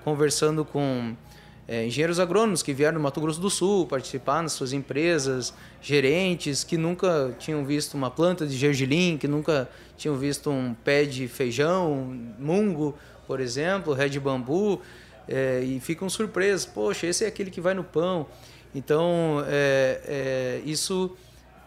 conversando 0.05 0.65
com 0.65 1.17
é, 1.69 1.85
engenheiros 1.85 2.21
agrônomos 2.21 2.63
que 2.63 2.73
vieram 2.73 2.99
do 2.99 3.03
Mato 3.03 3.21
Grosso 3.21 3.41
do 3.41 3.51
Sul 3.51 3.87
participar 3.87 4.43
nas 4.43 4.53
suas 4.53 4.73
empresas, 4.73 5.53
gerentes 5.83 6.63
que 6.63 6.77
nunca 6.77 7.35
tinham 7.39 7.65
visto 7.65 7.95
uma 7.95 8.11
planta 8.11 8.47
de 8.47 8.57
gergelim, 8.57 9.19
que 9.19 9.27
nunca 9.27 9.69
tinham 9.97 10.17
visto 10.17 10.49
um 10.49 10.75
pé 10.75 11.05
de 11.05 11.27
feijão, 11.27 12.17
mungo, 12.39 12.97
por 13.27 13.41
exemplo, 13.41 13.93
ré 13.93 14.09
de 14.09 14.21
bambu, 14.21 14.81
é, 15.29 15.61
e 15.65 15.81
ficam 15.81 16.09
surpresos. 16.09 16.67
Poxa, 16.67 17.07
esse 17.07 17.25
é 17.25 17.27
aquele 17.27 17.51
que 17.51 17.61
vai 17.61 17.75
no 17.75 17.83
pão. 17.83 18.29
Então, 18.73 19.43
é, 19.49 20.01
é 20.07 20.63
isso, 20.65 21.17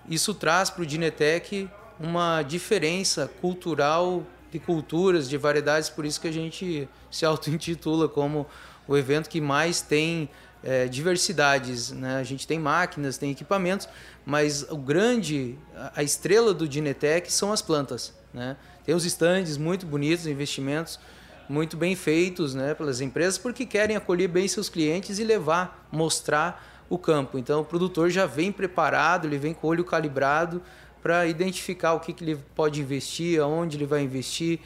isso 0.08 0.34
traz 0.34 0.70
para 0.70 0.84
o 0.84 0.86
Dinetec 0.86 1.70
uma 2.00 2.42
diferença 2.42 3.30
cultural 3.42 4.26
de 4.50 4.60
culturas, 4.60 5.30
de 5.30 5.38
variedades, 5.38 5.90
por 5.90 6.06
isso 6.06 6.20
que 6.22 6.28
a 6.28 6.32
gente 6.32 6.88
se 7.12 7.26
auto-intitula 7.26 8.08
como 8.08 8.48
o 8.90 8.98
evento 8.98 9.30
que 9.30 9.40
mais 9.40 9.82
tem 9.82 10.28
é, 10.64 10.88
diversidades. 10.88 11.92
Né? 11.92 12.18
A 12.18 12.24
gente 12.24 12.48
tem 12.48 12.58
máquinas, 12.60 13.20
tem 13.20 13.30
equipamentos, 13.30 13.88
mas 14.26 14.64
o 14.64 14.78
grande, 14.78 15.56
a 15.96 16.02
estrela 16.02 16.56
do 16.56 16.68
Dinetec 16.68 17.32
são 17.32 17.54
as 17.54 17.62
plantas. 17.62 18.14
Né? 18.34 18.58
Tem 18.84 18.96
os 18.96 19.06
estandes 19.06 19.58
muito 19.58 19.86
bonitos, 19.86 20.26
investimentos 20.26 21.00
muito 21.48 21.78
bem 21.78 21.96
feitos 21.96 22.54
né, 22.54 22.76
pelas 22.76 23.02
empresas, 23.02 23.38
porque 23.38 23.66
querem 23.66 23.96
acolher 23.96 24.28
bem 24.28 24.48
seus 24.48 24.70
clientes 24.70 25.18
e 25.18 25.24
levar, 25.24 25.88
mostrar 25.92 26.86
o 26.88 26.98
campo. 26.98 27.40
Então 27.40 27.62
o 27.62 27.66
produtor 27.66 28.10
já 28.10 28.26
vem 28.28 28.52
preparado, 28.52 29.26
ele 29.26 29.38
vem 29.38 29.54
com 29.54 29.66
o 29.66 29.70
olho 29.70 29.84
calibrado 29.84 30.62
para 31.02 31.26
identificar 31.26 31.94
o 31.94 32.00
que, 32.00 32.14
que 32.14 32.24
ele 32.24 32.36
pode 32.56 32.82
investir, 32.82 33.42
aonde 33.42 33.78
ele 33.78 33.86
vai 33.86 34.02
investir, 34.04 34.60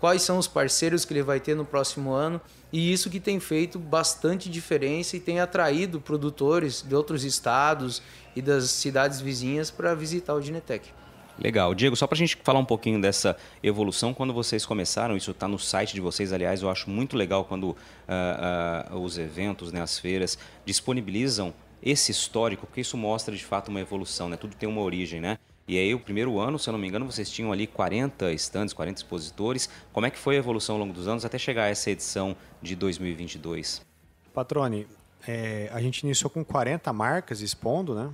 quais 0.00 0.22
são 0.22 0.38
os 0.38 0.48
parceiros 0.48 1.04
que 1.04 1.12
ele 1.12 1.22
vai 1.22 1.38
ter 1.38 1.54
no 1.54 1.64
próximo 1.64 2.12
ano. 2.12 2.40
E 2.72 2.92
isso 2.92 3.10
que 3.10 3.20
tem 3.20 3.38
feito 3.38 3.78
bastante 3.78 4.48
diferença 4.48 5.16
e 5.16 5.20
tem 5.20 5.40
atraído 5.40 6.00
produtores 6.00 6.82
de 6.82 6.94
outros 6.94 7.24
estados 7.24 8.02
e 8.34 8.40
das 8.40 8.70
cidades 8.70 9.20
vizinhas 9.20 9.70
para 9.70 9.94
visitar 9.94 10.34
o 10.34 10.40
Dinetec. 10.40 10.88
Legal. 11.38 11.74
Diego, 11.74 11.96
só 11.96 12.06
para 12.06 12.16
a 12.16 12.18
gente 12.18 12.36
falar 12.42 12.58
um 12.58 12.64
pouquinho 12.64 13.00
dessa 13.00 13.36
evolução, 13.62 14.12
quando 14.12 14.32
vocês 14.32 14.66
começaram, 14.66 15.16
isso 15.16 15.30
está 15.30 15.48
no 15.48 15.58
site 15.58 15.94
de 15.94 16.00
vocês, 16.00 16.32
aliás, 16.32 16.62
eu 16.62 16.68
acho 16.68 16.88
muito 16.90 17.16
legal 17.16 17.44
quando 17.44 17.70
uh, 17.70 17.76
uh, 18.94 18.98
os 18.98 19.16
eventos, 19.16 19.72
né, 19.72 19.80
as 19.80 19.98
feiras, 19.98 20.38
disponibilizam 20.66 21.54
esse 21.82 22.12
histórico, 22.12 22.66
porque 22.66 22.82
isso 22.82 22.96
mostra 22.96 23.34
de 23.34 23.44
fato 23.44 23.68
uma 23.68 23.80
evolução, 23.80 24.28
né? 24.28 24.36
tudo 24.36 24.54
tem 24.54 24.68
uma 24.68 24.82
origem, 24.82 25.18
né? 25.18 25.38
E 25.70 25.78
aí, 25.78 25.94
o 25.94 26.00
primeiro 26.00 26.40
ano, 26.40 26.58
se 26.58 26.68
eu 26.68 26.72
não 26.72 26.80
me 26.80 26.88
engano, 26.88 27.06
vocês 27.06 27.30
tinham 27.30 27.52
ali 27.52 27.64
40 27.64 28.32
stands, 28.32 28.72
40 28.72 29.02
expositores. 29.02 29.70
Como 29.92 30.04
é 30.04 30.10
que 30.10 30.18
foi 30.18 30.34
a 30.34 30.38
evolução 30.40 30.74
ao 30.74 30.80
longo 30.80 30.92
dos 30.92 31.06
anos 31.06 31.24
até 31.24 31.38
chegar 31.38 31.62
a 31.62 31.68
essa 31.68 31.92
edição 31.92 32.34
de 32.60 32.74
2022? 32.74 33.80
Patrone, 34.34 34.88
é, 35.28 35.70
a 35.72 35.80
gente 35.80 36.00
iniciou 36.00 36.28
com 36.28 36.44
40 36.44 36.92
marcas 36.92 37.40
expondo, 37.40 37.94
né? 37.94 38.10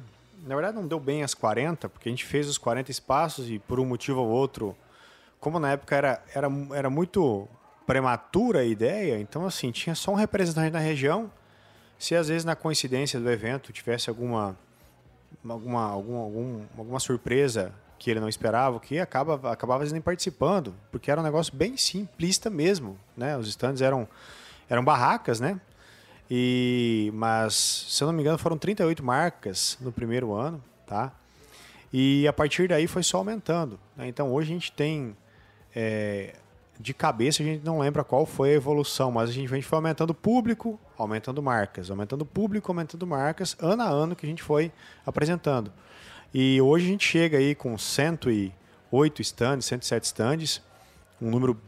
Na 0.47 0.55
verdade, 0.55 0.77
não 0.77 0.87
deu 0.87 1.01
bem 1.01 1.23
as 1.23 1.33
40, 1.33 1.89
porque 1.89 2.11
a 2.11 2.13
gente 2.13 2.27
fez 2.27 2.47
os 2.47 2.59
40 2.59 2.91
espaços 2.91 3.49
e, 3.49 3.59
por 3.59 3.81
um 3.81 3.87
motivo 3.87 4.21
ou 4.21 4.29
outro, 4.29 4.77
como 5.41 5.59
na 5.59 5.71
época 5.71 5.97
era, 5.97 6.23
era, 6.35 6.49
era 6.75 6.91
muito 6.91 7.49
prematura 7.87 8.59
a 8.59 8.65
ideia, 8.65 9.19
então, 9.19 9.47
assim, 9.47 9.71
tinha 9.71 9.95
só 9.95 10.13
um 10.13 10.15
representante 10.15 10.73
na 10.73 10.79
região. 10.79 11.33
Se 11.99 12.15
às 12.15 12.29
vezes 12.29 12.45
na 12.45 12.55
coincidência 12.55 13.19
do 13.19 13.31
evento 13.31 13.73
tivesse 13.73 14.11
alguma 14.11 14.59
alguma, 15.49 15.83
algum, 15.91 16.17
algum, 16.17 16.63
alguma 16.77 17.01
surpresa 17.01 17.73
que 17.99 18.11
ele 18.11 18.21
não 18.21 18.29
esperava, 18.29 18.79
que 18.79 18.99
acaba, 18.99 19.53
acabava 19.53 19.85
nem 19.87 20.01
participando, 20.01 20.75
porque 20.91 21.11
era 21.11 21.21
um 21.21 21.25
negócio 21.25 21.55
bem 21.55 21.77
simplista 21.77 22.51
mesmo, 22.51 22.99
né? 23.17 23.37
Os 23.37 23.49
stands 23.49 23.81
eram, 23.81 24.07
eram 24.69 24.85
barracas, 24.85 25.41
né? 25.41 25.61
E, 26.31 27.11
mas, 27.15 27.55
se 27.89 28.03
eu 28.03 28.07
não 28.07 28.13
me 28.13 28.21
engano, 28.21 28.37
foram 28.37 28.59
38 28.59 29.03
marcas 29.03 29.79
no 29.81 29.93
primeiro 29.93 30.35
ano, 30.35 30.63
tá? 30.87 31.13
E 31.93 32.27
a 32.27 32.33
partir 32.33 32.69
daí 32.69 32.87
foi 32.87 33.03
só 33.03 33.19
aumentando. 33.19 33.79
Né? 33.97 34.09
Então 34.09 34.33
hoje 34.33 34.51
a 34.51 34.55
gente 34.55 34.73
tem 34.73 35.17
é, 35.75 36.35
de 36.79 36.93
cabeça 36.93 37.43
a 37.43 37.47
gente 37.47 37.65
não 37.65 37.79
lembra 37.79 38.05
qual 38.05 38.27
foi 38.27 38.51
a 38.51 38.55
evolução, 38.55 39.11
mas 39.11 39.31
a 39.31 39.33
gente, 39.33 39.53
a 39.53 39.55
gente 39.55 39.67
foi 39.67 39.77
aumentando 39.77 40.11
o 40.11 40.15
público, 40.15 40.79
aumentando 40.97 41.43
marcas, 41.43 41.91
aumentando 41.91 42.25
público, 42.25 42.71
aumentando 42.71 43.07
marcas, 43.07 43.57
ano 43.61 43.83
a 43.83 43.89
ano 43.89 44.17
que 44.17 44.27
a 44.27 44.29
gente 44.29 44.43
foi 44.43 44.73
apresentando. 45.05 45.73
E 46.33 46.61
hoje 46.61 46.87
a 46.87 46.89
gente 46.89 47.07
chega 47.07 47.39
aí 47.39 47.55
com 47.55 47.77
108 47.77 49.23
stands, 49.23 49.67
107 49.67 50.05
stands, 50.05 50.63
um 51.21 51.31
número 51.31 51.59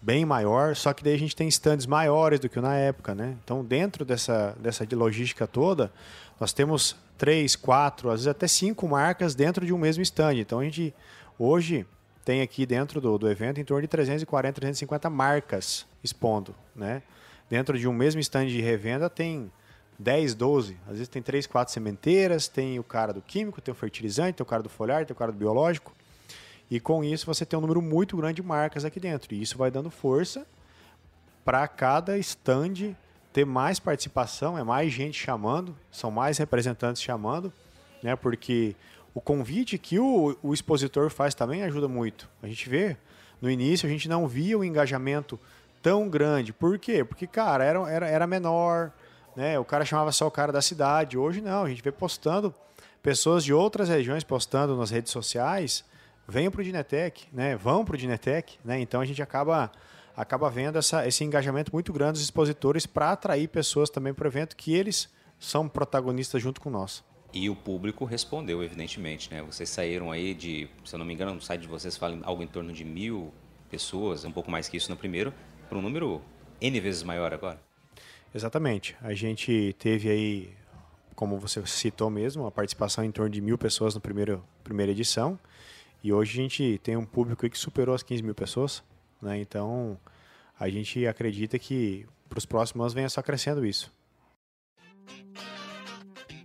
bem 0.00 0.24
maior, 0.24 0.76
só 0.76 0.92
que 0.92 1.02
daí 1.02 1.14
a 1.14 1.18
gente 1.18 1.34
tem 1.34 1.48
stands 1.48 1.86
maiores 1.86 2.40
do 2.40 2.48
que 2.48 2.60
na 2.60 2.76
época, 2.76 3.14
né? 3.14 3.36
Então, 3.44 3.64
dentro 3.64 4.04
dessa, 4.04 4.56
dessa 4.58 4.86
logística 4.92 5.46
toda, 5.46 5.92
nós 6.40 6.52
temos 6.52 6.96
três, 7.16 7.56
quatro, 7.56 8.08
às 8.10 8.20
vezes 8.20 8.28
até 8.28 8.46
cinco 8.46 8.88
marcas 8.88 9.34
dentro 9.34 9.66
de 9.66 9.72
um 9.72 9.78
mesmo 9.78 10.02
stand. 10.02 10.36
Então, 10.36 10.60
a 10.60 10.64
gente 10.64 10.94
hoje 11.38 11.84
tem 12.24 12.42
aqui 12.42 12.64
dentro 12.64 13.00
do, 13.00 13.18
do 13.18 13.28
evento 13.28 13.60
em 13.60 13.64
torno 13.64 13.82
de 13.82 13.88
340, 13.88 14.54
350 14.54 15.10
marcas 15.10 15.86
expondo, 16.02 16.54
né? 16.74 17.02
Dentro 17.48 17.78
de 17.78 17.88
um 17.88 17.92
mesmo 17.92 18.20
stand 18.20 18.46
de 18.46 18.60
revenda 18.60 19.08
tem 19.08 19.50
10, 19.98 20.34
12, 20.34 20.76
às 20.86 20.92
vezes 20.92 21.08
tem 21.08 21.22
3, 21.22 21.46
4 21.46 21.72
sementeiras, 21.72 22.46
tem 22.46 22.78
o 22.78 22.84
cara 22.84 23.12
do 23.12 23.20
químico, 23.20 23.60
tem 23.60 23.72
o 23.72 23.74
fertilizante, 23.74 24.34
tem 24.34 24.44
o 24.44 24.46
cara 24.46 24.62
do 24.62 24.68
foliar, 24.68 25.04
tem 25.04 25.14
o 25.14 25.18
cara 25.18 25.32
do 25.32 25.38
biológico. 25.38 25.92
E 26.70 26.78
com 26.78 27.02
isso 27.02 27.26
você 27.26 27.46
tem 27.46 27.58
um 27.58 27.62
número 27.62 27.80
muito 27.80 28.16
grande 28.16 28.36
de 28.36 28.42
marcas 28.42 28.84
aqui 28.84 29.00
dentro. 29.00 29.34
E 29.34 29.40
isso 29.40 29.56
vai 29.56 29.70
dando 29.70 29.90
força 29.90 30.46
para 31.44 31.66
cada 31.66 32.18
stand 32.18 32.94
ter 33.32 33.44
mais 33.44 33.78
participação, 33.78 34.58
é 34.58 34.62
mais 34.62 34.92
gente 34.92 35.18
chamando, 35.18 35.76
são 35.90 36.10
mais 36.10 36.38
representantes 36.38 37.02
chamando, 37.02 37.52
né? 38.02 38.14
Porque 38.14 38.76
o 39.14 39.20
convite 39.20 39.78
que 39.78 39.98
o, 39.98 40.36
o 40.42 40.52
expositor 40.52 41.10
faz 41.10 41.34
também 41.34 41.62
ajuda 41.62 41.88
muito. 41.88 42.28
A 42.42 42.46
gente 42.46 42.68
vê, 42.68 42.96
no 43.40 43.50
início 43.50 43.86
a 43.86 43.90
gente 43.90 44.08
não 44.08 44.28
via 44.28 44.58
o 44.58 44.64
engajamento 44.64 45.40
tão 45.82 46.08
grande. 46.08 46.52
Por 46.52 46.78
quê? 46.78 47.04
Porque, 47.04 47.26
cara, 47.26 47.64
era, 47.64 47.90
era, 47.90 48.08
era 48.08 48.26
menor, 48.26 48.92
né? 49.36 49.58
O 49.58 49.64
cara 49.64 49.84
chamava 49.84 50.12
só 50.12 50.26
o 50.26 50.30
cara 50.30 50.52
da 50.52 50.62
cidade. 50.62 51.16
Hoje 51.16 51.40
não, 51.40 51.64
a 51.64 51.68
gente 51.68 51.82
vê 51.82 51.92
postando 51.92 52.54
pessoas 53.02 53.44
de 53.44 53.54
outras 53.54 53.88
regiões 53.88 54.24
postando 54.24 54.76
nas 54.76 54.90
redes 54.90 55.12
sociais, 55.12 55.84
venham 56.26 56.50
para 56.50 56.60
o 56.60 56.64
Dinetec, 56.64 57.26
né? 57.32 57.56
Vão 57.56 57.84
para 57.84 57.94
o 57.94 57.98
Dinetec, 57.98 58.58
né? 58.64 58.80
Então 58.80 59.00
a 59.00 59.04
gente 59.04 59.22
acaba 59.22 59.70
acaba 60.16 60.50
vendo 60.50 60.76
essa, 60.76 61.06
esse 61.06 61.22
engajamento 61.22 61.72
muito 61.72 61.92
grande 61.92 62.14
dos 62.14 62.22
expositores 62.22 62.86
para 62.86 63.12
atrair 63.12 63.46
pessoas 63.48 63.88
também 63.88 64.12
para 64.12 64.24
o 64.24 64.28
evento 64.28 64.56
que 64.56 64.74
eles 64.74 65.08
são 65.38 65.68
protagonistas 65.68 66.42
junto 66.42 66.60
com 66.60 66.68
nós. 66.68 67.04
E 67.32 67.48
o 67.48 67.54
público 67.54 68.04
respondeu, 68.04 68.62
evidentemente. 68.64 69.30
Né? 69.30 69.42
Vocês 69.42 69.68
saíram 69.68 70.10
aí 70.10 70.34
de, 70.34 70.68
se 70.84 70.94
eu 70.94 70.98
não 70.98 71.06
me 71.06 71.14
engano, 71.14 71.34
no 71.34 71.40
site 71.40 71.60
de 71.60 71.68
vocês 71.68 71.96
fala 71.96 72.18
algo 72.22 72.42
em 72.42 72.48
torno 72.48 72.72
de 72.72 72.84
mil 72.84 73.32
pessoas, 73.70 74.24
um 74.24 74.32
pouco 74.32 74.50
mais 74.50 74.68
que 74.68 74.76
isso 74.76 74.90
no 74.90 74.96
primeiro, 74.96 75.32
para 75.68 75.78
um 75.78 75.82
número 75.82 76.20
N 76.60 76.80
vezes 76.80 77.02
maior 77.02 77.32
agora. 77.32 77.60
Exatamente. 78.34 78.96
A 79.00 79.14
gente 79.14 79.74
teve 79.78 80.10
aí, 80.10 80.50
como 81.14 81.38
você 81.38 81.64
citou 81.66 82.10
mesmo, 82.10 82.46
a 82.46 82.50
participação 82.50 83.04
em 83.04 83.10
torno 83.10 83.30
de 83.30 83.40
mil 83.40 83.58
pessoas 83.58 83.94
na 83.94 84.00
primeira, 84.00 84.40
primeira 84.64 84.92
edição. 84.92 85.38
E 86.02 86.12
hoje 86.12 86.38
a 86.38 86.42
gente 86.42 86.80
tem 86.82 86.96
um 86.96 87.04
público 87.04 87.48
que 87.48 87.58
superou 87.58 87.94
as 87.94 88.02
15 88.02 88.22
mil 88.22 88.34
pessoas. 88.34 88.82
Né? 89.20 89.38
Então, 89.40 89.98
a 90.58 90.68
gente 90.68 91.06
acredita 91.06 91.58
que 91.58 92.06
para 92.28 92.38
os 92.38 92.46
próximos 92.46 92.82
anos 92.84 92.94
venha 92.94 93.08
só 93.08 93.22
crescendo 93.22 93.64
isso 93.64 93.92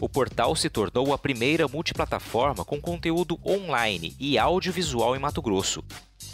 O 0.00 0.08
portal 0.08 0.54
se 0.54 0.70
tornou 0.70 1.12
a 1.12 1.18
primeira 1.18 1.66
multiplataforma 1.66 2.64
com 2.64 2.80
conteúdo 2.80 3.38
online 3.44 4.14
e 4.18 4.38
audiovisual 4.38 5.16
em 5.16 5.18
Mato 5.18 5.42
Grosso. 5.42 5.82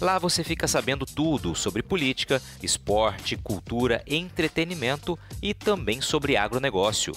Lá 0.01 0.19
você 0.19 0.45
fica 0.45 0.69
sabendo 0.69 1.07
tudo 1.07 1.55
sobre 1.55 1.83
política, 1.83 2.43
esporte, 2.63 3.37
cultura, 3.37 4.03
entretenimento 4.07 5.19
e 5.41 5.55
também 5.55 6.01
sobre 6.01 6.37
agronegócio. 6.37 7.15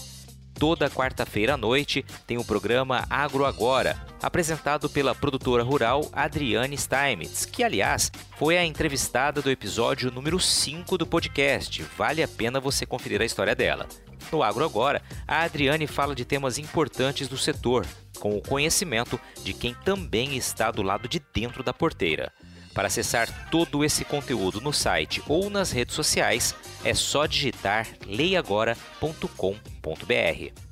Toda 0.57 0.89
quarta-feira 0.89 1.53
à 1.53 1.57
noite 1.57 2.03
tem 2.25 2.37
o 2.37 2.45
programa 2.45 3.05
Agro 3.09 3.45
Agora, 3.45 4.03
apresentado 4.21 4.89
pela 4.89 5.13
produtora 5.13 5.61
rural 5.61 6.09
Adriane 6.11 6.75
Steinmetz, 6.75 7.45
que, 7.45 7.63
aliás, 7.63 8.11
foi 8.37 8.57
a 8.57 8.65
entrevistada 8.65 9.39
do 9.39 9.51
episódio 9.51 10.09
número 10.09 10.39
5 10.39 10.97
do 10.97 11.05
podcast. 11.05 11.83
Vale 11.95 12.23
a 12.23 12.27
pena 12.27 12.59
você 12.59 12.87
conferir 12.87 13.21
a 13.21 13.25
história 13.25 13.53
dela. 13.53 13.87
No 14.31 14.43
Agro 14.43 14.63
Agora, 14.63 15.01
a 15.27 15.43
Adriane 15.43 15.87
fala 15.87 16.15
de 16.15 16.25
temas 16.25 16.57
importantes 16.57 17.27
do 17.27 17.37
setor, 17.37 17.85
com 18.19 18.37
o 18.37 18.41
conhecimento 18.41 19.19
de 19.43 19.53
quem 19.53 19.73
também 19.73 20.35
está 20.35 20.71
do 20.71 20.81
lado 20.81 21.07
de 21.07 21.21
dentro 21.33 21.63
da 21.63 21.73
porteira. 21.73 22.31
Para 22.73 22.87
acessar 22.87 23.49
todo 23.49 23.83
esse 23.83 24.05
conteúdo 24.05 24.61
no 24.61 24.71
site 24.71 25.23
ou 25.27 25.49
nas 25.49 25.71
redes 25.71 25.95
sociais, 25.95 26.55
é 26.83 26.93
só 26.93 27.25
digitar 27.25 27.87
leiagora.com.br. 28.05 30.67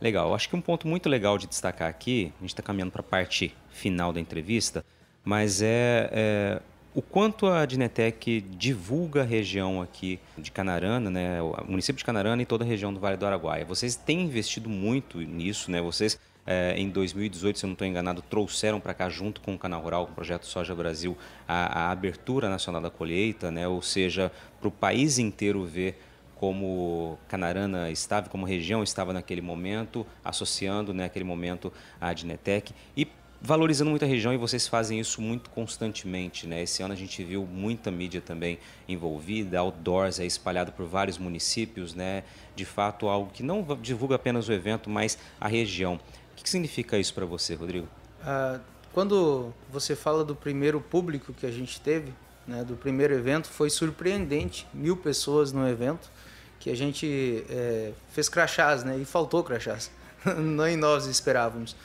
Legal, 0.00 0.34
acho 0.34 0.48
que 0.48 0.54
um 0.54 0.60
ponto 0.60 0.86
muito 0.86 1.08
legal 1.08 1.38
de 1.38 1.46
destacar 1.46 1.88
aqui, 1.88 2.32
a 2.36 2.40
gente 2.42 2.50
está 2.50 2.62
caminhando 2.62 2.92
para 2.92 3.00
a 3.00 3.04
parte 3.04 3.54
final 3.70 4.12
da 4.12 4.20
entrevista, 4.20 4.84
mas 5.24 5.62
é, 5.62 6.10
é 6.12 6.62
o 6.94 7.02
quanto 7.02 7.46
a 7.46 7.64
Dinetec 7.64 8.40
divulga 8.40 9.22
a 9.22 9.24
região 9.24 9.80
aqui 9.80 10.18
de 10.36 10.50
Canarana, 10.50 11.10
né, 11.10 11.40
o 11.42 11.54
município 11.68 11.98
de 11.98 12.04
Canarana 12.04 12.42
e 12.42 12.46
toda 12.46 12.64
a 12.64 12.66
região 12.66 12.92
do 12.92 12.98
Vale 12.98 13.16
do 13.16 13.26
Araguaia. 13.26 13.64
Vocês 13.64 13.94
têm 13.94 14.22
investido 14.22 14.68
muito 14.68 15.18
nisso, 15.20 15.70
né? 15.70 15.80
Vocês 15.80 16.18
é, 16.50 16.74
em 16.78 16.88
2018, 16.88 17.58
se 17.58 17.64
eu 17.66 17.68
não 17.68 17.74
estou 17.74 17.86
enganado, 17.86 18.22
trouxeram 18.22 18.80
para 18.80 18.94
cá 18.94 19.10
junto 19.10 19.38
com 19.42 19.54
o 19.54 19.58
Canal 19.58 19.82
Rural, 19.82 20.06
com 20.06 20.12
o 20.12 20.14
projeto 20.14 20.46
Soja 20.46 20.74
Brasil, 20.74 21.14
a, 21.46 21.88
a 21.88 21.90
abertura 21.90 22.48
nacional 22.48 22.80
da 22.80 22.88
colheita, 22.88 23.50
né? 23.50 23.68
Ou 23.68 23.82
seja, 23.82 24.32
para 24.58 24.68
o 24.68 24.70
país 24.70 25.18
inteiro 25.18 25.62
ver 25.66 26.00
como 26.34 27.18
Canarana 27.28 27.90
estava, 27.90 28.30
como 28.30 28.46
região 28.46 28.82
estava 28.82 29.12
naquele 29.12 29.42
momento, 29.42 30.06
associando 30.24 30.94
né, 30.94 31.10
momento 31.24 31.72
a 32.00 32.12
Dinetec. 32.12 32.72
E 32.96 33.04
valorizando 33.40 33.90
muito 33.90 34.04
a 34.04 34.08
região 34.08 34.32
e 34.32 34.36
vocês 34.36 34.66
fazem 34.66 34.98
isso 34.98 35.20
muito 35.20 35.48
constantemente, 35.50 36.46
né? 36.46 36.62
Esse 36.62 36.82
ano 36.82 36.92
a 36.92 36.96
gente 36.96 37.22
viu 37.22 37.46
muita 37.46 37.90
mídia 37.90 38.20
também 38.20 38.58
envolvida, 38.88 39.58
outdoors 39.58 40.18
aí 40.18 40.26
espalhado 40.26 40.72
por 40.72 40.86
vários 40.86 41.18
municípios, 41.18 41.94
né? 41.94 42.24
De 42.56 42.64
fato, 42.64 43.08
algo 43.08 43.30
que 43.32 43.42
não 43.42 43.66
divulga 43.80 44.16
apenas 44.16 44.48
o 44.48 44.52
evento, 44.52 44.90
mas 44.90 45.18
a 45.40 45.46
região. 45.46 46.00
O 46.32 46.42
que 46.42 46.48
significa 46.48 46.98
isso 46.98 47.14
para 47.14 47.26
você, 47.26 47.54
Rodrigo? 47.54 47.88
Ah, 48.22 48.60
quando 48.92 49.52
você 49.70 49.94
fala 49.94 50.24
do 50.24 50.34
primeiro 50.34 50.80
público 50.80 51.32
que 51.32 51.46
a 51.46 51.50
gente 51.50 51.80
teve, 51.80 52.12
né, 52.46 52.64
do 52.64 52.74
primeiro 52.74 53.14
evento, 53.14 53.48
foi 53.48 53.70
surpreendente, 53.70 54.66
mil 54.72 54.96
pessoas 54.96 55.52
no 55.52 55.68
evento, 55.68 56.10
que 56.58 56.70
a 56.70 56.74
gente 56.74 57.44
é, 57.48 57.92
fez 58.10 58.28
crachás, 58.28 58.82
né? 58.82 58.98
E 58.98 59.04
faltou 59.04 59.44
crachás, 59.44 59.90
nem 60.36 60.76
nós 60.76 61.06
esperávamos. 61.06 61.76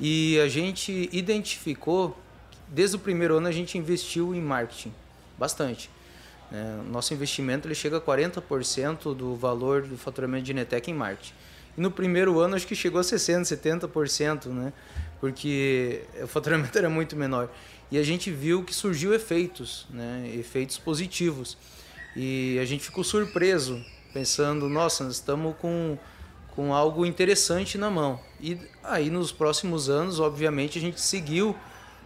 E 0.00 0.40
a 0.40 0.48
gente 0.48 1.10
identificou, 1.12 2.18
desde 2.66 2.96
o 2.96 2.98
primeiro 2.98 3.36
ano 3.36 3.46
a 3.46 3.52
gente 3.52 3.76
investiu 3.76 4.34
em 4.34 4.40
marketing, 4.40 4.94
bastante. 5.38 5.90
Né? 6.50 6.82
Nosso 6.90 7.12
investimento 7.12 7.68
ele 7.68 7.74
chega 7.74 7.98
a 7.98 8.00
40% 8.00 9.14
do 9.14 9.36
valor 9.36 9.82
do 9.82 9.98
faturamento 9.98 10.44
de 10.44 10.54
Netec 10.54 10.90
em 10.90 10.94
marketing. 10.94 11.34
E 11.76 11.80
no 11.82 11.90
primeiro 11.90 12.40
ano 12.40 12.56
acho 12.56 12.66
que 12.66 12.74
chegou 12.74 12.98
a 12.98 13.04
60%, 13.04 13.42
70%, 13.90 14.46
né? 14.46 14.72
porque 15.20 16.02
o 16.22 16.26
faturamento 16.26 16.76
era 16.78 16.88
muito 16.88 17.14
menor. 17.14 17.50
E 17.90 17.98
a 17.98 18.02
gente 18.02 18.30
viu 18.30 18.64
que 18.64 18.74
surgiu 18.74 19.12
efeitos, 19.12 19.86
né? 19.90 20.32
efeitos 20.34 20.78
positivos. 20.78 21.58
E 22.16 22.58
a 22.58 22.64
gente 22.64 22.82
ficou 22.84 23.04
surpreso, 23.04 23.84
pensando, 24.14 24.66
nossa, 24.66 25.04
nós 25.04 25.14
estamos 25.14 25.54
com 25.58 25.98
com 26.54 26.74
algo 26.74 27.06
interessante 27.06 27.78
na 27.78 27.90
mão. 27.90 28.20
E 28.40 28.58
aí 28.82 29.10
nos 29.10 29.32
próximos 29.32 29.88
anos, 29.88 30.20
obviamente, 30.20 30.78
a 30.78 30.80
gente 30.80 31.00
seguiu 31.00 31.54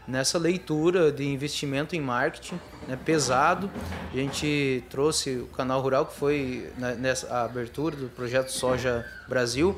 nessa 0.07 0.39
leitura 0.39 1.11
de 1.11 1.25
investimento 1.25 1.97
em 1.97 2.01
marketing 2.01 2.61
né, 2.87 2.99
pesado. 3.03 3.71
A 4.13 4.17
gente 4.17 4.85
trouxe 4.91 5.37
o 5.37 5.47
canal 5.47 5.81
rural 5.81 6.07
que 6.07 6.15
foi 6.15 6.71
né, 6.77 6.95
nessa 6.95 7.43
abertura 7.43 7.97
do 7.97 8.09
projeto 8.09 8.51
Soja 8.51 9.05
Brasil. 9.29 9.77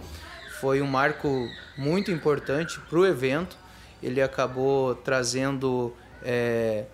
Foi 0.60 0.80
um 0.80 0.86
marco 0.86 1.48
muito 1.76 2.10
importante 2.10 2.80
para 2.80 2.98
o 2.98 3.06
evento. 3.06 3.56
Ele 4.02 4.20
acabou 4.20 4.94
trazendo 4.94 5.94
é, 6.22 6.84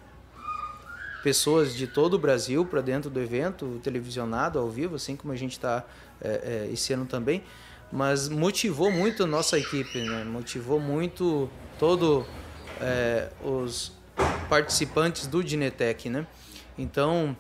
pessoas 1.22 1.74
de 1.74 1.86
todo 1.86 2.14
o 2.14 2.18
Brasil 2.18 2.64
para 2.64 2.80
dentro 2.80 3.08
do 3.08 3.20
evento, 3.20 3.80
televisionado 3.82 4.58
ao 4.58 4.68
vivo, 4.68 4.96
assim 4.96 5.16
como 5.16 5.32
a 5.32 5.36
gente 5.36 5.52
está 5.52 5.84
é, 6.20 6.66
é, 6.68 6.72
esse 6.72 6.92
ano 6.92 7.06
também 7.06 7.42
mas 7.92 8.28
motivou 8.28 8.90
muito 8.90 9.24
a 9.24 9.26
nossa 9.26 9.58
equipe, 9.58 10.00
né? 10.00 10.24
motivou 10.24 10.80
muito 10.80 11.50
todos 11.78 12.24
é, 12.80 13.28
os 13.44 13.92
participantes 14.48 15.26
do 15.26 15.44
Dinetec. 15.44 16.08
Né? 16.08 16.26
Então, 16.78 17.36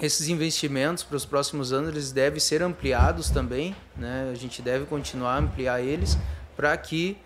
esses 0.00 0.28
investimentos 0.28 1.02
para 1.02 1.16
os 1.16 1.24
próximos 1.24 1.72
anos 1.72 1.90
eles 1.90 2.12
devem 2.12 2.38
ser 2.38 2.62
ampliados 2.62 3.30
também, 3.30 3.74
né? 3.96 4.30
a 4.32 4.36
gente 4.36 4.62
deve 4.62 4.86
continuar 4.86 5.34
a 5.34 5.38
ampliar 5.38 5.80
eles 5.82 6.16
para 6.56 6.76
que 6.76 7.18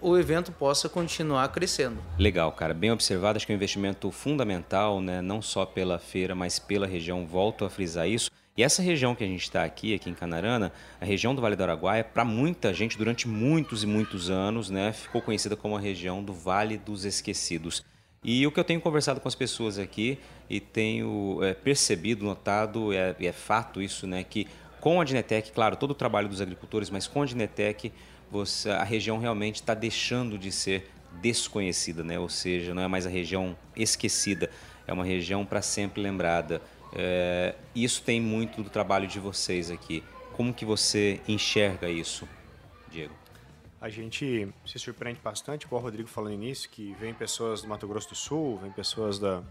o 0.00 0.16
evento 0.16 0.52
possa 0.52 0.88
continuar 0.88 1.48
crescendo. 1.48 1.98
Legal, 2.18 2.52
cara, 2.52 2.72
bem 2.72 2.90
observado, 2.90 3.36
acho 3.36 3.46
que 3.46 3.52
é 3.52 3.54
um 3.54 3.56
investimento 3.56 4.10
fundamental, 4.10 5.00
né? 5.00 5.20
não 5.20 5.42
só 5.42 5.66
pela 5.66 5.98
feira, 5.98 6.34
mas 6.34 6.58
pela 6.58 6.86
região, 6.86 7.26
volto 7.26 7.64
a 7.64 7.70
frisar 7.70 8.08
isso. 8.08 8.30
E 8.56 8.62
essa 8.62 8.82
região 8.82 9.14
que 9.14 9.22
a 9.22 9.26
gente 9.26 9.42
está 9.42 9.62
aqui, 9.62 9.94
aqui 9.94 10.10
em 10.10 10.14
Canarana, 10.14 10.72
a 11.00 11.04
região 11.04 11.32
do 11.32 11.40
Vale 11.40 11.54
do 11.54 11.62
Araguaia, 11.62 12.02
para 12.02 12.24
muita 12.24 12.74
gente, 12.74 12.98
durante 12.98 13.28
muitos 13.28 13.84
e 13.84 13.86
muitos 13.86 14.30
anos, 14.30 14.68
né, 14.68 14.92
ficou 14.92 15.22
conhecida 15.22 15.54
como 15.54 15.76
a 15.76 15.80
região 15.80 16.24
do 16.24 16.32
Vale 16.32 16.76
dos 16.76 17.04
Esquecidos. 17.04 17.84
E 18.22 18.44
o 18.44 18.50
que 18.50 18.58
eu 18.58 18.64
tenho 18.64 18.80
conversado 18.80 19.20
com 19.20 19.28
as 19.28 19.36
pessoas 19.36 19.78
aqui 19.78 20.18
e 20.50 20.58
tenho 20.58 21.38
é, 21.40 21.54
percebido, 21.54 22.24
notado, 22.24 22.92
é, 22.92 23.14
é, 23.20 23.32
fato 23.32 23.80
isso, 23.80 24.08
né, 24.08 24.24
que 24.24 24.48
com 24.80 25.00
a 25.00 25.04
Dinetec, 25.04 25.52
claro, 25.52 25.76
todo 25.76 25.92
o 25.92 25.94
trabalho 25.94 26.28
dos 26.28 26.40
agricultores, 26.40 26.90
mas 26.90 27.06
com 27.06 27.22
a 27.22 27.26
Dinetec, 27.26 27.92
você, 28.30 28.70
a 28.70 28.84
região 28.84 29.18
realmente 29.18 29.56
está 29.56 29.74
deixando 29.74 30.38
de 30.38 30.52
ser 30.52 30.90
desconhecida, 31.20 32.04
né? 32.04 32.18
ou 32.18 32.28
seja, 32.28 32.74
não 32.74 32.82
é 32.82 32.88
mais 32.88 33.06
a 33.06 33.10
região 33.10 33.56
esquecida, 33.74 34.50
é 34.86 34.92
uma 34.92 35.04
região 35.04 35.44
para 35.44 35.62
sempre 35.62 36.00
lembrada. 36.00 36.62
É, 36.92 37.54
isso 37.74 38.02
tem 38.02 38.20
muito 38.20 38.62
do 38.62 38.70
trabalho 38.70 39.06
de 39.06 39.18
vocês 39.18 39.70
aqui. 39.70 40.02
Como 40.32 40.54
que 40.54 40.64
você 40.64 41.20
enxerga 41.26 41.88
isso, 41.88 42.28
Diego? 42.90 43.14
A 43.80 43.88
gente 43.88 44.48
se 44.66 44.78
surpreende 44.78 45.20
bastante, 45.22 45.66
como 45.66 45.80
o 45.80 45.84
Rodrigo 45.84 46.08
falou 46.08 46.30
no 46.30 46.34
início, 46.34 46.68
que 46.68 46.94
vem 46.94 47.14
pessoas 47.14 47.62
do 47.62 47.68
Mato 47.68 47.86
Grosso 47.86 48.08
do 48.08 48.14
Sul, 48.14 48.58
vem 48.58 48.72
pessoas 48.72 49.18
da, 49.18 49.42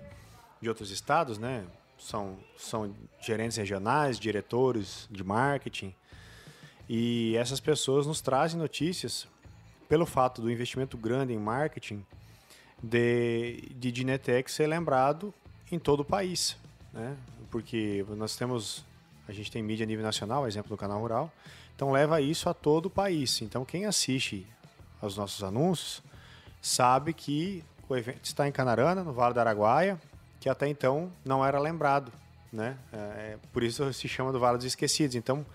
de 0.62 0.68
outros 0.68 0.92
estados, 0.92 1.38
né? 1.38 1.66
São, 1.98 2.38
são 2.58 2.94
gerentes 3.22 3.58
regionais, 3.58 4.20
diretores 4.20 5.08
de 5.10 5.24
marketing. 5.24 5.96
E 6.90 7.36
essas 7.38 7.60
pessoas 7.60 8.08
nos 8.08 8.22
trazem 8.22 8.60
notícias 8.60 9.28
pelo 9.90 10.06
fato 10.06 10.42
do 10.42 10.52
investimento 10.52 10.98
grande 10.98 11.34
em 11.34 11.38
marketing 11.38 12.06
de, 12.82 13.70
de 13.76 13.92
Dinetec 13.92 14.52
ser 14.52 14.68
lembrado 14.68 15.34
em 15.72 15.80
todo 15.80 16.02
o 16.02 16.06
país 16.06 16.58
né? 16.98 17.16
Porque 17.52 18.06
nós 18.18 18.36
temos, 18.36 18.84
a 19.28 19.32
gente 19.32 19.52
tem 19.52 19.62
mídia 19.62 19.86
a 19.86 19.88
nível 19.88 20.04
nacional, 20.04 20.48
exemplo 20.48 20.70
do 20.70 20.78
canal 20.78 21.00
rural, 21.00 21.32
então 21.76 21.92
leva 21.92 22.20
isso 22.20 22.50
a 22.50 22.54
todo 22.54 22.88
o 22.88 22.90
país. 22.90 23.42
Então 23.42 23.64
quem 23.64 23.86
assiste 23.86 24.46
aos 25.02 25.16
nossos 25.16 25.44
anúncios 25.44 26.02
sabe 26.62 27.14
que 27.14 27.64
o 27.88 27.96
evento 27.96 28.26
está 28.26 28.48
em 28.48 28.52
Canarana, 28.52 29.04
no 29.04 29.14
Vale 29.14 29.34
do 29.34 29.40
Araguaia, 29.40 30.02
que 30.40 30.50
até 30.50 30.68
então 30.68 31.12
não 31.24 31.46
era 31.46 31.60
lembrado, 31.60 32.12
né? 32.52 32.78
É, 32.92 33.38
por 33.54 33.64
isso 33.64 33.94
se 33.94 34.08
chama 34.08 34.32
do 34.32 34.40
Vale 34.40 34.58
dos 34.58 34.66
Esquecidos. 34.66 35.16
Então 35.16 35.46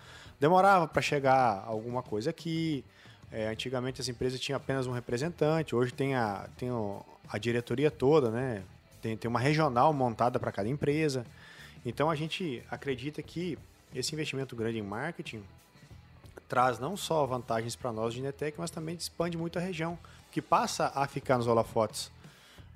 demorava 0.43 0.89
para 0.89 1.01
chegar 1.01 1.63
alguma 1.65 2.03
coisa 2.03 2.31
aqui. 2.31 2.85
É, 3.31 3.47
antigamente 3.47 4.01
as 4.01 4.09
empresas 4.09 4.41
tinham 4.41 4.57
apenas 4.57 4.89
um 4.89 4.93
representante, 4.93 5.73
hoje 5.73 5.95
tem 5.95 6.17
a, 6.17 6.49
tem 6.59 6.69
a 7.29 7.39
diretoria 7.39 7.93
toda, 7.93 8.29
né? 8.29 8.65
tem, 9.01 9.17
tem 9.17 9.29
uma 9.29 9.39
regional 9.39 9.93
montada 9.93 10.41
para 10.41 10.51
cada 10.51 10.69
empresa. 10.69 11.25
Então 11.87 12.11
a 12.11 12.17
gente 12.17 12.61
acredita 12.69 13.23
que 13.23 13.57
esse 13.95 14.13
investimento 14.15 14.57
grande 14.57 14.79
em 14.79 14.83
marketing 14.83 15.45
traz 16.49 16.81
não 16.81 16.97
só 16.97 17.25
vantagens 17.25 17.77
para 17.77 17.93
nós 17.93 18.13
de 18.13 18.21
Netec, 18.21 18.59
mas 18.59 18.71
também 18.71 18.97
expande 18.97 19.39
muito 19.39 19.61
a 19.61 19.63
região, 19.63 19.97
que 20.33 20.43
passa 20.43 20.91
a 20.93 21.07
ficar 21.07 21.39
nos 21.39 21.47
holofotes 21.47 22.11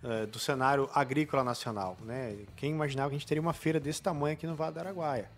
uh, 0.05 0.27
do 0.29 0.39
cenário 0.39 0.89
agrícola 0.95 1.43
nacional. 1.43 1.97
Né? 2.05 2.37
Quem 2.57 2.71
imaginava 2.71 3.11
que 3.11 3.17
a 3.17 3.19
gente 3.19 3.29
teria 3.29 3.43
uma 3.43 3.53
feira 3.53 3.81
desse 3.81 4.01
tamanho 4.01 4.35
aqui 4.35 4.47
no 4.47 4.55
Vale 4.55 4.73
do 4.73 4.79
Araguaia? 4.79 5.29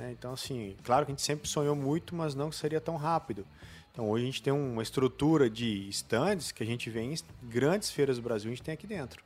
Né? 0.00 0.12
Então, 0.12 0.32
assim, 0.32 0.76
claro 0.82 1.04
que 1.04 1.12
a 1.12 1.14
gente 1.14 1.22
sempre 1.22 1.48
sonhou 1.48 1.76
muito, 1.76 2.14
mas 2.14 2.34
não 2.34 2.50
que 2.50 2.56
seria 2.56 2.80
tão 2.80 2.96
rápido. 2.96 3.46
Então, 3.92 4.08
hoje 4.08 4.22
a 4.22 4.26
gente 4.26 4.42
tem 4.42 4.52
uma 4.52 4.82
estrutura 4.82 5.50
de 5.50 5.88
stands 5.90 6.52
que 6.52 6.62
a 6.62 6.66
gente 6.66 6.88
vê 6.88 7.02
em 7.02 7.14
grandes 7.42 7.90
feiras 7.90 8.16
do 8.16 8.22
Brasil, 8.22 8.50
a 8.50 8.54
gente 8.54 8.62
tem 8.62 8.74
aqui 8.74 8.86
dentro. 8.86 9.22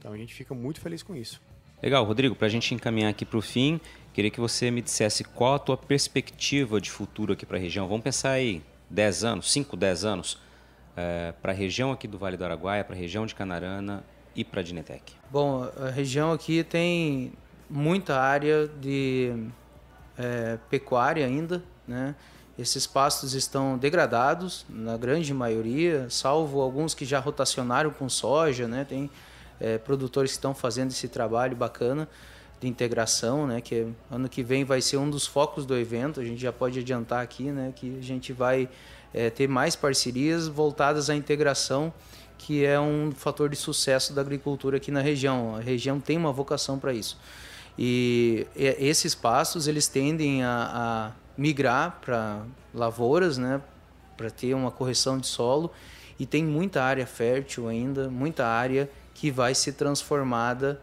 Então 0.00 0.12
a 0.12 0.16
gente 0.16 0.34
fica 0.34 0.54
muito 0.54 0.80
feliz 0.80 1.02
com 1.02 1.14
isso. 1.14 1.40
Legal, 1.82 2.04
Rodrigo, 2.04 2.34
para 2.34 2.46
a 2.46 2.50
gente 2.50 2.74
encaminhar 2.74 3.10
aqui 3.10 3.24
para 3.24 3.38
o 3.38 3.42
fim, 3.42 3.80
queria 4.12 4.30
que 4.30 4.40
você 4.40 4.70
me 4.70 4.80
dissesse 4.80 5.22
qual 5.22 5.54
a 5.54 5.58
tua 5.58 5.76
perspectiva 5.76 6.80
de 6.80 6.90
futuro 6.90 7.34
aqui 7.34 7.44
para 7.44 7.58
a 7.58 7.60
região. 7.60 7.86
Vamos 7.86 8.02
pensar 8.02 8.32
aí 8.32 8.62
10 8.88 9.24
anos, 9.24 9.52
5, 9.52 9.76
10 9.76 10.04
anos, 10.04 10.38
é, 10.96 11.28
eh, 11.28 11.32
para 11.40 11.52
a 11.52 11.54
região 11.54 11.92
aqui 11.92 12.08
do 12.08 12.18
Vale 12.18 12.36
do 12.36 12.44
Araguaia, 12.44 12.82
para 12.82 12.94
a 12.94 12.98
região 12.98 13.24
de 13.24 13.34
Canarana 13.34 14.02
e 14.34 14.42
para 14.42 14.60
a 14.60 14.62
Dinetec. 14.62 15.12
Bom, 15.30 15.70
a 15.76 15.90
região 15.90 16.32
aqui 16.32 16.64
tem 16.64 17.32
muita 17.68 18.18
área 18.18 18.66
de 18.66 19.34
é, 20.20 20.58
pecuária 20.68 21.24
ainda, 21.24 21.62
né? 21.88 22.14
Esses 22.58 22.86
pastos 22.86 23.32
estão 23.32 23.78
degradados, 23.78 24.66
na 24.68 24.94
grande 24.98 25.32
maioria, 25.32 26.06
salvo 26.10 26.60
alguns 26.60 26.92
que 26.92 27.06
já 27.06 27.18
rotacionaram 27.18 27.90
com 27.90 28.06
soja, 28.06 28.68
né? 28.68 28.84
Tem 28.84 29.10
é, 29.58 29.78
produtores 29.78 30.32
que 30.32 30.36
estão 30.36 30.54
fazendo 30.54 30.90
esse 30.90 31.08
trabalho 31.08 31.56
bacana 31.56 32.06
de 32.60 32.68
integração, 32.68 33.46
né? 33.46 33.62
Que 33.62 33.86
ano 34.10 34.28
que 34.28 34.42
vem 34.42 34.62
vai 34.62 34.82
ser 34.82 34.98
um 34.98 35.08
dos 35.08 35.26
focos 35.26 35.64
do 35.64 35.74
evento. 35.74 36.20
A 36.20 36.24
gente 36.24 36.42
já 36.42 36.52
pode 36.52 36.78
adiantar 36.78 37.22
aqui, 37.22 37.44
né? 37.44 37.72
Que 37.74 37.98
a 37.98 38.02
gente 38.02 38.30
vai 38.30 38.68
é, 39.14 39.30
ter 39.30 39.48
mais 39.48 39.74
parcerias 39.74 40.46
voltadas 40.46 41.08
à 41.08 41.14
integração, 41.14 41.90
que 42.36 42.62
é 42.62 42.78
um 42.78 43.10
fator 43.10 43.48
de 43.48 43.56
sucesso 43.56 44.12
da 44.12 44.20
agricultura 44.20 44.76
aqui 44.76 44.90
na 44.90 45.00
região. 45.00 45.56
A 45.56 45.60
região 45.60 45.98
tem 45.98 46.18
uma 46.18 46.32
vocação 46.32 46.78
para 46.78 46.92
isso. 46.92 47.18
E 47.78 48.46
esses 48.54 49.14
pastos 49.14 49.66
eles 49.66 49.88
tendem 49.88 50.44
a, 50.44 50.70
a 50.72 51.12
migrar 51.36 51.98
para 52.00 52.42
lavouras, 52.74 53.38
né? 53.38 53.60
Para 54.16 54.30
ter 54.30 54.54
uma 54.54 54.70
correção 54.70 55.18
de 55.18 55.26
solo 55.26 55.72
e 56.20 56.26
tem 56.26 56.44
muita 56.44 56.82
área 56.82 57.06
fértil 57.06 57.66
ainda, 57.66 58.10
muita 58.10 58.46
área 58.46 58.90
que 59.14 59.30
vai 59.30 59.54
ser 59.54 59.72
transformada 59.72 60.78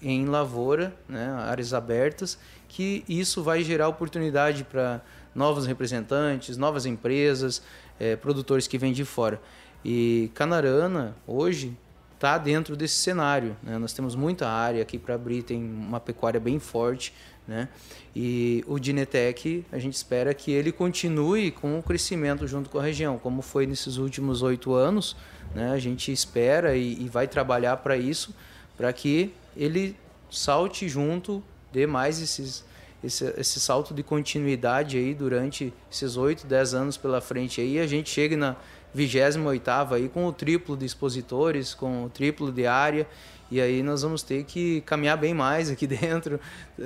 em 0.00 0.26
lavoura, 0.26 0.94
né, 1.08 1.28
áreas 1.40 1.74
abertas, 1.74 2.38
que 2.68 3.04
isso 3.08 3.42
vai 3.42 3.64
gerar 3.64 3.88
oportunidade 3.88 4.62
para 4.62 5.02
novos 5.34 5.66
representantes, 5.66 6.56
novas 6.56 6.86
empresas, 6.86 7.60
é, 7.98 8.14
produtores 8.14 8.68
que 8.68 8.78
vêm 8.78 8.92
de 8.92 9.04
fora. 9.04 9.40
E 9.84 10.30
Canarana, 10.34 11.16
hoje, 11.26 11.76
está 12.16 12.38
dentro 12.38 12.74
desse 12.74 12.96
cenário. 12.96 13.56
Né? 13.62 13.78
Nós 13.78 13.92
temos 13.92 14.14
muita 14.14 14.48
área 14.48 14.82
aqui 14.82 14.98
para 14.98 15.14
abrir, 15.14 15.42
tem 15.42 15.62
uma 15.62 16.00
pecuária 16.00 16.40
bem 16.40 16.58
forte. 16.58 17.12
Né? 17.46 17.68
E 18.14 18.64
o 18.66 18.78
Dinetec, 18.78 19.64
a 19.70 19.78
gente 19.78 19.94
espera 19.94 20.34
que 20.34 20.50
ele 20.50 20.72
continue 20.72 21.50
com 21.52 21.78
o 21.78 21.82
crescimento 21.82 22.46
junto 22.48 22.68
com 22.68 22.78
a 22.78 22.82
região, 22.82 23.18
como 23.18 23.40
foi 23.40 23.66
nesses 23.66 23.98
últimos 23.98 24.42
oito 24.42 24.72
anos. 24.72 25.14
Né? 25.54 25.70
A 25.70 25.78
gente 25.78 26.10
espera 26.10 26.74
e, 26.74 27.04
e 27.04 27.08
vai 27.08 27.28
trabalhar 27.28 27.76
para 27.76 27.96
isso, 27.96 28.34
para 28.76 28.92
que 28.92 29.32
ele 29.56 29.94
salte 30.30 30.88
junto, 30.88 31.42
dê 31.72 31.86
mais 31.86 32.20
esses, 32.20 32.64
esse, 33.04 33.24
esse 33.38 33.60
salto 33.60 33.94
de 33.94 34.02
continuidade 34.02 34.96
aí 34.96 35.14
durante 35.14 35.72
esses 35.90 36.16
oito, 36.16 36.46
dez 36.46 36.74
anos 36.74 36.96
pela 36.96 37.20
frente 37.20 37.60
aí, 37.60 37.78
a 37.78 37.86
gente 37.86 38.10
chegue 38.10 38.36
na 38.36 38.56
28 38.96 39.94
aí 39.94 40.08
com 40.08 40.26
o 40.26 40.32
triplo 40.32 40.74
de 40.74 40.86
expositores, 40.86 41.74
com 41.74 42.04
o 42.04 42.08
triplo 42.08 42.50
de 42.50 42.66
área. 42.66 43.06
E 43.50 43.60
aí 43.60 43.82
nós 43.82 44.02
vamos 44.02 44.22
ter 44.22 44.44
que 44.44 44.80
caminhar 44.80 45.18
bem 45.18 45.34
mais 45.34 45.70
aqui 45.70 45.86
dentro, 45.86 46.40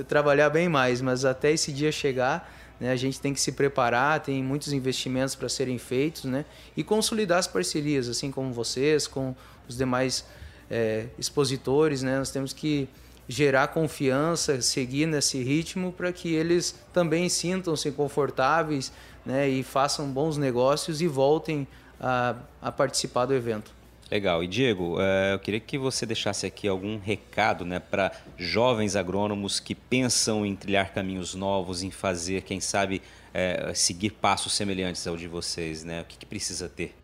trabalhar 0.08 0.50
bem 0.50 0.68
mais, 0.68 1.00
mas 1.00 1.24
até 1.24 1.52
esse 1.52 1.72
dia 1.72 1.92
chegar, 1.92 2.52
né, 2.80 2.90
a 2.90 2.96
gente 2.96 3.20
tem 3.20 3.32
que 3.32 3.40
se 3.40 3.52
preparar, 3.52 4.20
tem 4.20 4.42
muitos 4.42 4.72
investimentos 4.72 5.34
para 5.34 5.48
serem 5.48 5.78
feitos, 5.78 6.24
né, 6.24 6.44
e 6.76 6.82
consolidar 6.82 7.38
as 7.38 7.46
parcerias, 7.46 8.08
assim 8.08 8.30
como 8.30 8.52
vocês, 8.52 9.06
com 9.06 9.34
os 9.68 9.76
demais 9.76 10.26
é, 10.70 11.06
expositores, 11.18 12.02
né, 12.02 12.18
nós 12.18 12.30
temos 12.30 12.52
que 12.52 12.88
gerar 13.26 13.68
confiança, 13.68 14.60
seguir 14.60 15.06
nesse 15.06 15.42
ritmo 15.42 15.92
para 15.92 16.12
que 16.12 16.34
eles 16.34 16.74
também 16.92 17.28
sintam-se 17.28 17.90
confortáveis, 17.92 18.92
né, 19.24 19.48
e 19.48 19.62
façam 19.62 20.10
bons 20.10 20.36
negócios 20.36 21.00
e 21.00 21.06
voltem 21.06 21.66
a, 22.00 22.36
a 22.62 22.72
participar 22.72 23.26
do 23.26 23.34
evento. 23.34 23.72
Legal. 24.10 24.42
E 24.42 24.48
Diego, 24.48 25.00
eh, 25.00 25.34
eu 25.34 25.38
queria 25.38 25.60
que 25.60 25.78
você 25.78 26.04
deixasse 26.04 26.44
aqui 26.44 26.66
algum 26.66 26.98
recado 26.98 27.64
né, 27.64 27.78
para 27.78 28.10
jovens 28.36 28.96
agrônomos 28.96 29.60
que 29.60 29.72
pensam 29.72 30.44
em 30.44 30.56
trilhar 30.56 30.92
caminhos 30.92 31.34
novos, 31.34 31.84
em 31.84 31.92
fazer, 31.92 32.42
quem 32.42 32.60
sabe, 32.60 33.00
é, 33.32 33.72
seguir 33.72 34.10
passos 34.10 34.52
semelhantes 34.52 35.06
ao 35.06 35.16
de 35.16 35.28
vocês. 35.28 35.84
Né? 35.84 36.00
O 36.00 36.04
que, 36.04 36.18
que 36.18 36.26
precisa 36.26 36.68
ter? 36.68 36.96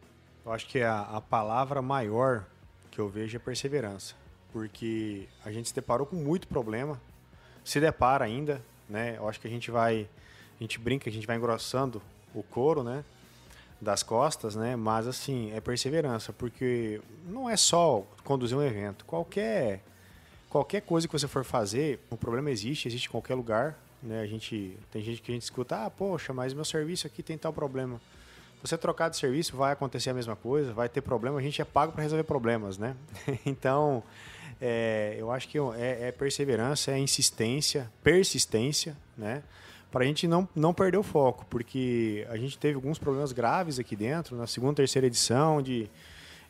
Eu 0.44 0.52
acho 0.52 0.66
que 0.66 0.80
a, 0.82 1.02
a, 1.02 1.20
palavra 1.20 1.80
maior 1.80 2.44
que 2.90 3.00
eu 3.00 3.08
vejo 3.08 3.36
é 3.36 3.38
perseverança, 3.38 4.14
porque 4.52 5.28
a 5.44 5.52
gente 5.52 5.68
se 5.68 5.74
deparou 5.74 6.06
com 6.06 6.16
muito 6.16 6.48
problema, 6.48 7.00
se 7.64 7.80
depara 7.80 8.24
ainda, 8.24 8.62
né? 8.88 9.16
Eu 9.16 9.28
acho 9.28 9.40
que 9.40 9.46
a 9.48 9.50
gente 9.50 9.72
vai, 9.72 10.08
a 10.58 10.62
gente 10.62 10.78
brinca, 10.78 11.10
a 11.10 11.12
gente 11.12 11.26
vai 11.26 11.36
engrossando 11.36 12.00
o 12.32 12.44
couro, 12.44 12.84
né? 12.84 13.04
Das 13.80 14.02
costas, 14.02 14.56
né? 14.56 14.76
Mas 14.76 15.06
assim, 15.06 15.52
é 15.52 15.60
perseverança, 15.60 16.32
porque 16.32 17.00
não 17.26 17.48
é 17.48 17.56
só 17.56 18.06
conduzir 18.24 18.56
um 18.56 18.62
evento. 18.62 19.04
Qualquer 19.04 19.82
qualquer 20.48 20.80
coisa 20.80 21.06
que 21.06 21.12
você 21.12 21.28
for 21.28 21.44
fazer, 21.44 22.00
o 22.08 22.16
problema 22.16 22.50
existe, 22.50 22.88
existe 22.88 23.08
em 23.08 23.10
qualquer 23.10 23.34
lugar, 23.34 23.78
né? 24.02 24.20
A 24.20 24.26
gente 24.26 24.78
tem 24.90 25.02
gente 25.02 25.20
que 25.20 25.30
a 25.30 25.34
gente 25.34 25.42
escuta: 25.42 25.84
"Ah, 25.84 25.90
poxa, 25.90 26.32
mas 26.32 26.54
meu 26.54 26.64
serviço 26.64 27.06
aqui 27.06 27.22
tem 27.22 27.36
tal 27.36 27.52
problema". 27.52 28.00
Você 28.62 28.76
trocar 28.76 29.10
de 29.10 29.16
serviço 29.16 29.56
vai 29.56 29.72
acontecer 29.72 30.10
a 30.10 30.14
mesma 30.14 30.34
coisa, 30.34 30.72
vai 30.72 30.88
ter 30.88 31.00
problema, 31.00 31.38
a 31.38 31.42
gente 31.42 31.60
é 31.60 31.64
pago 31.64 31.92
para 31.92 32.02
resolver 32.02 32.24
problemas, 32.24 32.78
né? 32.78 32.96
então, 33.44 34.02
é, 34.60 35.16
eu 35.18 35.30
acho 35.30 35.48
que 35.48 35.58
é, 35.58 36.08
é 36.08 36.12
perseverança, 36.12 36.90
é 36.90 36.98
insistência, 36.98 37.90
persistência, 38.02 38.96
né? 39.16 39.42
Para 39.96 40.04
a 40.04 40.08
gente 40.08 40.28
não, 40.28 40.46
não 40.54 40.74
perder 40.74 40.98
o 40.98 41.02
foco, 41.02 41.46
porque 41.48 42.26
a 42.28 42.36
gente 42.36 42.58
teve 42.58 42.74
alguns 42.74 42.98
problemas 42.98 43.32
graves 43.32 43.78
aqui 43.78 43.96
dentro, 43.96 44.36
na 44.36 44.46
segunda, 44.46 44.74
terceira 44.74 45.06
edição, 45.06 45.62
de, 45.62 45.88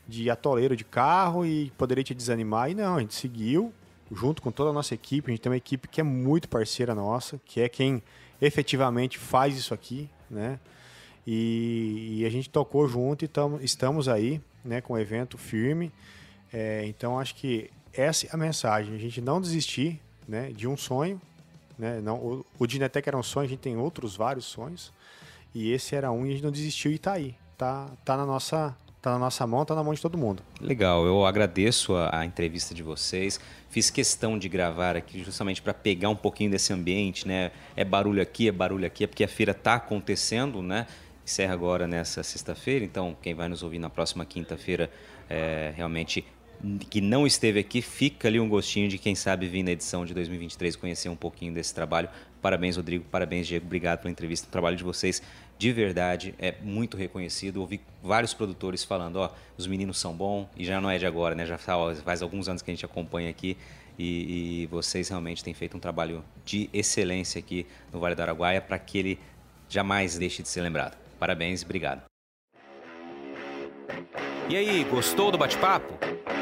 de 0.05 0.29
atoleiro 0.29 0.75
de 0.75 0.83
carro 0.83 1.47
e 1.47 1.71
poderia 1.79 2.03
te 2.03 2.13
desanimar. 2.13 2.73
E 2.73 2.75
não, 2.75 2.97
a 2.97 3.01
gente 3.01 3.15
seguiu 3.15 3.73
junto 4.11 4.43
com 4.43 4.51
toda 4.51 4.71
a 4.71 4.73
nossa 4.73 4.95
equipe. 4.95 5.31
A 5.31 5.33
gente 5.33 5.41
tem 5.41 5.53
uma 5.53 5.57
equipe 5.57 5.87
que 5.87 6.01
é 6.01 6.03
muito 6.03 6.49
parceira 6.49 6.93
nossa, 6.93 7.41
que 7.45 7.61
é 7.61 7.69
quem 7.69 8.03
efetivamente 8.43 9.17
faz 9.17 9.57
isso 9.57 9.73
aqui, 9.73 10.11
né? 10.29 10.59
E, 11.25 12.17
e 12.19 12.27
a 12.27 12.29
gente 12.29 12.51
tocou 12.51 12.89
junto 12.89 13.25
e 13.25 13.29
tamo, 13.29 13.61
estamos 13.63 14.09
aí, 14.09 14.41
né, 14.65 14.81
com 14.81 14.95
o 14.95 14.99
evento 14.99 15.39
firme. 15.39 15.93
É, 16.53 16.85
então 16.87 17.17
acho 17.17 17.37
que 17.37 17.71
essa 17.93 18.27
é 18.27 18.31
a 18.33 18.37
mensagem, 18.37 18.93
a 18.93 18.99
gente 18.99 19.21
não 19.21 19.41
desistir, 19.41 20.01
né, 20.27 20.51
de 20.51 20.67
um 20.67 20.77
sonho, 20.77 21.21
né? 21.79 22.01
Não, 22.01 22.17
o, 22.17 22.47
o 22.59 22.67
Dinetec 22.67 23.09
era 23.09 23.17
um 23.17 23.23
sonho, 23.23 23.47
a 23.47 23.49
gente 23.49 23.61
tem 23.61 23.77
outros 23.77 24.17
vários 24.17 24.45
sonhos. 24.45 24.93
E 25.55 25.73
esse 25.73 25.95
era 25.95 26.11
um 26.11 26.27
e 26.27 26.31
a 26.31 26.33
gente 26.33 26.45
não 26.45 26.51
desistiu 26.51 26.91
e 26.91 26.97
está 26.97 27.13
aí. 27.13 27.35
Tá, 27.57 27.89
tá 28.05 28.17
na 28.17 28.27
nossa 28.27 28.77
tá 29.07 29.13
na 29.13 29.19
nossa 29.21 29.47
mão, 29.47 29.65
tá 29.65 29.73
na 29.73 29.85
mão 29.85 29.95
de 29.95 30.03
todo 30.03 30.19
mundo. 30.19 30.43
Legal, 30.61 31.07
eu 31.07 31.25
agradeço 31.25 31.95
a, 31.95 32.19
a 32.19 32.25
entrevista 32.25 32.75
de 32.75 32.83
vocês. 32.83 33.39
Fiz 33.71 33.89
questão 33.89 34.37
de 34.37 34.49
gravar 34.49 34.97
aqui 34.97 35.23
justamente 35.23 35.63
para 35.63 35.73
pegar 35.73 36.09
um 36.09 36.17
pouquinho 36.17 36.51
desse 36.51 36.73
ambiente, 36.73 37.27
né? 37.27 37.53
É 37.77 37.85
barulho 37.85 38.21
aqui, 38.21 38.49
é 38.49 38.53
barulho 38.53 38.85
aqui, 38.85 39.05
é 39.05 39.07
porque 39.07 39.23
a 39.23 39.29
feira 39.29 39.53
está 39.53 39.75
acontecendo, 39.75 40.61
né? 40.61 40.89
Encerra 41.25 41.55
agora 41.55 41.87
nessa 41.87 42.23
sexta-feira, 42.25 42.85
então 42.85 43.17
quem 43.23 43.33
vai 43.33 43.49
nos 43.49 43.63
ouvir 43.63 43.79
na 43.79 43.89
próxima 43.89 44.25
quinta-feira 44.25 44.91
é, 45.31 45.73
realmente 45.77 46.25
que 46.91 47.01
não 47.01 47.27
esteve 47.27 47.59
aqui, 47.61 47.81
fica 47.83 48.29
ali 48.29 48.41
um 48.41 48.49
gostinho 48.49 48.89
de 48.89 48.99
quem 48.99 49.15
sabe 49.15 49.47
vir 49.47 49.63
na 49.63 49.73
edição 49.73 50.05
de 50.05 50.15
2023 50.15 50.77
conhecer 50.77 51.09
um 51.09 51.17
pouquinho 51.17 51.53
desse 51.53 51.75
trabalho. 51.75 52.09
Parabéns, 52.41 52.77
Rodrigo, 52.77 53.05
parabéns, 53.11 53.47
Diego, 53.47 53.67
obrigado 53.67 54.01
pela 54.01 54.11
entrevista. 54.11 54.47
O 54.47 54.51
trabalho 54.51 54.77
de 54.77 54.85
vocês, 54.85 55.23
de 55.59 55.73
verdade, 55.73 56.35
é 56.39 56.55
muito 56.63 56.97
reconhecido. 56.97 57.59
Ouvi 57.59 57.81
vários 58.03 58.33
produtores 58.35 58.85
falando, 58.85 59.17
ó, 59.17 59.33
os 59.57 59.67
meninos 59.67 59.99
são 59.99 60.15
bons, 60.15 60.47
e 60.57 60.65
já 60.65 60.81
não 60.81 60.89
é 60.89 60.99
de 60.99 61.07
agora, 61.07 61.35
né? 61.35 61.45
Já 61.45 61.59
faz 61.59 62.23
alguns 62.23 62.49
anos 62.49 62.63
que 62.63 62.71
a 62.71 62.75
gente 62.75 62.85
acompanha 62.85 63.31
aqui. 63.31 63.57
E, 63.99 64.63
e 64.63 64.67
vocês 64.67 65.09
realmente 65.09 65.43
têm 65.43 65.55
feito 65.55 65.77
um 65.77 65.81
trabalho 65.81 66.23
de 66.45 66.69
excelência 66.73 67.39
aqui 67.39 67.67
no 67.91 67.99
Vale 67.99 68.15
do 68.15 68.21
Araguaia 68.21 68.61
para 68.61 68.79
que 68.79 68.99
ele 68.99 69.19
jamais 69.69 70.19
deixe 70.19 70.43
de 70.43 70.49
ser 70.49 70.61
lembrado. 70.61 70.97
Parabéns, 71.19 71.63
obrigado. 71.63 72.03
E 74.49 74.57
aí, 74.57 74.85
gostou 74.85 75.33
do 75.33 75.39
bate-papo? 75.39 75.99